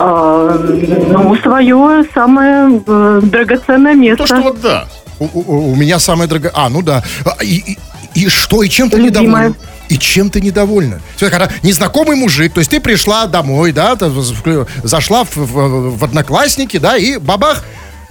А, 0.01 0.57
Ну, 1.09 1.37
свое 1.43 2.05
самое 2.15 2.81
э, 2.87 3.21
драгоценное 3.23 3.95
место. 3.95 4.25
То, 4.25 4.27
что 4.27 4.41
вот 4.43 4.61
да. 4.61 4.87
У, 5.21 5.25
у- 5.33 5.73
у 5.73 5.75
меня 5.75 5.99
самое 5.99 6.29
дорогое... 6.29 6.53
А, 6.55 6.69
ну 6.69 6.83
да. 6.83 7.03
А, 7.25 7.43
И, 7.43 7.57
и- 7.75 7.79
и 8.15 8.29
что? 8.29 8.63
И 8.63 8.69
чем 8.69 8.89
ты 8.91 9.01
недовольна? 9.03 9.55
И 9.89 9.97
чем 9.99 10.29
ты 10.31 10.41
недовольна? 10.41 11.01
Когда 11.19 11.49
незнакомый 11.63 12.17
мужик, 12.17 12.53
то 12.53 12.61
есть 12.61 12.71
ты 12.71 12.81
пришла 12.81 13.27
домой, 13.27 13.73
да, 13.73 13.97
зашла 14.83 15.25
в, 15.25 15.37
в- 15.37 15.99
в 15.99 16.05
одноклассники, 16.05 16.79
да, 16.79 16.97
и 16.97 17.17
бабах, 17.19 17.65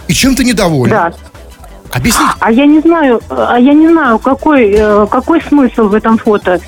и 0.08 0.14
чем 0.14 0.36
ты 0.36 0.44
недовольна? 0.44 1.12
Да. 1.12 1.98
Объясни. 1.98 2.26
А 2.40 2.52
я 2.52 2.66
не 2.66 2.82
знаю, 2.82 3.22
а 3.30 3.58
я 3.60 3.74
не 3.74 3.88
знаю, 3.90 4.20
какой, 4.20 4.72
э, 4.78 5.08
какой 5.10 5.42
смысл 5.42 5.88
в 5.88 5.94
этом 5.94 6.18
фото. 6.18 6.60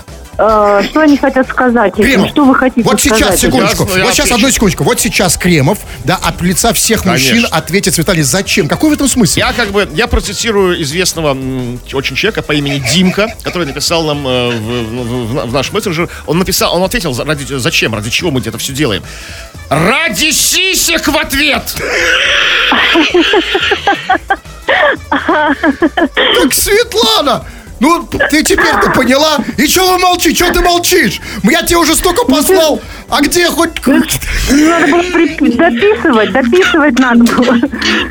Э, 0.42 0.82
Что 0.90 1.02
они 1.02 1.18
хотят 1.18 1.50
сказать? 1.50 1.94
этим? 1.96 2.04
Кремов, 2.04 2.30
Что 2.30 2.46
вы 2.46 2.56
хотите 2.56 2.82
вот 2.84 3.00
сейчас, 3.02 3.18
сказать? 3.20 3.40
секундочку, 3.42 3.88
Я- 3.92 3.98
я 3.98 4.04
вот 4.06 4.14
сейчас 4.14 4.26
отвечу. 4.28 4.36
одну 4.36 4.52
секундочку, 4.52 4.84
вот 4.86 5.00
сейчас 5.02 5.38
Кремов, 5.38 5.80
да, 6.06 6.16
от 6.16 6.42
лица 6.42 6.72
всех 6.74 7.04
мужчин 7.04 7.36
Конечно. 7.44 7.58
ответит 7.58 7.94
Светлане, 7.96 8.24
зачем? 8.24 8.68
Какой 8.70 8.90
в 8.92 8.94
этом 8.94 9.10
смысл? 9.10 9.38
Я 9.38 9.52
как 9.52 9.72
бы, 9.72 9.90
я 9.94 10.08
процитирую 10.08 10.82
известного 10.82 11.32
м, 11.32 11.80
очень 11.92 12.16
человека 12.16 12.42
по 12.42 12.54
имени 12.54 12.82
Димка, 12.94 13.28
который 13.44 13.68
написал 13.68 14.04
нам 14.04 14.26
э, 14.26 14.50
в, 14.52 14.62
в- 14.64 15.48
в 15.50 15.54
наш 15.54 15.74
мессенджер. 15.74 16.08
Он 16.26 16.40
написал, 16.40 16.74
он 16.74 16.84
ответил, 16.84 17.14
за- 17.14 17.26
ради, 17.26 17.44
зачем, 17.58 17.94
ради 17.94 18.10
чего 18.10 18.32
мы 18.32 18.40
это 18.40 18.58
все 18.58 18.72
делаем. 18.72 19.04
Ради 19.70 20.32
сисек 20.32 21.06
в 21.08 21.18
ответ! 21.18 21.76
Так, 25.10 26.54
Светлана, 26.54 27.46
ну, 27.80 28.08
ты 28.30 28.44
теперь-то 28.44 28.92
поняла? 28.92 29.38
И 29.58 29.68
что 29.68 29.94
вы 29.94 30.00
молчите? 30.00 30.36
Что 30.36 30.54
ты 30.54 30.62
молчишь? 30.62 31.22
Я 31.44 31.64
тебе 31.64 31.78
уже 31.78 31.96
столько 31.96 32.26
послал. 32.26 32.82
А 33.10 33.22
где 33.22 33.48
хоть... 33.48 33.70
Надо 33.86 34.88
было 34.88 35.02
при- 35.12 35.56
дописывать, 35.56 36.32
дописывать 36.32 37.00
надо 37.00 37.24
было. 37.24 37.56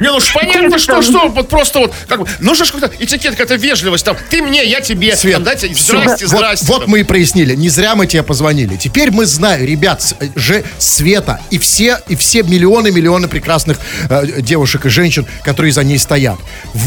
Не, 0.01 0.09
ну 0.11 0.21
ж 0.21 0.33
понятно, 0.35 0.79
что, 0.79 1.03
что, 1.03 1.29
вот 1.29 1.49
просто 1.49 1.79
вот, 1.81 1.95
как 2.09 2.21
бы, 2.21 2.27
нужно 2.41 2.65
же 2.65 2.73
как-то, 2.73 2.91
этикет, 2.99 3.33
какая-то 3.33 3.57
вежливость, 3.57 4.05
там, 4.05 4.17
ты 4.31 4.43
мне, 4.43 4.65
я 4.65 4.81
тебе, 4.81 5.17
Свет, 5.17 5.35
там, 5.35 5.45
дайте, 5.45 5.73
здрасте, 5.75 6.27
Вот- 6.27 6.37
здрасте. 6.37 6.67
Вот, 6.67 6.81
там. 6.83 6.91
мы 6.91 7.01
и 7.01 7.05
прояснили. 7.05 7.55
Не 7.55 7.69
зря 7.69 7.95
мы 7.95 8.07
тебе 8.07 8.23
позвонили. 8.23 8.77
Теперь 8.77 9.11
мы 9.11 9.27
знаем, 9.27 9.65
ребят, 9.65 10.15
же 10.37 10.65
Света 10.79 11.41
и 11.51 11.59
все, 11.59 12.01
и 12.09 12.17
все 12.17 12.43
миллионы-миллионы 12.43 13.29
прекрасных 13.29 13.79
э, 14.09 14.41
девушек 14.41 14.87
и 14.87 14.89
женщин, 14.89 15.27
которые 15.45 15.73
за 15.73 15.85
ней 15.85 15.99
стоят. 15.99 16.39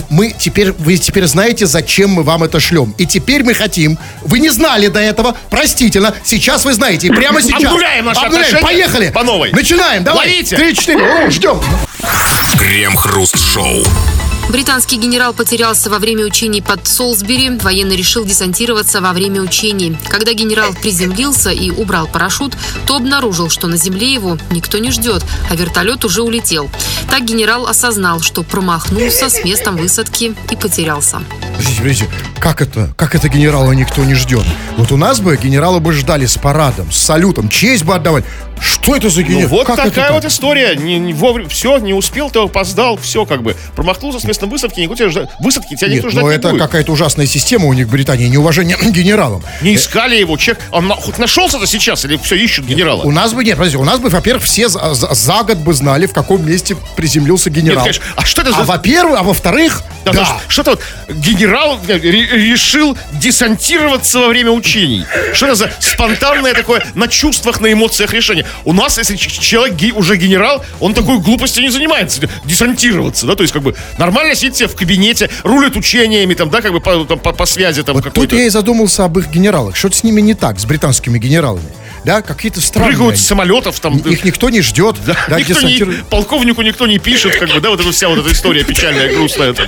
Мы 0.09 0.33
теперь, 0.37 0.71
вы 0.73 0.97
теперь 0.97 1.25
знаете, 1.27 1.65
зачем 1.65 2.11
мы 2.11 2.23
вам 2.23 2.43
это 2.43 2.59
шлем. 2.59 2.93
И 2.97 3.05
теперь 3.05 3.43
мы 3.43 3.53
хотим, 3.53 3.97
вы 4.21 4.39
не 4.39 4.49
знали 4.49 4.87
до 4.87 4.99
этого, 4.99 5.35
простительно, 5.49 6.13
сейчас 6.23 6.65
вы 6.65 6.73
знаете, 6.73 7.07
и 7.07 7.11
прямо 7.11 7.41
сейчас. 7.59 7.71
Обнуляем 8.01 8.05
наши 8.05 8.25
Обнуляем. 8.25 8.45
отношения 8.55 8.61
Поехали. 8.61 9.11
по 9.11 9.23
новой. 9.23 9.51
Начинаем, 9.51 10.03
давай. 10.03 10.27
Ловите. 10.29 10.55
Три, 10.57 10.75
четыре, 10.75 11.05
О, 11.05 11.29
ждем. 11.29 11.61
Крем-хруст-шоу. 12.57 13.83
Британский 14.49 14.97
генерал 14.97 15.33
потерялся 15.33 15.89
во 15.89 15.97
время 15.97 16.25
учений 16.25 16.61
под 16.61 16.85
Солсбери. 16.85 17.51
Военный 17.61 17.95
решил 17.95 18.25
десантироваться 18.25 18.99
во 18.99 19.13
время 19.13 19.41
учений. 19.41 19.95
Когда 20.09 20.33
генерал 20.33 20.73
приземлился 20.73 21.51
и 21.51 21.69
убрал 21.69 22.07
парашют, 22.07 22.57
то 22.85 22.97
обнаружил, 22.97 23.49
что 23.49 23.67
на 23.67 23.77
земле 23.77 24.11
его 24.11 24.37
никто 24.49 24.77
не 24.77 24.91
ждет, 24.91 25.23
а 25.49 25.55
вертолет 25.55 26.03
уже 26.03 26.21
улетел. 26.21 26.69
Так 27.09 27.23
генерал 27.23 27.65
осознал, 27.67 28.19
что 28.19 28.43
промахнулся 28.43 29.29
с 29.29 29.41
местом 29.45 29.77
высадки 29.77 30.35
и 30.49 30.55
потерялся. 30.57 31.21
Подождите, 31.55 31.81
подождите, 31.81 32.09
как 32.41 32.61
это? 32.61 32.93
Как 32.97 33.15
это 33.15 33.29
генерала 33.29 33.71
никто 33.71 34.03
не 34.03 34.15
ждет? 34.15 34.43
Вот 34.77 34.91
у 34.91 34.97
нас 34.97 35.19
бы 35.19 35.37
генерала 35.37 35.79
бы 35.79 35.93
ждали 35.93 36.25
с 36.25 36.37
парадом, 36.37 36.91
с 36.91 36.97
салютом, 36.97 37.49
честь 37.49 37.83
бы 37.83 37.95
отдавать. 37.95 38.25
Что 38.59 38.95
это 38.95 39.09
за 39.09 39.21
Ну 39.21 39.27
генерал? 39.27 39.49
вот 39.49 39.65
Как 39.67 39.79
это 39.79 39.89
такая 39.89 40.05
так? 40.09 40.13
вот 40.15 40.25
история. 40.25 40.75
Не, 40.75 40.99
не 40.99 41.13
вовремя, 41.13 41.49
все, 41.49 41.77
не 41.79 41.93
успел, 41.95 42.29
то 42.29 42.43
опоздал, 42.43 42.95
все 42.97 43.25
как 43.25 43.41
бы. 43.41 43.55
Промахнулся 43.75 44.19
с 44.19 44.23
местом 44.23 44.49
высадки, 44.51 44.79
никто 44.81 44.95
тебя 44.95 45.09
ждать, 45.09 45.29
высадки 45.39 45.75
тебя 45.75 45.87
Нет, 45.87 45.97
никто 45.97 46.09
ждать 46.09 46.23
ну 46.23 46.29
не 46.29 46.35
это 46.35 46.49
будет. 46.49 46.61
какая-то 46.61 46.91
ужасная 46.91 47.25
система 47.25 47.65
у 47.65 47.73
них 47.73 47.87
в 47.87 47.89
Британии, 47.89 48.27
неуважение 48.27 48.77
к 48.77 48.83
генералам. 48.91 49.41
Не 49.61 49.73
искали 49.75 50.15
его, 50.15 50.37
человек, 50.37 50.63
он 50.71 50.87
на- 50.87 50.95
хоть 50.95 51.17
нашелся-то 51.17 51.65
сейчас, 51.65 52.05
или 52.05 52.17
все 52.17 52.35
ищут 52.35 52.65
генерала? 52.65 53.01
У 53.01 53.11
нас 53.11 53.33
бы, 53.33 53.43
нет, 53.43 53.57
подожди, 53.57 53.77
у 53.77 53.83
нас 53.83 53.99
бы, 53.99 54.09
во-первых, 54.09 54.43
все 54.43 54.67
за, 54.69 54.93
за- 54.93 55.11
за 55.13 55.41
год 55.43 55.57
бы 55.57 55.73
знали, 55.73 56.05
в 56.05 56.13
каком 56.13 56.45
месте 56.45 56.75
приземлился 56.95 57.49
генерал. 57.49 57.79
конечно. 57.81 58.03
А 58.15 58.23
что 58.25 58.41
это 58.41 58.51
А 58.51 58.59
за- 58.59 58.63
во-первых, 58.65 59.19
а 59.19 59.23
во-вторых, 59.23 59.81
Да, 60.05 60.13
да, 60.13 60.37
Что-то 60.47 60.71
вот 60.71 60.81
генерал 61.17 61.79
э, 61.87 61.99
решил 62.31 62.97
десантироваться 63.13 64.19
во 64.19 64.27
время 64.27 64.51
учений. 64.51 65.05
Что 65.33 65.47
это 65.47 65.55
за 65.55 65.71
спонтанное 65.79 66.53
такое 66.53 66.83
на 66.95 67.07
чувствах, 67.07 67.61
на 67.61 67.71
эмоциях 67.71 68.13
решение? 68.13 68.45
У 68.65 68.73
нас, 68.73 68.97
если 68.97 69.15
человек 69.15 69.95
уже 69.95 70.15
генерал, 70.17 70.63
он 70.79 70.93
такой 70.93 71.19
глупостью 71.19 71.63
не 71.63 71.69
занимается, 71.69 72.21
десантироваться, 72.45 73.25
да, 73.25 73.35
то 73.35 73.43
есть 73.43 73.53
как 73.53 73.61
бы 73.61 73.75
нормально 73.97 74.35
сидит 74.35 74.55
себе 74.55 74.67
в 74.67 74.75
кабинете, 74.75 75.29
рулит 75.43 75.75
учениями, 75.75 76.33
там, 76.33 76.49
да, 76.49 76.61
как 76.61 76.71
бы 76.71 76.79
по, 76.79 77.05
там, 77.05 77.19
по- 77.19 77.33
по 77.33 77.45
связи 77.45 77.83
там 77.83 77.95
вот 77.95 78.03
тут 78.03 78.13
какой-то. 78.13 78.35
я 78.35 78.45
и 78.45 78.49
задумался 78.49 79.05
об 79.05 79.17
их 79.19 79.29
генералах. 79.29 79.75
Что-то 79.75 79.97
с 79.97 80.03
ними 80.03 80.21
не 80.21 80.33
так, 80.33 80.59
с 80.59 80.65
британскими 80.65 81.19
генералами. 81.19 81.65
Да, 82.03 82.21
какие-то 82.21 82.61
странные. 82.61 82.91
Прыгают 82.95 83.17
с 83.19 83.25
самолетов, 83.25 83.79
там, 83.79 83.97
Их 83.97 84.23
никто 84.23 84.49
не 84.49 84.61
ждет. 84.61 84.95
да, 85.05 85.15
да, 85.27 85.39
никто 85.39 85.53
не, 85.53 85.59
десантируют. 85.59 86.07
полковнику 86.07 86.61
никто 86.63 86.87
не 86.87 86.97
пишет, 86.99 87.35
как 87.37 87.49
бы, 87.53 87.59
да, 87.59 87.69
вот 87.69 87.79
эта 87.79 87.91
вся 87.91 88.07
вот 88.09 88.17
эта 88.19 88.31
история 88.31 88.63
печальная, 88.63 89.13
грустная. 89.13 89.53
Там. 89.53 89.67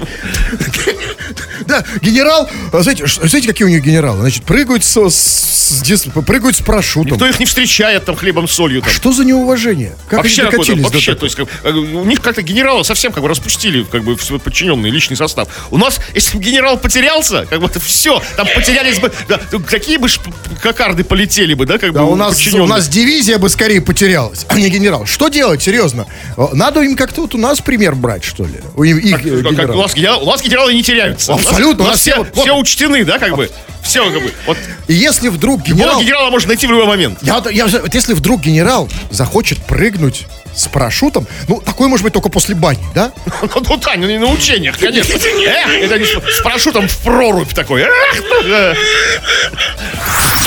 Да, 1.67 1.83
генерал, 2.01 2.49
знаете, 2.73 3.05
знаете, 3.07 3.47
какие 3.47 3.65
у 3.65 3.69
них 3.69 3.83
генералы? 3.83 4.19
Значит, 4.21 4.43
прыгают 4.43 4.83
с, 4.83 4.97
с- 5.09 5.79
с 5.79 5.81
прыгают 6.25 6.57
с 6.57 6.61
парашютом. 6.61 7.15
Кто 7.17 7.25
их 7.27 7.39
не 7.39 7.45
встречает 7.45 8.03
там 8.05 8.15
хлебом, 8.15 8.47
солью, 8.47 8.81
там. 8.81 8.91
Что 8.91 9.13
за 9.13 9.23
неуважение? 9.23 9.95
Как 10.09 10.19
вообще 10.19 10.41
они 10.43 10.51
докатились 10.51 10.83
до 10.83 10.89
вообще, 10.89 11.15
такого? 11.15 11.29
то 11.29 11.41
есть, 11.41 11.51
как, 11.63 11.65
э, 11.65 11.75
у 11.75 12.05
них 12.05 12.21
как-то 12.21 12.41
генералы 12.41 12.83
совсем 12.83 13.11
как 13.13 13.23
бы 13.23 13.29
распустили, 13.29 13.83
как 13.83 14.03
бы, 14.03 14.15
подчиненный 14.43 14.89
личный 14.89 15.15
состав. 15.15 15.47
У 15.71 15.77
нас, 15.77 15.99
если 16.13 16.37
бы 16.37 16.43
генерал 16.43 16.77
потерялся, 16.77 17.45
как 17.49 17.61
бы 17.61 17.69
все, 17.79 18.21
там 18.35 18.47
потерялись 18.53 18.99
бы, 18.99 19.11
да, 19.29 19.39
какие 19.65 19.97
бы 19.97 20.07
шп- 20.07 20.31
кокарды 20.61 21.03
полетели 21.03 21.53
бы, 21.53 21.65
да, 21.65 21.77
как 21.77 21.93
Да, 21.93 22.01
бы 22.03 22.11
у 22.11 22.15
нас, 22.29 22.47
у 22.53 22.65
нас 22.67 22.87
дивизия 22.87 23.37
бы 23.37 23.49
скорее 23.49 23.81
потерялась, 23.81 24.45
а 24.49 24.59
не 24.59 24.69
генерал. 24.69 25.05
Что 25.05 25.29
делать, 25.29 25.61
серьезно? 25.61 26.05
О, 26.37 26.49
Надо 26.53 26.81
им 26.81 26.95
как-то 26.95 27.21
вот 27.21 27.35
у 27.35 27.37
нас 27.37 27.59
пример 27.61 27.95
брать, 27.95 28.23
что 28.23 28.43
ли? 28.43 28.59
У 28.75 28.83
их, 28.83 28.97
э, 29.05 29.11
Как- 29.11 29.21
как- 29.21 29.31
у, 29.31 29.49
генералов. 29.49 29.75
нас, 29.77 29.93
генерал- 29.95 30.23
у 30.23 30.25
нас 30.25 30.41
генералы 30.41 30.73
не 30.73 30.83
теряются. 30.83 31.33
Абсолютно, 31.33 31.83
У 31.85 31.87
нас, 31.87 31.99
все, 31.99 32.15
вот- 32.17 32.29
все 32.35 32.53
учтены, 32.55 33.03
да, 33.05 33.19
как 33.19 33.35
бы. 33.35 33.49
Все, 33.83 34.09
как 34.11 34.21
бы. 34.23 34.33
Вот 34.47 34.57
И 34.87 34.93
если 34.93 35.29
вдруг 35.29 35.61
генерал... 35.61 35.99
генерал... 35.99 36.01
генерала 36.01 36.29
можно 36.29 36.47
найти 36.49 36.67
в 36.67 36.71
любой 36.71 36.87
момент. 36.87 37.19
Я, 37.21 37.35
вот- 37.35 37.51
я, 37.51 37.67
вот 37.67 37.93
если 37.93 38.13
вдруг 38.13 38.41
генерал 38.41 38.89
захочет 39.11 39.59
прыгнуть 39.65 40.25
с 40.55 40.67
парашютом, 40.67 41.27
ну, 41.47 41.61
такое 41.61 41.87
может 41.87 42.03
быть 42.03 42.13
только 42.13 42.29
после 42.29 42.55
бани, 42.55 42.79
да? 42.95 43.11
Ну, 43.41 43.49
ну, 43.69 43.77
Тань, 43.77 43.99
ну, 43.99 44.07
не 44.07 44.17
на 44.19 44.27
учениях, 44.27 44.77
конечно. 44.77 45.13
Эх, 45.13 45.67
это 45.83 45.99
не 45.99 46.05
с 46.05 46.09
с 46.37 46.41
парашютом 46.41 46.87
в 46.87 46.97
прорубь 46.99 47.53
такой. 47.53 47.81
Эх, 47.81 48.23
ну, 48.29 48.49
да. 48.49 48.73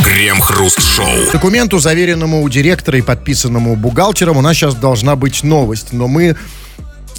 Крем-хруст-шоу. 0.05 1.31
Документу, 1.33 1.79
заверенному 1.79 2.42
у 2.42 2.49
директора 2.49 2.99
и 2.99 3.03
подписанному 3.03 3.77
бухгалтером, 3.77 4.37
у 4.37 4.40
нас 4.40 4.57
сейчас 4.57 4.75
должна 4.75 5.16
быть 5.16 5.42
новость, 5.42 5.92
но 5.92 6.07
мы 6.07 6.37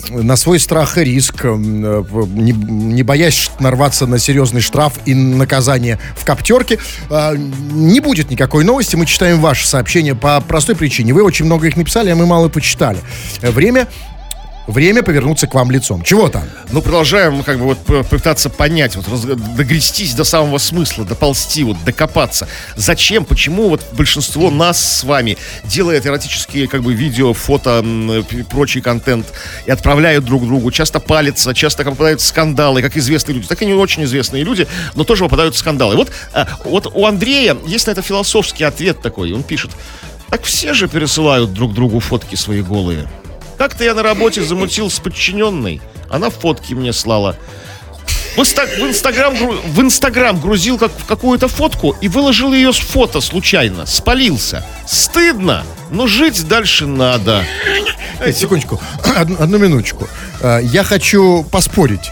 на 0.10 0.36
свой 0.36 0.60
страх 0.60 0.98
и 0.98 1.04
риск, 1.04 1.46
м, 1.46 1.84
э, 1.86 2.04
не, 2.28 2.52
не 2.52 3.04
боясь 3.04 3.50
нарваться 3.60 4.08
на 4.08 4.20
серьезный 4.20 4.62
штраф 4.62 4.94
и 5.06 5.14
наказание 5.14 6.00
в 6.16 6.26
коптерке, 6.26 6.80
э, 7.10 7.36
не 7.38 8.00
будет 8.00 8.30
никакой 8.30 8.64
новости. 8.64 8.96
Мы 8.96 9.06
читаем 9.06 9.40
ваши 9.40 9.68
сообщения 9.68 10.16
по 10.16 10.40
простой 10.42 10.76
причине. 10.76 11.14
Вы 11.14 11.24
очень 11.24 11.46
много 11.46 11.68
их 11.68 11.76
написали, 11.78 12.10
а 12.10 12.16
мы 12.16 12.26
мало 12.26 12.50
почитали. 12.50 13.00
Время 13.42 13.88
время 14.68 15.02
повернуться 15.04 15.48
к 15.48 15.54
вам 15.54 15.72
лицом. 15.72 16.04
Чего 16.04 16.30
там? 16.30 16.44
Ну, 16.72 16.82
продолжаем, 16.82 17.44
как 17.44 17.58
бы, 17.58 17.66
вот 17.66 18.08
пытаться 18.10 18.50
понять, 18.50 18.96
вот, 18.96 19.08
раз- 19.08 19.22
догрестись 19.22 20.14
до 20.14 20.24
самого 20.24 20.58
смысла, 20.58 21.06
доползти, 21.06 21.64
вот, 21.64 21.78
докопаться. 21.84 22.48
Зачем, 22.76 23.26
почему 23.26 23.70
вот 23.70 23.82
большинство 23.94 24.52
нас 24.52 25.00
с 25.00 25.04
вами 25.04 25.38
делает 25.64 26.06
эротические, 26.06 26.68
как 26.68 26.84
бы, 26.84 26.94
видео, 26.94 27.34
фото, 27.34 27.84
прочий 28.50 28.82
контент 28.82 29.28
и 29.66 29.72
отправляют 29.72 30.26
друг 30.26 30.46
другу, 30.46 30.72
часто 30.72 31.00
палятся, 31.00 31.54
часто 31.54 31.84
попадают 31.84 32.22
в 32.22 32.26
скандалы, 32.26 32.82
как 32.82 32.98
известные 32.98 33.36
люди, 33.36 33.48
так 33.48 33.62
и 33.62 33.66
не 33.66 33.74
очень 33.74 34.04
известные 34.04 34.44
люди, 34.44 34.68
но 34.96 35.04
тоже 35.04 35.24
попадают 35.24 35.56
в 35.56 35.58
скандалы. 35.58 35.96
Вот, 35.96 36.12
а, 36.34 36.48
вот 36.66 36.92
у 36.94 37.06
Андрея 37.06 37.58
есть 37.66 37.88
на 37.88 37.92
это 37.92 38.02
философский 38.02 38.64
ответ 38.66 39.02
такой, 39.02 39.32
он 39.32 39.44
пишет, 39.44 39.72
так 40.30 40.44
все 40.44 40.74
же 40.74 40.88
пересылают 40.88 41.54
друг 41.54 41.74
другу 41.74 42.00
фотки 42.00 42.36
свои 42.36 42.62
голые. 42.62 43.08
Как-то 43.58 43.84
я 43.84 43.94
на 43.94 44.04
работе 44.04 44.42
замутил 44.44 44.90
с 44.90 45.00
подчиненной. 45.00 45.82
Она 46.10 46.30
фотки 46.30 46.74
мне 46.74 46.94
слала. 46.94 47.36
В, 48.36 48.40
инста- 48.42 48.68
в 48.68 48.88
Инстаграм, 48.88 49.36
в 49.36 49.82
Инстаграм 49.82 50.40
грузил 50.40 50.78
как, 50.78 50.92
какую-то 51.08 51.48
фотку 51.48 51.96
и 52.02 52.08
выложил 52.08 52.54
ее 52.54 52.72
с 52.72 52.78
фото 52.78 53.20
случайно. 53.20 53.88
Спалился. 53.88 54.64
Стыдно, 54.88 55.64
но 55.90 56.06
жить 56.06 56.48
дальше 56.48 56.86
надо. 56.86 57.44
Э, 58.20 58.32
Секундочку, 58.32 58.80
одну, 59.18 59.38
одну 59.40 59.58
минуточку. 59.58 60.08
Э, 60.42 60.60
Я 60.64 60.84
хочу 60.84 61.44
поспорить. 61.52 62.12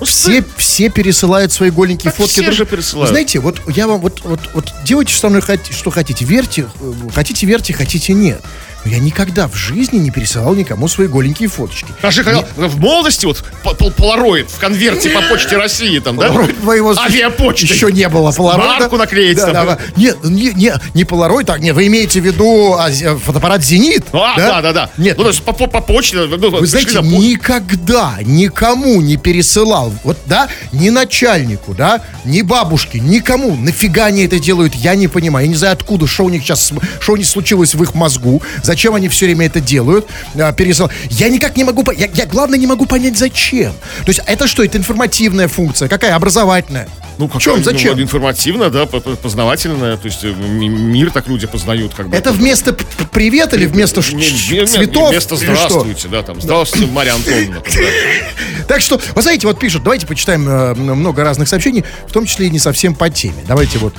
Ну, 0.00 0.04
Все, 0.06 0.44
все 0.58 0.90
пересылают 0.90 1.50
свои 1.50 1.70
голенькие 1.70 2.10
Так 2.10 2.16
фотки. 2.16 2.32
все 2.32 2.42
друг- 2.42 2.54
же 2.56 2.66
пересылают. 2.66 3.08
Знаете, 3.10 3.38
вот 3.38 3.60
я 3.68 3.86
вам 3.86 4.00
вот, 4.00 4.20
вот, 4.24 4.40
вот 4.52 4.70
делайте 4.84 5.14
со 5.14 5.30
мной 5.30 5.40
что 5.70 5.90
хотите. 5.90 6.26
Верьте, 6.26 6.66
э, 6.78 6.92
хотите 7.14 7.46
верьте, 7.46 7.72
хотите 7.72 8.12
нет. 8.12 8.42
Но 8.84 8.90
я 8.90 8.98
никогда 8.98 9.48
в 9.48 9.54
жизни 9.54 9.96
не 9.98 10.10
пересылал 10.10 10.54
никому 10.54 10.88
свои 10.88 11.06
голенькие 11.06 11.48
фоточки. 11.48 11.86
Даже 12.02 12.22
когда 12.22 12.44
в 12.56 12.78
молодости, 12.78 13.24
вот 13.26 13.42
по- 13.62 13.74
пол- 13.74 13.90
полароид 13.92 14.50
в 14.50 14.58
конверте 14.58 15.10
по 15.10 15.22
почте 15.22 15.56
России, 15.56 15.98
там, 16.00 16.16
да? 16.16 16.28
Полароид 16.28 16.62
моего 16.62 16.94
Авиапочты. 16.98 17.66
Еще 17.66 17.90
не 17.92 18.08
было 18.08 18.30
полароида. 18.32 18.80
Марку 18.80 18.96
наклеить 18.96 19.36
Да, 19.38 19.44
там. 19.46 19.52
да, 19.54 19.64
да. 19.76 19.78
Нет, 19.96 20.18
не, 20.24 20.52
не, 20.52 20.74
не 20.94 21.04
полароид, 21.04 21.46
так, 21.46 21.60
не, 21.60 21.72
вы 21.72 21.86
имеете 21.86 22.20
в 22.20 22.24
виду 22.26 22.74
а, 22.78 22.90
фотоаппарат 22.90 23.64
«Зенит»? 23.64 24.04
А, 24.12 24.36
да, 24.36 24.60
да, 24.60 24.72
да. 24.72 24.90
Нет, 24.98 25.16
Ну, 25.16 25.24
то 25.24 25.30
есть 25.30 25.42
по, 25.42 25.52
по- 25.52 25.66
по 25.66 25.80
почте. 25.80 26.16
ну, 26.18 26.50
Вы 26.50 26.66
знаете, 26.66 27.00
на 27.00 27.06
никогда 27.06 28.16
никому 28.22 29.00
не 29.00 29.16
пересылал, 29.16 29.92
вот, 30.04 30.18
да, 30.26 30.48
ни 30.72 30.90
начальнику, 30.90 31.74
да, 31.74 32.02
ни 32.24 32.42
бабушке, 32.42 33.00
никому. 33.00 33.56
Нафига 33.56 34.06
они 34.06 34.24
это 34.24 34.38
делают, 34.38 34.74
я 34.74 34.94
не 34.94 35.08
понимаю. 35.08 35.46
Я 35.46 35.50
не 35.50 35.56
знаю, 35.56 35.72
откуда, 35.74 36.06
что 36.06 36.24
у 36.24 36.28
них 36.30 36.42
сейчас, 36.42 36.72
что 37.00 37.12
у 37.12 37.16
них 37.16 37.26
случилось 37.26 37.74
в 37.74 37.82
их 37.82 37.94
мозгу, 37.94 38.42
зачем 38.74 38.94
они 38.96 39.08
все 39.08 39.26
время 39.26 39.46
это 39.46 39.60
делают, 39.60 40.06
а, 40.34 40.52
пересыл- 40.52 40.90
Я 41.10 41.28
никак 41.28 41.56
не 41.56 41.62
могу, 41.62 41.84
я, 41.92 42.08
я, 42.12 42.26
главное, 42.26 42.58
не 42.58 42.66
могу 42.66 42.86
понять, 42.86 43.16
зачем. 43.16 43.72
То 44.04 44.08
есть, 44.08 44.20
это 44.26 44.48
что, 44.48 44.64
это 44.64 44.76
информативная 44.78 45.46
функция, 45.46 45.88
какая, 45.88 46.16
образовательная? 46.16 46.88
Ну, 47.16 47.28
в 47.28 47.38
чем, 47.38 47.58
ну, 47.58 47.62
зачем? 47.62 48.00
информативно, 48.00 48.70
да, 48.70 48.86
по- 48.86 48.98
по- 48.98 49.14
познавательно. 49.14 49.96
То 49.96 50.06
есть 50.08 50.24
э, 50.24 50.32
мир 50.32 51.12
так 51.12 51.28
люди 51.28 51.46
познают, 51.46 51.94
как 51.94 52.08
бы. 52.08 52.16
Это 52.16 52.32
вместо 52.32 52.72
привет 53.12 53.54
или 53.54 53.66
вместо 53.66 54.00
Не- 54.12 54.16
не- 54.60 54.66
цветов? 54.66 55.10
Вместо 55.10 55.36
здравствуйте, 55.36 56.08
да, 56.08 56.22
там. 56.24 56.40
Здравствуйте, 56.40 56.90
Марья 56.90 57.12
Антоновна. 57.14 57.62
Так 58.66 58.80
что, 58.80 59.00
вы 59.14 59.22
знаете, 59.22 59.46
вот 59.46 59.58
пишут, 59.58 59.82
давайте 59.82 60.06
почитаем 60.06 60.48
э, 60.48 60.74
много 60.74 61.22
разных 61.22 61.48
сообщений, 61.48 61.84
в 62.06 62.12
том 62.12 62.26
числе 62.26 62.46
и 62.46 62.50
не 62.50 62.58
совсем 62.58 62.94
по 62.94 63.10
теме. 63.10 63.44
Давайте 63.46 63.78
вот. 63.78 63.94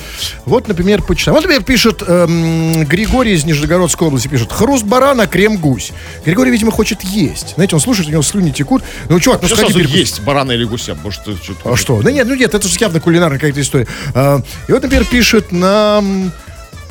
Вот, 0.45 0.67
например, 0.67 1.01
почитаем. 1.01 1.35
Вот, 1.35 1.43
например, 1.43 1.63
пишет 1.63 2.03
эм, 2.05 2.85
Григорий 2.85 3.33
из 3.33 3.45
Нижегородской 3.45 4.07
области, 4.07 4.27
пишет, 4.27 4.51
хруст 4.51 4.83
барана, 4.83 5.27
крем 5.27 5.57
гусь. 5.57 5.91
Григорий, 6.25 6.51
видимо, 6.51 6.71
хочет 6.71 7.03
есть. 7.03 7.55
Знаете, 7.55 7.75
он 7.75 7.81
слушает, 7.81 8.07
у 8.09 8.11
него 8.11 8.21
слюни 8.21 8.51
текут. 8.51 8.83
Ну, 9.09 9.19
чувак, 9.19 9.41
ну 9.41 9.47
сходи 9.47 9.73
перекуси. 9.73 9.97
есть 9.97 10.21
барана 10.21 10.51
или 10.51 10.63
гуся? 10.63 10.95
Может, 10.95 11.21
что-то... 11.21 11.71
А 11.71 11.75
что? 11.75 12.01
Да 12.01 12.11
нет, 12.11 12.27
ну 12.27 12.35
нет, 12.35 12.53
это 12.53 12.67
же 12.67 12.75
явно 12.79 12.99
кулинарная 12.99 13.37
какая-то 13.37 13.61
история. 13.61 13.87
А, 14.13 14.41
и 14.67 14.71
вот, 14.71 14.81
например, 14.81 15.05
пишет 15.05 15.51
нам... 15.51 16.31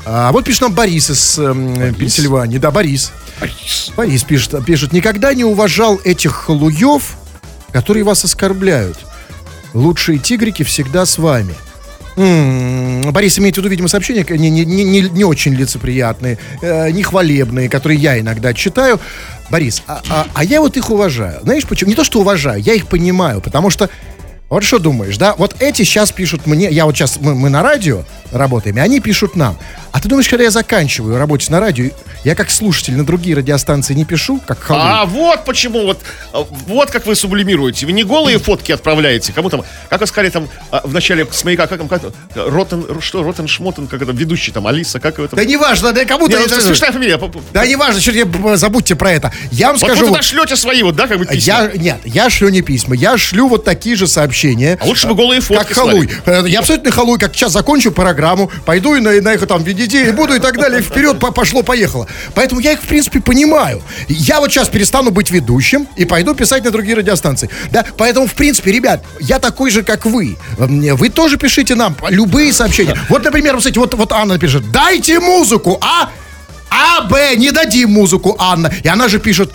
А 0.07 0.33
вот 0.33 0.45
пишет 0.45 0.61
нам 0.61 0.75
Борис 0.75 1.09
из 1.11 1.39
эм, 1.39 1.95
Пенсильвании. 1.95 2.59
Да, 2.59 2.71
Борис. 2.71 3.13
Борис 3.97 4.23
пишет, 4.23 4.65
пишет, 4.65 4.93
никогда 4.93 5.33
не 5.33 5.45
уважал 5.45 5.99
этих 6.05 6.33
халуев, 6.33 7.17
которые 7.75 8.05
вас 8.05 8.25
оскорбляют. 8.25 8.97
Лучшие 9.75 10.19
тигрики 10.21 10.63
всегда 10.63 11.05
с 11.05 11.19
вами. 11.19 11.55
М, 12.17 13.11
Борис 13.11 13.37
имеет 13.41 13.57
в 13.57 13.59
виду, 13.59 13.69
видимо, 13.69 13.89
сообщения 13.89 14.25
не, 14.31 14.49
не, 14.49 14.65
не- 14.65 15.01
не 15.11 15.25
очень 15.25 15.53
лицеприятные, 15.55 16.39
э, 16.63 16.91
нехвалебные, 16.93 17.69
которые 17.69 17.99
я 17.99 18.21
иногда 18.21 18.55
читаю. 18.55 19.01
Борис, 19.51 19.83
а, 19.89 20.01
а- 20.09 20.27
а 20.33 20.45
я 20.45 20.61
вот 20.61 20.77
их 20.77 20.91
уважаю. 20.91 21.41
Знаешь 21.43 21.65
почему? 21.67 21.91
Не 21.91 21.97
то, 21.97 22.05
что 22.05 22.21
уважаю, 22.21 22.63
я 22.63 22.75
их 22.75 22.87
понимаю, 22.87 23.41
потому 23.41 23.69
что 23.71 23.91
вот 24.49 24.63
что 24.63 24.79
думаешь, 24.79 25.17
да? 25.19 25.35
Вот 25.37 25.57
эти 25.59 25.83
сейчас 25.83 26.13
пишут 26.13 26.47
мне, 26.47 26.71
я 26.71 26.85
вот 26.85 26.95
сейчас, 26.97 27.19
мы, 27.21 27.35
мы 27.35 27.51
на 27.51 27.63
радио 27.65 28.05
работаем, 28.31 28.77
и 28.77 28.81
они 28.81 29.01
пишут 29.01 29.35
нам. 29.35 29.59
А 29.95 30.01
ты 30.01 30.09
думаешь, 30.09 30.29
когда 30.29 30.43
я 30.43 30.51
заканчиваю 30.51 31.19
работать 31.19 31.49
на 31.51 31.61
радио, 31.61 31.91
я 32.25 32.35
как 32.35 32.51
слушатель 32.51 32.97
на 32.97 33.07
другие 33.07 33.37
радиостанции 33.37 33.95
не 33.95 34.05
пишу, 34.05 34.41
как 34.45 34.59
халуй? 34.61 34.83
А 34.85 35.05
вот 35.05 35.45
почему, 35.45 35.85
вот, 35.85 36.01
а, 36.33 36.45
вот 36.67 36.91
как 36.91 37.07
вы 37.07 37.15
сублимируете. 37.15 37.87
Вы 37.87 37.93
не 37.93 38.03
голые 38.03 38.41
фотки 38.41 38.73
отправляете, 38.73 39.33
кому 39.33 39.51
там, 39.51 39.63
как 39.89 40.01
вы 40.01 40.09
сказали 40.09 40.31
там 40.31 40.49
а, 40.73 40.81
в 40.83 40.93
начале 40.93 41.25
с 41.31 41.45
маяка, 41.45 41.69
как 41.69 41.79
там, 41.79 41.87
как, 41.87 42.03
Ротен, 42.35 43.01
что, 43.01 43.23
Ротен 43.23 43.47
Шмотен, 43.47 43.87
как 43.87 44.03
это, 44.03 44.11
ведущий 44.11 44.51
там, 44.51 44.67
Алиса, 44.67 44.99
как 44.99 45.19
его 45.19 45.29
там? 45.29 45.37
Да 45.37 45.45
неважно, 45.45 45.93
да 45.93 46.05
кому-то... 46.05 46.37
Не, 46.39 46.43
это- 46.45 46.57
это 46.57 46.65
смешная 46.65 46.91
фамилия. 46.91 47.21
Да 47.53 47.65
неважно, 47.65 48.25
б- 48.25 48.57
забудьте 48.57 48.97
про 48.97 49.13
это. 49.13 49.33
Я 49.53 49.69
вам 49.69 49.77
Вот 49.77 49.87
скажу... 49.87 50.01
вы 50.01 50.07
вот- 50.09 50.15
туда 50.17 50.23
шлете 50.23 50.57
свои 50.57 50.83
вот, 50.83 50.97
да, 50.97 51.07
как 51.07 51.19
бы 51.19 51.25
письма. 51.27 51.37
Я, 51.41 51.71
нет, 51.77 52.01
я 52.05 52.29
шлю 52.31 52.49
не 52.49 52.63
письма, 52.63 52.97
я 52.97 53.17
шлю 53.17 53.47
вот 53.47 53.65
такие 53.65 53.95
же 53.95 54.09
сообщения. 54.09 54.77
А 54.81 54.87
лучше 54.87 55.07
бы 55.07 55.15
голые 55.15 55.41
фотки 55.41 55.63
Как 55.69 55.73
халуй. 55.77 56.11
Э, 56.27 56.43
Я 56.49 56.59
абсолютно 56.59 56.91
халуй, 56.91 57.21
как 57.21 57.33
сейчас 57.37 57.53
закончу 57.53 57.93
программу, 57.93 58.51
пойду 58.67 58.97
и 58.97 59.01
на, 59.01 59.13
на 59.23 59.35
их 59.35 59.47
там 59.47 59.63
видите, 59.63 59.84
и 59.93 60.11
буду 60.13 60.35
и 60.35 60.39
так 60.39 60.57
далее, 60.57 60.81
вперед 60.83 61.19
по- 61.19 61.31
пошло-поехало. 61.33 62.07
Поэтому 62.35 62.61
я 62.61 62.73
их, 62.73 62.81
в 62.81 62.87
принципе, 62.87 63.21
понимаю. 63.21 63.83
Я 64.09 64.41
вот 64.41 64.51
сейчас 64.53 64.69
перестану 64.69 65.11
быть 65.11 65.31
ведущим 65.31 65.87
и 65.97 66.05
пойду 66.05 66.35
писать 66.35 66.65
на 66.65 66.71
другие 66.71 66.97
радиостанции. 66.97 67.51
Да, 67.71 67.85
поэтому, 67.97 68.27
в 68.27 68.35
принципе, 68.35 68.73
ребят, 68.73 69.05
я 69.21 69.39
такой 69.39 69.71
же, 69.71 69.83
как 69.83 70.07
вы. 70.07 70.37
Вы 70.59 71.09
тоже 71.09 71.37
пишите 71.37 71.75
нам 71.75 71.97
любые 72.09 72.53
сообщения. 72.53 72.97
Вот, 73.09 73.25
например, 73.25 73.57
кстати, 73.59 73.79
вот, 73.79 73.95
вот 73.95 74.13
Анна 74.13 74.39
пишет, 74.39 74.71
дайте 74.73 75.21
музыку, 75.21 75.79
а? 75.81 76.11
А, 76.71 77.03
Б, 77.03 77.37
не 77.37 77.51
дадим 77.53 77.91
музыку, 77.93 78.37
Анна. 78.39 78.73
И 78.83 78.89
она 78.89 79.07
же 79.09 79.21
пишет, 79.21 79.53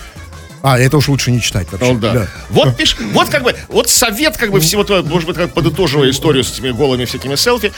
а, 0.61 0.77
это 0.79 0.97
уж 0.97 1.07
лучше 1.09 1.31
не 1.31 1.41
читать 1.41 1.67
вообще. 1.71 1.93
Ну, 1.93 1.99
да. 1.99 2.27
Вот 2.49 2.75
пиш, 2.77 2.95
вот 3.13 3.29
как 3.29 3.43
бы, 3.43 3.55
вот 3.69 3.89
совет 3.89 4.37
как 4.37 4.51
бы 4.51 4.59
всего 4.59 4.83
того, 4.83 5.03
может 5.03 5.27
быть, 5.27 5.37
как 5.37 5.53
подытоживая 5.53 6.09
историю 6.11 6.43
с 6.43 6.51
этими 6.53 6.71
голыми 6.71 7.05
всякими 7.05 7.35
селфи, 7.35 7.71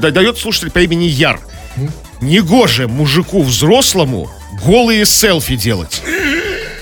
да- 0.00 0.10
дает 0.10 0.38
слушатель 0.38 0.70
по 0.70 0.78
имени 0.80 1.04
Яр. 1.04 1.40
Негоже 2.20 2.88
мужику 2.88 3.42
взрослому 3.42 4.30
голые 4.64 5.06
селфи 5.06 5.56
делать. 5.56 6.02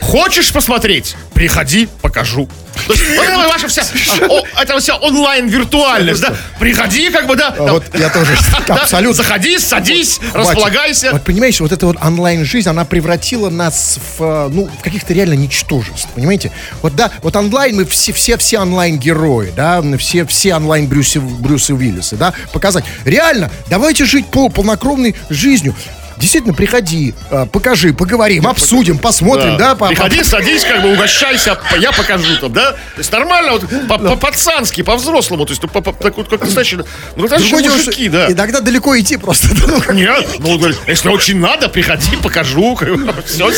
Хочешь 0.06 0.52
посмотреть? 0.52 1.16
Приходи, 1.34 1.88
покажу. 2.00 2.48
То 2.86 2.92
есть, 2.92 3.04
вот 3.16 3.24
это 3.24 3.48
ваша 3.48 3.66
вся, 3.68 3.82
о, 4.28 4.42
это 4.60 4.78
вся 4.78 4.94
онлайн-виртуальность, 4.96 6.20
да? 6.20 6.32
Приходи, 6.60 7.10
как 7.10 7.26
бы, 7.26 7.34
да. 7.34 7.50
там, 7.50 7.66
А 7.66 7.72
вот 7.72 7.84
я 7.98 8.08
тоже 8.10 8.38
да, 8.68 8.74
абсолютно. 8.74 9.14
Заходи, 9.24 9.58
садись, 9.58 10.18
Хватит. 10.18 10.34
располагайся. 10.36 11.10
Вот 11.12 11.24
понимаете, 11.24 11.62
вот 11.64 11.72
эта 11.72 11.86
вот 11.86 11.96
онлайн-жизнь, 12.00 12.68
она 12.68 12.84
превратила 12.84 13.50
нас 13.50 13.98
в, 14.18 14.22
э, 14.22 14.48
ну, 14.52 14.66
в 14.68 14.82
каких-то 14.82 15.12
реально 15.12 15.34
ничтожеств, 15.34 16.08
понимаете? 16.14 16.52
Вот 16.82 16.94
да, 16.94 17.10
вот 17.22 17.34
онлайн 17.34 17.74
мы 17.74 17.84
все, 17.84 18.12
все, 18.12 18.36
все 18.36 18.60
онлайн-герои, 18.60 19.52
да, 19.56 19.82
все, 19.98 20.24
все 20.24 20.54
онлайн 20.54 20.86
Брюсы, 20.86 21.20
Брюсы 21.20 21.74
Уиллисы, 21.74 22.16
да, 22.16 22.32
показать. 22.52 22.84
Реально, 23.04 23.50
давайте 23.68 24.04
жить 24.04 24.26
пол, 24.26 24.50
полнокровной 24.50 25.16
жизнью. 25.30 25.74
Действительно, 26.18 26.54
приходи, 26.54 27.14
э, 27.30 27.46
покажи, 27.52 27.92
поговорим, 27.92 28.46
обсудим, 28.46 28.98
посмотрим, 28.98 29.56
да, 29.58 29.74
по- 29.74 29.88
Приходи, 29.88 30.22
садись, 30.24 30.64
как 30.64 30.80
бы 30.82 30.92
угощайся, 30.94 31.58
я 31.78 31.92
покажу 31.92 32.36
там, 32.40 32.52
да? 32.52 32.72
То 32.72 32.78
есть 32.98 33.12
нормально, 33.12 33.52
вот, 33.52 33.64
по- 33.88 33.98
по-пацански, 33.98 34.82
по-взрослому, 34.82 35.44
то 35.44 35.52
есть 35.52 35.62
ну, 35.62 35.68
так 35.82 36.16
вот, 36.16 36.28
как 36.28 36.40
настоящие, 36.40 36.84
ну, 37.16 37.22
настоящие 37.28 37.70
мужики, 37.70 38.08
да. 38.08 38.32
Иногда 38.32 38.60
далеко 38.60 38.98
идти 38.98 39.16
просто. 39.18 39.48
ну, 39.54 39.92
Нет, 39.92 40.26
ну, 40.38 40.58
если 40.86 41.08
очень 41.10 41.38
надо, 41.38 41.68
приходи, 41.68 42.16
покажу, 42.22 42.78
все, 43.26 43.50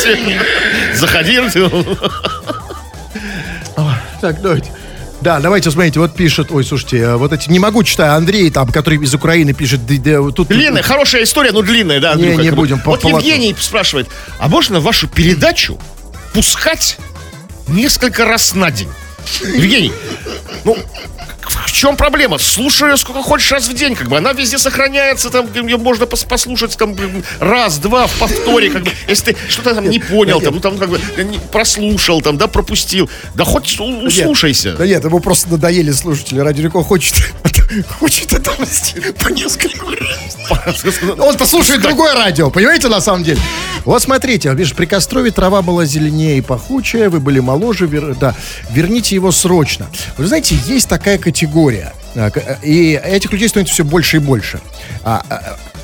заходи. 0.95 1.39
Так, 4.21 4.41
давайте. 4.41 4.69
Да, 5.21 5.39
давайте, 5.41 5.69
смотрите, 5.69 5.99
вот 5.99 6.15
пишет, 6.15 6.49
ой, 6.51 6.63
слушайте, 6.63 6.97
э, 6.99 7.15
вот 7.17 7.33
эти, 7.33 7.49
не 7.49 7.59
могу 7.59 7.83
читать, 7.83 8.09
Андрей 8.11 8.49
там, 8.51 8.69
который 8.71 8.99
из 9.03 9.13
Украины 9.13 9.53
пишет, 9.53 9.85
да, 9.85 9.95
да, 9.97 10.31
тут... 10.31 10.47
Длинная, 10.47 10.81
хорошая 10.81 11.23
история, 11.23 11.51
но 11.51 11.61
длинная, 11.61 11.99
да, 11.99 12.13
Не, 12.15 12.23
Андрюха, 12.23 12.41
не 12.43 12.49
бы. 12.51 12.55
будем, 12.55 12.81
Вот 12.85 13.01
по- 13.01 13.07
Евгений 13.09 13.53
спрашивает, 13.59 14.07
а 14.39 14.47
можно 14.47 14.79
вашу 14.79 15.07
передачу 15.09 15.77
пускать 16.33 16.97
несколько 17.67 18.23
раз 18.25 18.55
на 18.55 18.71
день? 18.71 18.87
Евгений, 19.43 19.91
ну, 20.63 20.77
в 21.65 21.71
чем 21.71 21.97
проблема? 21.97 22.37
Слушай 22.37 22.91
ее 22.91 22.97
сколько 22.97 23.21
хочешь 23.23 23.51
раз 23.51 23.67
в 23.67 23.73
день, 23.73 23.95
как 23.95 24.07
бы. 24.07 24.17
Она 24.17 24.33
везде 24.33 24.57
сохраняется, 24.57 25.29
там 25.29 25.47
ее 25.55 25.77
можно 25.77 26.03
пос- 26.05 26.27
послушать 26.27 26.77
там 26.77 26.91
м, 26.93 27.23
раз, 27.39 27.77
два 27.79 28.07
в 28.07 28.13
повторе, 28.19 28.69
как 28.69 28.83
бы. 28.83 28.91
Если 29.07 29.31
ты 29.33 29.37
что-то 29.49 29.75
там 29.75 29.89
не 29.89 29.99
понял, 29.99 30.41
там, 30.41 30.55
ну 30.55 30.59
там 30.59 30.77
как 30.77 30.89
бы 30.89 30.99
прослушал, 31.51 32.21
там, 32.21 32.37
да, 32.37 32.47
пропустил. 32.47 33.09
Да 33.35 33.43
хоть 33.45 33.79
услушайся. 33.79 34.73
Да 34.73 34.85
нет, 34.85 35.03
ему 35.03 35.19
просто 35.19 35.49
надоели 35.49 35.91
слушатели. 35.91 36.39
Радио 36.39 36.63
Рекорд 36.63 36.85
хочет, 36.87 37.15
хочет 37.99 38.33
отомстить 38.33 39.15
по 39.17 39.29
несколько 39.29 39.85
раз. 39.85 40.85
Он-то 41.19 41.45
слушает 41.45 41.81
другое 41.81 42.13
радио, 42.13 42.49
понимаете, 42.49 42.87
на 42.89 43.01
самом 43.01 43.23
деле? 43.23 43.39
Вот 43.85 44.01
смотрите, 44.01 44.49
видишь, 44.53 44.73
при 44.73 44.85
Кострове 44.85 45.31
трава 45.31 45.61
была 45.61 45.85
зеленее 45.85 46.37
и 46.37 46.41
пахучая, 46.41 47.09
вы 47.09 47.19
были 47.19 47.39
моложе, 47.39 47.85
вер- 47.85 48.15
да, 48.19 48.35
верните 48.71 49.15
его 49.15 49.31
срочно. 49.31 49.87
Вы 50.17 50.27
знаете, 50.27 50.55
есть 50.67 50.89
такая 50.89 51.17
категория, 51.17 51.38
а, 52.15 52.29
к- 52.31 52.59
и 52.63 52.99
этих 53.03 53.31
людей 53.31 53.47
становится 53.49 53.73
все 53.73 53.83
больше 53.83 54.17
и 54.17 54.19
больше. 54.19 54.59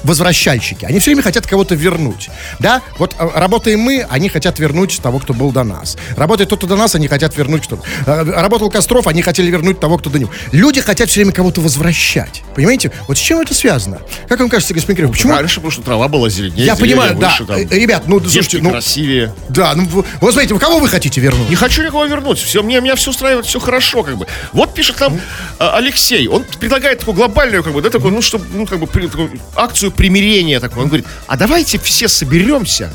Возвращальщики. 0.06 0.86
Они 0.86 0.99
все 0.99 1.12
время 1.12 1.24
хотят 1.24 1.45
кого-то 1.47 1.76
вернуть. 1.76 2.30
Да? 2.60 2.82
Вот 2.97 3.16
а, 3.18 3.39
работаем 3.39 3.80
мы, 3.80 4.06
они 4.10 4.30
хотят 4.30 4.60
вернуть 4.60 4.99
того, 5.01 5.20
кто 5.20 5.34
был 5.34 5.51
до 5.51 5.64
нас. 5.64 5.97
Работает 6.16 6.49
тот, 6.49 6.60
кто 6.60 6.68
до 6.68 6.76
нас, 6.76 6.95
они 6.95 7.08
хотят 7.08 7.36
вернуть 7.38 7.64
кто-то. 7.66 7.84
А, 8.06 8.24
Работал 8.41 8.70
Костров, 8.70 9.08
они 9.08 9.22
хотели 9.22 9.49
вернуть 9.49 9.80
того, 9.80 9.97
кто 9.97 10.10
до 10.10 10.20
него. 10.20 10.32
Люди 10.51 10.80
хотят 10.82 11.10
все 11.10 11.20
время 11.22 11.32
кого-то 11.34 11.62
возвращать. 11.62 12.43
Понимаете? 12.56 12.91
Вот 13.08 13.18
с 13.18 13.22
чем 13.22 13.39
это 13.39 13.53
связано? 13.53 13.99
Как 14.30 14.39
вам 14.39 14.49
кажется, 14.49 14.74
господин 14.74 14.95
Кирилл, 14.97 15.12
почему? 15.12 15.34
Раньше, 15.34 15.56
потому 15.56 15.72
что 15.72 15.82
трава 15.82 16.08
была 16.08 16.30
зеленее. 16.30 16.66
Я 16.66 16.76
понимаю, 16.76 17.16
да. 17.16 17.30
выше, 17.30 17.45
там, 17.45 17.58
Э, 17.58 17.66
Ребят, 17.70 18.03
ну, 18.08 18.20
слушайте, 18.20 18.60
ну, 18.62 18.72
красивее. 18.72 19.34
да, 19.49 19.74
ну, 19.76 19.86
вот 20.22 20.32
смотрите, 20.32 20.58
кого 20.60 20.80
вы 20.80 20.88
хотите 20.88 21.20
вернуть? 21.20 21.49
Не 21.49 21.56
хочу 21.56 21.84
никого 21.84 22.06
вернуть. 22.06 22.38
Все, 22.39 22.62
мне, 22.64 22.80
меня 22.80 22.95
все 22.95 23.10
устраивает, 23.12 23.45
все 23.45 23.60
хорошо, 23.60 24.03
как 24.03 24.18
бы. 24.18 24.28
Вот 24.53 24.74
пишет 24.74 24.97
там 24.97 25.20
а, 25.60 25.78
Алексей. 25.78 26.28
Он 26.28 26.43
предлагает 26.60 26.99
такую 26.99 27.16
глобальную, 27.16 27.64
как 27.64 27.74
бы, 27.74 27.82
да, 27.82 27.89
такую, 27.89 28.14
ну, 28.14 28.22
чтобы, 28.22 28.45
ну, 28.53 28.66
как 28.66 28.80
бы, 28.80 28.88
такую 28.88 29.32
акцию 29.56 29.91
примирения 29.96 30.60
такую. 30.60 30.84
Он 30.84 30.88
говорит, 30.88 31.08
а 31.28 31.38
давайте 31.38 31.80
все 31.80 32.08
соберемся, 32.08 32.93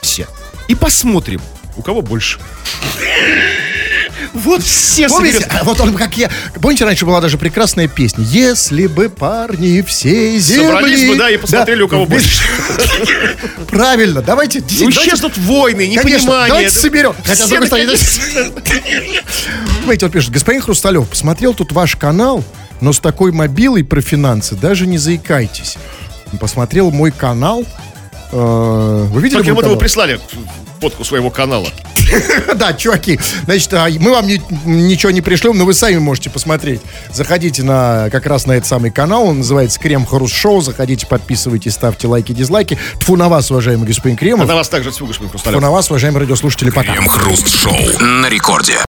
все, 0.00 0.26
и 0.68 0.74
посмотрим, 0.74 1.40
у 1.76 1.82
кого 1.82 2.02
больше. 2.02 2.38
Вот 4.32 4.62
все 4.62 5.08
Помните, 5.08 5.46
а 5.50 5.62
вот 5.64 5.80
он 5.80 5.94
как 5.94 6.16
я. 6.16 6.30
Помните, 6.60 6.84
раньше 6.84 7.04
была 7.04 7.20
даже 7.20 7.36
прекрасная 7.36 7.86
песня. 7.86 8.24
Если 8.24 8.86
бы 8.86 9.10
парни 9.10 9.82
всей 9.82 10.38
земли... 10.38 10.66
Собрались 10.68 11.08
бы, 11.08 11.16
да, 11.16 11.30
и 11.30 11.36
посмотрели, 11.36 11.82
у 11.82 11.88
кого 11.88 12.04
вместе- 12.06 12.42
Правильно, 13.68 14.22
давайте... 14.22 14.60
Ну, 14.60 14.90
исчезнут 14.90 15.36
войны, 15.36 15.86
непонимание. 15.86 16.48
давайте 16.48 16.70
соберем. 16.70 17.14
Хотя, 17.24 17.34
с 17.34 17.46
Все 17.46 17.48
другой 17.48 17.66
стороны, 17.66 17.92
наконец- 17.92 18.20
Понимаете, 19.80 20.06
вот 20.06 20.12
пишет, 20.12 20.30
господин 20.30 20.62
Хрусталев, 20.62 21.08
посмотрел 21.08 21.52
тут 21.52 21.72
ваш 21.72 21.96
канал, 21.96 22.42
но 22.80 22.92
с 22.92 23.00
такой 23.00 23.32
мобилой 23.32 23.84
про 23.84 24.00
финансы 24.00 24.54
даже 24.54 24.86
не 24.86 24.98
заикайтесь. 24.98 25.76
Посмотрел 26.40 26.90
мой 26.90 27.10
канал. 27.10 27.64
э, 28.32 29.06
Вы 29.10 29.20
видели 29.22 29.42
Как 29.42 29.54
вы 29.54 29.62
канал? 29.62 29.76
прислали 29.78 30.20
фотку 30.80 31.04
своего 31.04 31.30
канала. 31.30 31.68
Да, 32.56 32.74
чуваки, 32.74 33.18
значит, 33.44 33.72
а, 33.72 33.88
мы 33.98 34.10
вам 34.10 34.26
ни- 34.26 34.42
ничего 34.66 35.10
не 35.12 35.22
пришлем, 35.22 35.56
но 35.56 35.64
вы 35.64 35.72
сами 35.72 35.96
можете 35.98 36.28
посмотреть. 36.28 36.80
Заходите 37.10 37.62
на 37.62 38.10
как 38.10 38.26
раз 38.26 38.44
на 38.46 38.52
этот 38.52 38.66
самый 38.68 38.90
канал, 38.90 39.24
он 39.28 39.38
называется 39.38 39.80
Крем 39.80 40.04
Хруст 40.04 40.34
Шоу. 40.34 40.60
Заходите, 40.60 41.06
подписывайтесь, 41.06 41.72
ставьте 41.72 42.08
лайки, 42.08 42.32
дизлайки. 42.32 42.76
Тфу 42.98 43.16
на 43.16 43.28
вас, 43.30 43.50
уважаемый 43.50 43.86
господин 43.86 44.16
А 44.16 44.18
Кремов. 44.18 44.46
на 44.48 44.54
вас 44.56 44.68
также 44.68 44.90
тьфу, 44.92 45.06
господин 45.06 45.30
Тфу 45.38 45.58
на 45.60 45.70
вас, 45.70 45.88
уважаемые 45.90 46.20
радиослушатели, 46.22 46.68
пока. 46.70 46.92
Крем-хруст-шоу 46.92 47.98
на 48.00 48.28
рекорде. 48.28 48.74